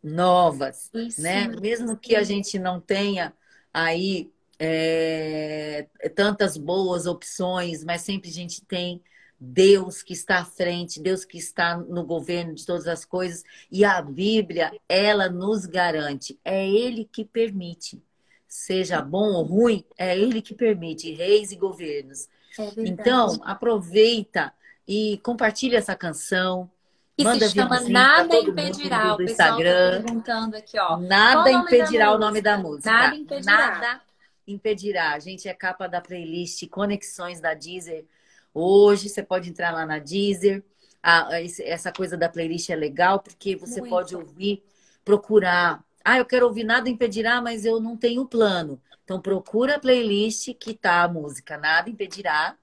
novas, 0.01 0.89
Isso. 0.93 1.22
né? 1.22 1.45
Mesmo 1.60 1.97
que 1.97 2.16
a 2.16 2.24
gente 2.24 2.57
não 2.57 2.80
tenha 2.80 3.34
aí 3.74 4.32
é, 4.57 5.89
tantas 6.16 6.55
boas 6.55 7.05
opções, 7.05 7.84
mas 7.84 8.01
sempre 8.01 8.30
a 8.30 8.34
gente 8.34 8.64
tem 8.64 9.03
Deus 9.38 10.01
que 10.01 10.14
está 10.14 10.39
à 10.39 10.45
frente, 10.45 11.01
Deus 11.01 11.26
que 11.26 11.38
está 11.38 11.76
no 11.76 12.05
governo 12.05 12.55
de 12.55 12.66
todas 12.66 12.88
as 12.88 13.03
coisas, 13.03 13.43
e 13.70 13.84
a 13.84 14.01
Bíblia, 14.01 14.72
ela 14.88 15.30
nos 15.30 15.66
garante, 15.66 16.39
é 16.45 16.66
Ele 16.66 17.03
que 17.03 17.26
permite, 17.26 18.01
seja 18.47 19.01
bom 19.01 19.34
ou 19.34 19.43
ruim, 19.43 19.84
é 19.97 20.18
Ele 20.18 20.41
que 20.41 20.55
permite 20.55 21.14
reis 21.14 21.51
e 21.51 21.57
governos. 21.57 22.30
É 22.57 22.71
então, 22.77 23.39
aproveita 23.43 24.53
e 24.87 25.19
compartilha 25.23 25.77
essa 25.77 25.95
canção, 25.95 26.69
que 27.19 27.23
Manda 27.23 27.47
se 27.47 27.53
chama 27.53 27.81
Nada 27.81 28.35
Impedirá. 28.37 29.13
O 29.13 29.17
pessoal 29.17 29.17
tá 29.17 29.23
Instagram. 29.23 29.97
Tá 29.97 30.03
perguntando 30.03 30.55
aqui, 30.55 30.79
ó. 30.79 30.97
Nada 30.97 31.51
impedirá 31.51 32.13
o 32.13 32.17
nome 32.17 32.41
da 32.41 32.57
música. 32.57 32.89
Nada 32.89 33.15
impedirá. 33.15 33.57
Nada 33.57 34.01
impedirá. 34.47 35.11
A 35.11 35.19
gente 35.19 35.47
é 35.47 35.53
capa 35.53 35.87
da 35.87 35.99
playlist 35.99 36.65
Conexões 36.69 37.41
da 37.41 37.53
Deezer. 37.53 38.05
Hoje 38.53 39.09
você 39.09 39.21
pode 39.21 39.49
entrar 39.49 39.71
lá 39.71 39.85
na 39.85 39.99
Deezer. 39.99 40.63
Ah, 41.03 41.29
essa 41.59 41.91
coisa 41.91 42.15
da 42.15 42.29
playlist 42.29 42.69
é 42.69 42.75
legal 42.75 43.19
porque 43.19 43.55
você 43.55 43.81
Muito. 43.81 43.89
pode 43.89 44.15
ouvir, 44.15 44.63
procurar. 45.03 45.83
Ah, 46.03 46.17
eu 46.17 46.25
quero 46.25 46.45
ouvir 46.45 46.63
Nada 46.63 46.89
Impedirá, 46.89 47.41
mas 47.41 47.65
eu 47.65 47.81
não 47.81 47.97
tenho 47.97 48.25
plano. 48.25 48.81
Então 49.10 49.20
procura 49.20 49.78
a 49.78 49.80
playlist 49.80 50.53
que 50.53 50.72
tá 50.72 51.01
a 51.01 51.07
música 51.07 51.57
Nada 51.57 51.89
Impedirá. 51.89 52.55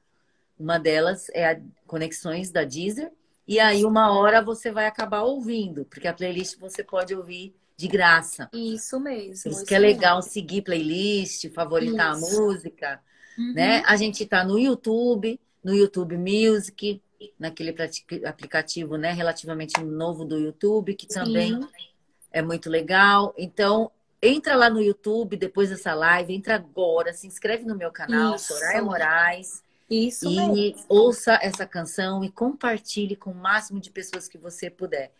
Uma 0.56 0.78
delas 0.78 1.26
é 1.34 1.50
a 1.50 1.60
Conexões 1.88 2.52
da 2.52 2.62
Deezer. 2.62 3.10
E 3.48 3.58
aí, 3.58 3.84
uma 3.84 4.16
hora 4.16 4.40
você 4.40 4.70
vai 4.70 4.86
acabar 4.86 5.22
ouvindo, 5.22 5.84
porque 5.86 6.06
a 6.06 6.14
playlist 6.14 6.56
você 6.60 6.84
pode 6.84 7.12
ouvir 7.16 7.52
de 7.76 7.88
graça. 7.88 8.48
Isso 8.52 9.00
mesmo. 9.00 9.24
Por 9.24 9.32
isso, 9.32 9.48
isso 9.48 9.64
que 9.64 9.74
é 9.74 9.78
legal 9.80 10.18
mesmo. 10.18 10.30
seguir 10.30 10.62
playlist, 10.62 11.52
favoritar 11.52 12.16
isso. 12.16 12.26
a 12.26 12.30
música. 12.30 13.00
Uhum. 13.36 13.52
Né? 13.52 13.82
A 13.84 13.96
gente 13.96 14.22
está 14.22 14.44
no 14.44 14.56
YouTube, 14.56 15.40
no 15.64 15.74
YouTube 15.74 16.16
Music, 16.16 17.02
naquele 17.36 17.74
aplicativo 18.24 18.96
né, 18.96 19.10
relativamente 19.10 19.82
novo 19.82 20.24
do 20.24 20.38
YouTube, 20.38 20.94
que 20.94 21.08
também 21.08 21.60
Sim. 21.60 21.68
é 22.30 22.40
muito 22.40 22.70
legal. 22.70 23.34
Então, 23.36 23.90
entra 24.22 24.56
lá 24.56 24.70
no 24.70 24.80
YouTube 24.80 25.36
depois 25.36 25.70
dessa 25.70 25.94
live, 25.94 26.34
entra 26.34 26.56
agora, 26.56 27.12
se 27.12 27.26
inscreve 27.26 27.64
no 27.64 27.76
meu 27.76 27.90
canal, 27.90 28.36
Isso. 28.36 28.54
Soraya 28.54 28.82
Moraes. 28.82 29.62
Isso 29.88 30.28
e 30.28 30.36
mesmo. 30.36 30.84
ouça 30.88 31.38
essa 31.40 31.64
canção 31.64 32.24
e 32.24 32.30
compartilhe 32.30 33.14
com 33.14 33.30
o 33.30 33.34
máximo 33.34 33.78
de 33.78 33.90
pessoas 33.90 34.26
que 34.26 34.36
você 34.36 34.68
puder. 34.68 35.12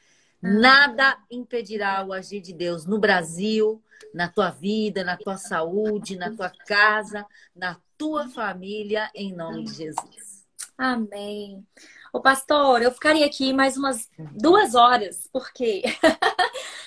Ah. 0.42 0.48
Nada 0.48 1.18
impedirá 1.30 2.04
o 2.04 2.12
agir 2.12 2.40
de 2.40 2.52
Deus 2.52 2.84
no 2.84 2.98
Brasil, 2.98 3.80
na 4.12 4.28
tua 4.28 4.50
vida, 4.50 5.04
na 5.04 5.16
tua 5.16 5.36
saúde, 5.36 6.16
na 6.16 6.34
tua 6.34 6.50
casa, 6.50 7.24
na 7.54 7.76
tua 7.96 8.28
família, 8.28 9.08
em 9.14 9.32
nome 9.32 9.64
de 9.64 9.72
Jesus. 9.72 10.44
Amém. 10.76 11.64
Ô, 12.12 12.20
pastor, 12.20 12.82
eu 12.82 12.90
ficaria 12.90 13.26
aqui 13.26 13.52
mais 13.52 13.76
umas 13.76 14.10
duas 14.18 14.74
horas, 14.74 15.28
por 15.32 15.52
quê? 15.52 15.82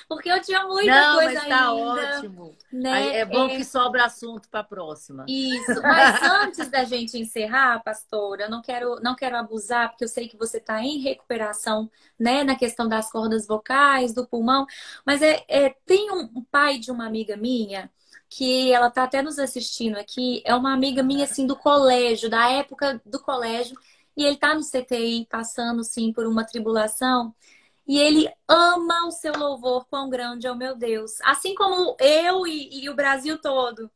Porque 0.09 0.27
eu 0.27 0.41
tinha 0.41 0.65
muita 0.65 0.91
Não, 0.91 1.17
coisa 1.17 1.33
mas 1.35 1.47
tá 1.47 1.69
ainda. 1.69 1.75
ótimo. 1.75 2.57
Né? 2.73 3.17
É 3.17 3.25
bom 3.25 3.45
é... 3.45 3.57
que 3.57 3.63
sobra 3.63 4.05
assunto 4.05 4.49
para 4.49 4.61
a 4.61 4.63
próxima. 4.63 5.23
Isso. 5.27 5.79
Mas 5.83 6.19
antes 6.23 6.67
da 6.67 6.83
gente 6.83 7.15
encerrar, 7.15 7.83
pastor, 7.83 8.39
eu 8.39 8.49
não 8.49 8.59
quero, 8.59 8.99
não 9.01 9.15
quero 9.15 9.37
abusar, 9.37 9.89
porque 9.89 10.03
eu 10.03 10.07
sei 10.07 10.27
que 10.27 10.35
você 10.35 10.57
está 10.57 10.81
em 10.81 10.97
recuperação, 10.97 11.91
né, 12.19 12.43
na 12.43 12.55
questão 12.55 12.89
das 12.89 13.11
cordas 13.11 13.45
vocais, 13.45 14.11
do 14.11 14.25
pulmão. 14.25 14.65
Mas 15.05 15.21
é, 15.21 15.45
é 15.47 15.75
tem 15.85 16.11
um 16.11 16.43
pai 16.49 16.79
de 16.79 16.89
uma 16.89 17.05
amiga 17.05 17.37
minha 17.37 17.91
que 18.27 18.71
ela 18.71 18.89
tá 18.89 19.03
até 19.03 19.21
nos 19.21 19.37
assistindo 19.37 19.97
aqui, 19.97 20.41
é 20.43 20.55
uma 20.55 20.73
amiga 20.73 21.03
minha 21.03 21.25
assim 21.25 21.45
do 21.45 21.55
colégio, 21.55 22.29
da 22.29 22.49
época 22.51 23.01
do 23.05 23.19
colégio, 23.19 23.77
e 24.17 24.23
ele 24.23 24.37
tá 24.37 24.53
no 24.55 24.61
CTI 24.61 25.27
passando 25.29 25.83
sim 25.83 26.11
por 26.11 26.27
uma 26.27 26.43
tribulação. 26.43 27.33
E 27.89 27.97
ele 27.97 28.31
ama 28.47 29.07
o 29.07 29.11
seu 29.11 29.33
louvor, 29.33 29.83
quão 29.89 30.11
grande 30.11 30.45
é 30.45 30.51
o 30.51 30.55
meu 30.55 30.75
Deus. 30.75 31.19
Assim 31.23 31.55
como 31.55 31.97
eu 31.99 32.45
e, 32.45 32.83
e 32.83 32.87
o 32.87 32.93
Brasil 32.93 33.41
todo. 33.41 33.89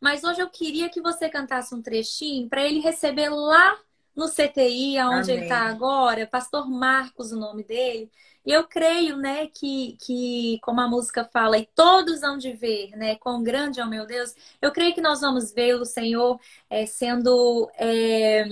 Mas 0.00 0.24
hoje 0.24 0.40
eu 0.40 0.50
queria 0.50 0.88
que 0.88 1.00
você 1.00 1.28
cantasse 1.28 1.72
um 1.72 1.80
trechinho 1.80 2.48
para 2.48 2.64
ele 2.64 2.80
receber 2.80 3.28
lá 3.28 3.78
no 4.16 4.26
CTI, 4.26 4.98
aonde 4.98 5.30
Amém. 5.30 5.36
ele 5.36 5.42
está 5.44 5.60
agora, 5.60 6.26
Pastor 6.26 6.68
Marcos, 6.68 7.30
o 7.30 7.38
nome 7.38 7.62
dele. 7.62 8.10
E 8.46 8.52
eu 8.52 8.62
creio, 8.62 9.16
né, 9.16 9.48
que, 9.48 9.98
que 10.00 10.60
como 10.62 10.80
a 10.80 10.86
música 10.86 11.24
fala, 11.24 11.58
e 11.58 11.66
todos 11.74 12.22
hão 12.22 12.38
de 12.38 12.52
ver, 12.52 12.90
né, 12.96 13.16
quão 13.16 13.42
grande 13.42 13.80
é 13.80 13.84
o 13.84 13.90
meu 13.90 14.06
Deus, 14.06 14.36
eu 14.62 14.70
creio 14.70 14.94
que 14.94 15.00
nós 15.00 15.20
vamos 15.20 15.52
ver 15.52 15.74
o 15.74 15.84
Senhor 15.84 16.38
é, 16.70 16.86
sendo 16.86 17.68
é, 17.76 18.44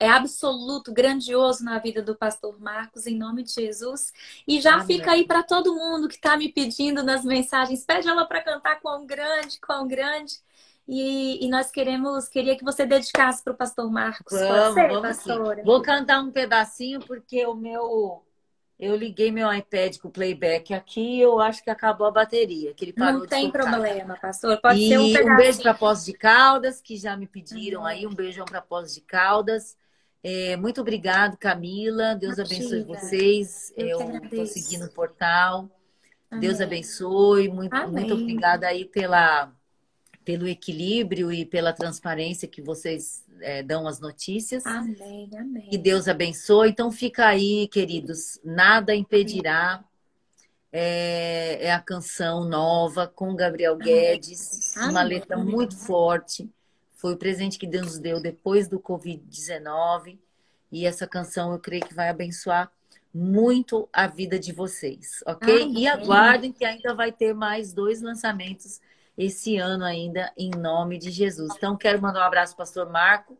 é, 0.00 0.08
absoluto, 0.08 0.92
grandioso 0.92 1.62
na 1.62 1.78
vida 1.78 2.02
do 2.02 2.16
pastor 2.16 2.60
Marcos, 2.60 3.06
em 3.06 3.16
nome 3.16 3.44
de 3.44 3.52
Jesus. 3.52 4.12
E 4.48 4.60
já 4.60 4.74
Amém. 4.74 4.86
fica 4.86 5.12
aí 5.12 5.24
para 5.24 5.44
todo 5.44 5.76
mundo 5.76 6.08
que 6.08 6.16
está 6.16 6.36
me 6.36 6.48
pedindo 6.48 7.04
nas 7.04 7.24
mensagens, 7.24 7.84
pede 7.84 8.08
ela 8.08 8.24
para 8.24 8.42
cantar 8.42 8.80
quão 8.80 9.06
grande, 9.06 9.60
quão 9.60 9.86
grande. 9.86 10.42
E, 10.88 11.42
e, 11.42 11.48
nós 11.48 11.70
queremos, 11.70 12.28
queria 12.28 12.56
que 12.56 12.64
você 12.64 12.84
dedicasse 12.84 13.42
para 13.42 13.52
o 13.52 13.56
pastor 13.56 13.90
Marcos. 13.90 14.38
Vamos, 14.38 14.74
ser, 14.74 14.88
vamos 14.88 15.02
pastora. 15.02 15.62
Vou 15.64 15.80
cantar 15.80 16.20
um 16.20 16.32
pedacinho 16.32 17.00
porque 17.00 17.46
o 17.46 17.54
meu 17.54 18.23
eu 18.78 18.96
liguei 18.96 19.30
meu 19.30 19.52
iPad 19.52 19.98
com 19.98 20.08
o 20.08 20.10
playback 20.10 20.74
aqui 20.74 21.20
eu 21.20 21.40
acho 21.40 21.62
que 21.62 21.70
acabou 21.70 22.06
a 22.06 22.10
bateria. 22.10 22.74
Que 22.74 22.86
ele 22.86 22.92
parou 22.92 23.20
Não 23.20 23.26
tem 23.26 23.50
problema, 23.50 24.16
pastor. 24.20 24.60
Pode 24.60 24.80
e 24.80 24.88
ser 24.88 24.98
um 24.98 25.06
pedacinho. 25.06 25.32
Um 25.32 25.36
beijo 25.36 25.62
para 25.62 25.74
Poços 25.74 26.04
de 26.04 26.12
Caldas, 26.12 26.80
que 26.80 26.96
já 26.96 27.16
me 27.16 27.26
pediram 27.26 27.80
uhum. 27.80 27.86
aí. 27.86 28.06
Um 28.06 28.14
beijão 28.14 28.44
para 28.44 28.60
Poços 28.60 28.94
de 28.94 29.00
Caldas. 29.00 29.76
É, 30.22 30.56
muito 30.56 30.80
obrigado, 30.80 31.36
Camila. 31.36 32.14
Deus 32.14 32.38
abençoe 32.38 32.82
vocês. 32.82 33.72
Eu 33.76 34.00
estou 34.16 34.46
seguindo 34.46 34.86
o 34.86 34.90
portal. 34.90 35.70
Amém. 36.30 36.40
Deus 36.40 36.60
abençoe. 36.60 37.48
Muito, 37.48 37.76
muito 37.88 38.14
obrigada 38.14 38.66
aí 38.66 38.84
pela, 38.84 39.52
pelo 40.24 40.48
equilíbrio 40.48 41.30
e 41.30 41.44
pela 41.44 41.72
transparência 41.72 42.48
que 42.48 42.60
vocês 42.60 43.23
é, 43.40 43.62
dão 43.62 43.86
as 43.86 44.00
notícias. 44.00 44.64
Amém, 44.66 45.28
amém. 45.38 45.68
Que 45.68 45.78
Deus 45.78 46.08
abençoe. 46.08 46.70
Então 46.70 46.90
fica 46.90 47.26
aí, 47.26 47.68
queridos. 47.68 48.38
Nada 48.44 48.94
impedirá. 48.94 49.84
É, 50.72 51.66
é 51.66 51.72
a 51.72 51.78
canção 51.80 52.44
nova 52.48 53.06
com 53.06 53.36
Gabriel 53.36 53.76
Guedes, 53.76 54.76
amém. 54.76 54.90
uma 54.90 55.02
letra 55.04 55.36
muito 55.36 55.76
forte. 55.76 56.50
Foi 56.96 57.14
o 57.14 57.16
presente 57.16 57.58
que 57.58 57.66
Deus 57.66 57.86
nos 57.86 57.98
deu 57.98 58.20
depois 58.20 58.66
do 58.66 58.80
Covid-19. 58.80 60.18
E 60.72 60.84
essa 60.84 61.06
canção 61.06 61.52
eu 61.52 61.60
creio 61.60 61.86
que 61.86 61.94
vai 61.94 62.08
abençoar 62.08 62.72
muito 63.14 63.88
a 63.92 64.08
vida 64.08 64.36
de 64.36 64.52
vocês, 64.52 65.22
ok? 65.24 65.62
Amém. 65.62 65.78
E 65.78 65.86
aguardem 65.86 66.50
que 66.50 66.64
ainda 66.64 66.92
vai 66.92 67.12
ter 67.12 67.32
mais 67.32 67.72
dois 67.72 68.02
lançamentos 68.02 68.80
esse 69.16 69.56
ano 69.56 69.84
ainda, 69.84 70.32
em 70.36 70.50
nome 70.50 70.98
de 70.98 71.10
Jesus. 71.10 71.52
Então, 71.56 71.76
quero 71.76 72.00
mandar 72.00 72.20
um 72.20 72.26
abraço 72.26 72.52
ao 72.52 72.58
pastor 72.58 72.90
Marco, 72.90 73.38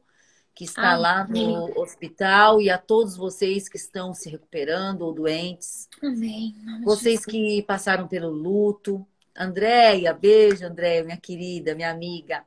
que 0.55 0.64
está 0.64 0.93
Amém. 0.93 1.03
lá 1.03 1.27
no 1.27 1.81
hospital, 1.81 2.61
e 2.61 2.70
a 2.70 2.79
todos 2.79 3.16
vocês 3.16 3.68
que 3.68 3.77
estão 3.77 4.14
se 4.14 4.31
recuperando 4.31 5.03
ou 5.03 5.12
doentes. 5.12 5.89
Amém. 6.03 6.55
Vocês 6.85 7.25
que 7.25 7.62
passaram 7.62 8.07
pelo 8.07 8.31
luto, 8.31 9.05
Andréia, 9.37 10.14
beijo, 10.14 10.64
Andréia, 10.64 11.03
minha 11.03 11.16
querida, 11.16 11.75
minha 11.75 11.91
amiga. 11.91 12.45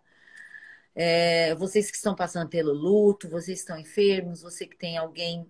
É, 0.95 1.53
vocês 1.55 1.91
que 1.91 1.97
estão 1.97 2.15
passando 2.15 2.49
pelo 2.49 2.71
luto, 2.73 3.29
vocês 3.29 3.59
que 3.59 3.63
estão 3.63 3.77
enfermos, 3.77 4.41
você 4.41 4.65
que 4.65 4.77
tem 4.77 4.97
alguém 4.97 5.45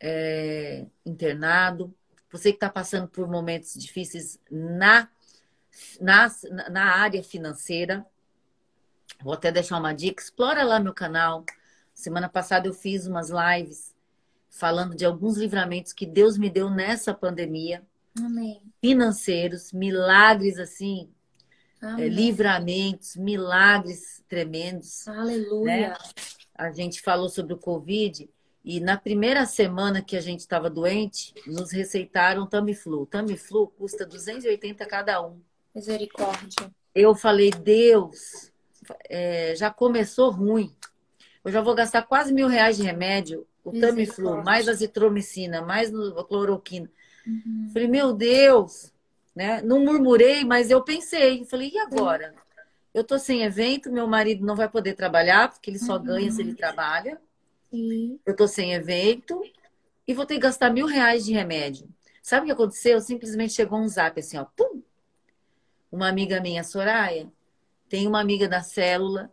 é, 0.00 0.86
internado, 1.04 1.94
você 2.32 2.50
que 2.50 2.56
está 2.56 2.68
passando 2.68 3.06
por 3.08 3.28
momentos 3.28 3.74
difíceis 3.74 4.40
na, 4.50 5.08
na, 6.00 6.30
na 6.70 6.84
área 6.96 7.22
financeira. 7.22 8.04
Vou 9.22 9.34
até 9.34 9.50
deixar 9.50 9.78
uma 9.78 9.92
dica, 9.92 10.22
explora 10.22 10.64
lá 10.64 10.80
meu 10.80 10.94
canal. 10.94 11.44
Semana 11.94 12.28
passada 12.28 12.66
eu 12.66 12.74
fiz 12.74 13.06
umas 13.06 13.30
lives 13.30 13.94
falando 14.50 14.94
de 14.94 15.04
alguns 15.04 15.36
livramentos 15.36 15.92
que 15.92 16.06
Deus 16.06 16.38
me 16.38 16.48
deu 16.48 16.70
nessa 16.70 17.12
pandemia. 17.12 17.82
Amém. 18.18 18.62
Financeiros, 18.80 19.72
milagres 19.72 20.58
assim, 20.58 21.10
é, 21.82 22.08
livramentos, 22.08 23.16
milagres 23.16 24.22
tremendos. 24.28 25.06
Aleluia. 25.08 25.90
Né? 25.90 25.96
A 26.54 26.70
gente 26.70 27.02
falou 27.02 27.28
sobre 27.28 27.52
o 27.52 27.58
Covid 27.58 28.28
e 28.64 28.80
na 28.80 28.96
primeira 28.96 29.44
semana 29.44 30.00
que 30.00 30.16
a 30.16 30.20
gente 30.20 30.40
estava 30.40 30.70
doente, 30.70 31.34
nos 31.46 31.70
receitaram 31.70 32.46
Tamiflu. 32.46 33.04
Tamiflu 33.06 33.66
custa 33.68 34.06
280 34.06 34.86
cada 34.86 35.20
um. 35.20 35.40
Misericórdia. 35.74 36.70
Eu 36.94 37.14
falei, 37.14 37.50
Deus, 37.50 38.52
é, 39.08 39.54
já 39.56 39.70
começou 39.70 40.30
ruim. 40.30 40.74
Eu 41.44 41.50
já 41.50 41.60
vou 41.60 41.74
gastar 41.74 42.02
quase 42.02 42.32
mil 42.32 42.46
reais 42.46 42.76
de 42.76 42.82
remédio 42.82 43.46
o 43.64 43.72
Tamiflu, 43.72 44.42
mais 44.44 44.68
azitromicina, 44.68 45.62
mais 45.62 45.92
a 45.92 46.24
cloroquina. 46.24 46.90
Uhum. 47.26 47.70
Falei, 47.72 47.88
meu 47.88 48.12
Deus, 48.12 48.92
né? 49.34 49.62
Não 49.62 49.82
murmurei, 49.82 50.44
mas 50.44 50.70
eu 50.70 50.82
pensei. 50.82 51.44
Falei, 51.46 51.70
e 51.72 51.78
agora? 51.78 52.34
Eu 52.92 53.02
tô 53.02 53.18
sem 53.18 53.42
evento, 53.42 53.90
meu 53.90 54.06
marido 54.06 54.44
não 54.44 54.54
vai 54.54 54.68
poder 54.68 54.94
trabalhar, 54.94 55.50
porque 55.50 55.70
ele 55.70 55.78
só 55.78 55.96
uhum. 55.96 56.04
ganha 56.04 56.30
se 56.30 56.42
ele 56.42 56.54
trabalha. 56.54 57.18
Sim. 57.70 58.20
Eu 58.24 58.36
tô 58.36 58.46
sem 58.46 58.74
evento 58.74 59.42
e 60.06 60.14
vou 60.14 60.26
ter 60.26 60.34
que 60.34 60.40
gastar 60.40 60.70
mil 60.70 60.86
reais 60.86 61.24
de 61.24 61.32
remédio. 61.32 61.88
Sabe 62.22 62.42
o 62.42 62.46
que 62.46 62.52
aconteceu? 62.52 63.00
Simplesmente 63.00 63.54
chegou 63.54 63.78
um 63.78 63.88
zap 63.88 64.20
assim, 64.20 64.38
ó, 64.38 64.44
pum! 64.44 64.82
Uma 65.94 66.08
amiga 66.08 66.40
minha, 66.40 66.64
Soraya, 66.64 67.30
tem 67.88 68.08
uma 68.08 68.20
amiga 68.20 68.48
da 68.48 68.62
célula 68.62 69.30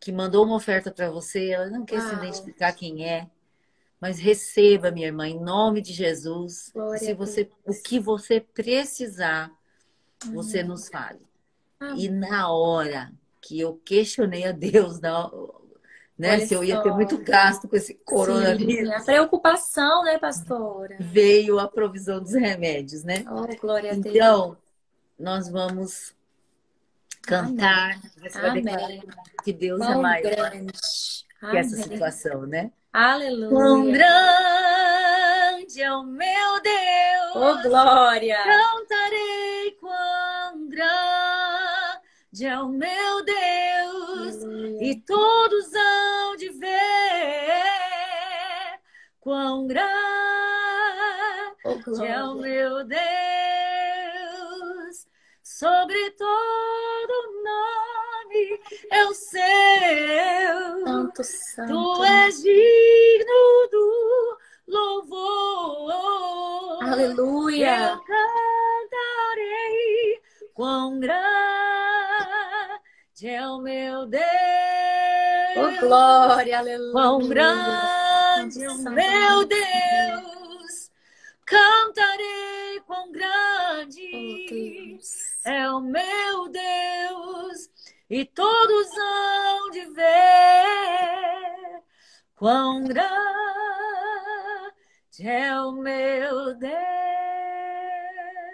que 0.00 0.10
mandou 0.10 0.44
uma 0.44 0.56
oferta 0.56 0.90
para 0.90 1.08
você, 1.08 1.50
ela 1.50 1.70
não 1.70 1.84
quer 1.84 2.00
Uau. 2.00 2.08
se 2.08 2.14
identificar 2.16 2.72
quem 2.72 3.08
é. 3.08 3.28
Mas 4.00 4.18
receba, 4.18 4.90
minha 4.90 5.06
irmã, 5.06 5.28
em 5.28 5.38
nome 5.38 5.80
de 5.80 5.92
Jesus. 5.92 6.72
Glória 6.74 6.98
se 6.98 7.14
você, 7.14 7.48
o 7.64 7.72
que 7.72 8.00
você 8.00 8.40
precisar, 8.40 9.52
Amém. 10.20 10.34
você 10.34 10.64
nos 10.64 10.88
fale. 10.88 11.20
E 11.96 12.08
na 12.08 12.50
hora 12.50 13.12
que 13.40 13.60
eu 13.60 13.80
questionei 13.84 14.46
a 14.46 14.50
Deus, 14.52 15.00
né, 15.00 15.12
Olha 16.20 16.44
se 16.44 16.54
eu 16.54 16.64
ia 16.64 16.76
só. 16.76 16.82
ter 16.82 16.92
muito 16.92 17.18
gasto 17.18 17.68
com 17.68 17.76
esse 17.76 17.94
coronavírus. 17.94 18.88
Sim, 18.88 18.94
a 18.94 19.04
preocupação, 19.04 20.02
né, 20.02 20.18
pastora? 20.18 20.96
Veio 20.98 21.60
a 21.60 21.68
provisão 21.68 22.20
dos 22.20 22.32
remédios, 22.34 23.04
né? 23.04 23.24
Oh, 23.30 23.46
glória 23.60 23.92
a 23.92 23.94
Deus. 23.94 24.06
Então, 24.16 24.56
nós 25.18 25.48
vamos 25.48 26.14
cantar. 27.22 28.00
Amém. 28.42 29.02
Que 29.42 29.52
Deus 29.52 29.80
é 29.80 29.94
maior 29.96 30.50
grande. 30.50 30.72
que 31.40 31.56
essa 31.56 31.76
situação, 31.76 32.46
né? 32.46 32.70
Aleluia. 32.92 33.50
Quão 33.50 33.90
grande 33.90 35.82
é 35.82 35.92
o 35.92 36.04
meu 36.04 36.62
Deus. 36.62 37.34
Oh, 37.34 37.68
glória. 37.68 38.38
Cantarei 38.44 39.72
quão 39.80 40.68
grande 40.68 42.46
é 42.46 42.58
o 42.58 42.68
meu 42.68 43.24
Deus. 43.24 44.42
E 44.80 45.02
todos 45.06 45.74
hão 45.74 46.36
de 46.36 46.48
ver 46.50 46.68
quão 49.20 49.66
grande 49.66 49.88
oh, 51.64 52.04
é 52.04 52.24
o 52.24 52.34
meu 52.36 52.84
Deus. 52.84 53.47
Sobre 55.58 56.10
todo 56.12 57.32
nome 57.42 58.60
é 58.92 59.04
o 59.06 59.12
seu. 59.12 59.40
Santo, 60.84 61.24
santo. 61.24 61.72
Tu 61.72 62.04
és 62.04 62.40
digno 62.44 63.68
do 63.72 64.38
louvor. 64.68 65.90
Aleluia. 66.84 67.90
Eu 67.90 67.98
cantarei 68.04 69.02
quão 70.54 71.00
grande 71.00 71.18
é 73.24 73.44
o 73.48 73.58
meu 73.58 74.06
Deus. 74.06 74.22
Oh, 75.56 75.72
glória, 75.80 76.56
aleluia. 76.56 76.92
Quão 76.92 77.18
grande 77.26 78.62
é 78.62 78.70
o 78.70 78.78
meu 78.78 79.44
Deus. 79.44 80.27
É 85.48 85.70
o 85.70 85.80
meu 85.80 86.48
Deus 86.48 87.70
e 88.10 88.24
todos 88.24 88.86
hão 88.96 89.70
de 89.70 89.86
ver 89.86 91.82
quão 92.36 92.84
grande 92.84 93.08
é 95.20 95.60
o 95.60 95.72
meu 95.72 96.54
Deus. 96.54 97.07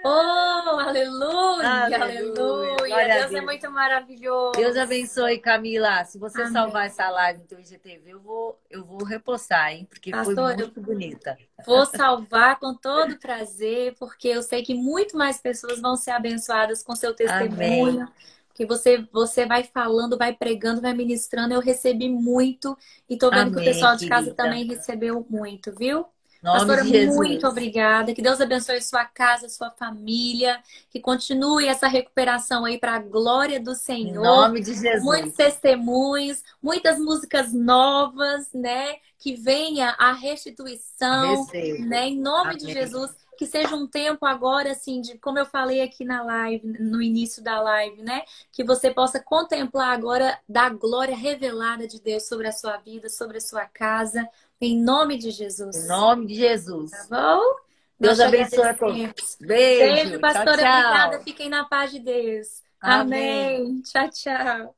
Oh, 0.06 0.08
aleluia, 0.08 1.66
aleluia. 1.66 2.02
aleluia. 2.02 3.06
Deus, 3.06 3.30
Deus, 3.30 3.32
é 3.32 3.40
muito 3.40 3.70
maravilhoso. 3.70 4.52
Deus 4.52 4.76
abençoe, 4.76 5.38
Camila. 5.38 6.04
Se 6.04 6.18
você 6.18 6.42
Amém. 6.42 6.52
salvar 6.52 6.86
essa 6.86 7.08
live 7.08 7.40
no 7.40 7.46
teu 7.46 7.58
IGTV, 7.58 8.02
eu 8.12 8.20
vou, 8.20 8.60
eu 8.68 8.84
vou 8.84 9.02
repostar, 9.02 9.72
hein? 9.72 9.86
Porque 9.88 10.10
Pastor, 10.10 10.34
foi 10.34 10.56
muito 10.56 10.80
bonita. 10.82 11.38
Vou 11.64 11.86
salvar 11.86 12.58
com 12.58 12.74
todo 12.74 13.18
prazer, 13.18 13.94
porque 13.98 14.28
eu 14.28 14.42
sei 14.42 14.62
que 14.62 14.74
muito 14.74 15.16
mais 15.16 15.40
pessoas 15.40 15.80
vão 15.80 15.96
ser 15.96 16.10
abençoadas 16.10 16.82
com 16.82 16.94
seu 16.94 17.14
testemunho. 17.14 18.02
Amém 18.02 18.08
que 18.54 18.64
você 18.64 19.04
você 19.12 19.44
vai 19.44 19.64
falando, 19.64 20.16
vai 20.16 20.32
pregando, 20.32 20.80
vai 20.80 20.94
ministrando. 20.94 21.52
Eu 21.52 21.60
recebi 21.60 22.08
muito 22.08 22.78
e 23.10 23.18
tô 23.18 23.28
vendo 23.28 23.48
Amém, 23.48 23.54
que 23.54 23.60
o 23.60 23.64
pessoal 23.64 23.96
de 23.96 24.08
casa 24.08 24.32
também 24.32 24.64
recebeu 24.64 25.26
muito, 25.28 25.74
viu? 25.74 26.06
Nome 26.44 26.58
Pastora, 26.58 26.84
muito 26.84 27.46
obrigada. 27.46 28.12
Que 28.12 28.20
Deus 28.20 28.38
abençoe 28.38 28.78
sua 28.82 29.02
casa, 29.06 29.48
sua 29.48 29.70
família. 29.70 30.62
Que 30.90 31.00
continue 31.00 31.66
essa 31.66 31.88
recuperação 31.88 32.66
aí 32.66 32.76
para 32.76 32.96
a 32.96 32.98
glória 32.98 33.58
do 33.58 33.74
Senhor. 33.74 34.10
Em 34.10 34.12
nome 34.12 34.60
de 34.60 34.74
Jesus. 34.74 35.02
Muitos 35.02 35.32
testemunhos, 35.32 36.42
muitas 36.62 36.98
músicas 36.98 37.50
novas, 37.54 38.52
né? 38.52 38.96
Que 39.18 39.34
venha 39.34 39.96
a 39.98 40.12
restituição, 40.12 41.46
Recebo. 41.46 41.86
né? 41.86 42.08
Em 42.08 42.20
nome 42.20 42.50
Amém. 42.50 42.58
de 42.58 42.72
Jesus 42.74 43.16
que 43.36 43.46
seja 43.46 43.74
um 43.74 43.86
tempo 43.86 44.24
agora, 44.26 44.72
assim, 44.72 45.00
de 45.00 45.18
como 45.18 45.38
eu 45.38 45.46
falei 45.46 45.80
aqui 45.80 46.04
na 46.04 46.22
live, 46.22 46.66
no 46.78 47.02
início 47.02 47.42
da 47.42 47.60
live, 47.60 48.02
né? 48.02 48.22
Que 48.52 48.64
você 48.64 48.90
possa 48.90 49.20
contemplar 49.20 49.92
agora 49.92 50.38
da 50.48 50.68
glória 50.68 51.16
revelada 51.16 51.86
de 51.86 52.00
Deus 52.00 52.26
sobre 52.26 52.46
a 52.48 52.52
sua 52.52 52.76
vida, 52.76 53.08
sobre 53.08 53.38
a 53.38 53.40
sua 53.40 53.64
casa, 53.66 54.28
em 54.60 54.80
nome 54.80 55.18
de 55.18 55.30
Jesus. 55.30 55.76
Em 55.76 55.88
nome 55.88 56.26
de 56.26 56.34
Jesus. 56.34 56.90
Tá 56.90 57.06
bom? 57.10 57.64
Deus 57.98 58.20
abençoe 58.20 58.68
a 58.68 58.74
todos. 58.74 59.36
Beijo. 59.40 59.94
Beijo, 59.94 60.20
pastora. 60.20 60.56
Tchau, 60.56 60.64
tchau. 60.64 60.80
Obrigada. 60.80 61.20
Fiquem 61.20 61.48
na 61.48 61.64
paz 61.64 61.90
de 61.90 62.00
Deus. 62.00 62.62
Amém. 62.80 63.56
Amém. 63.56 63.82
Tchau, 63.82 64.10
tchau. 64.10 64.74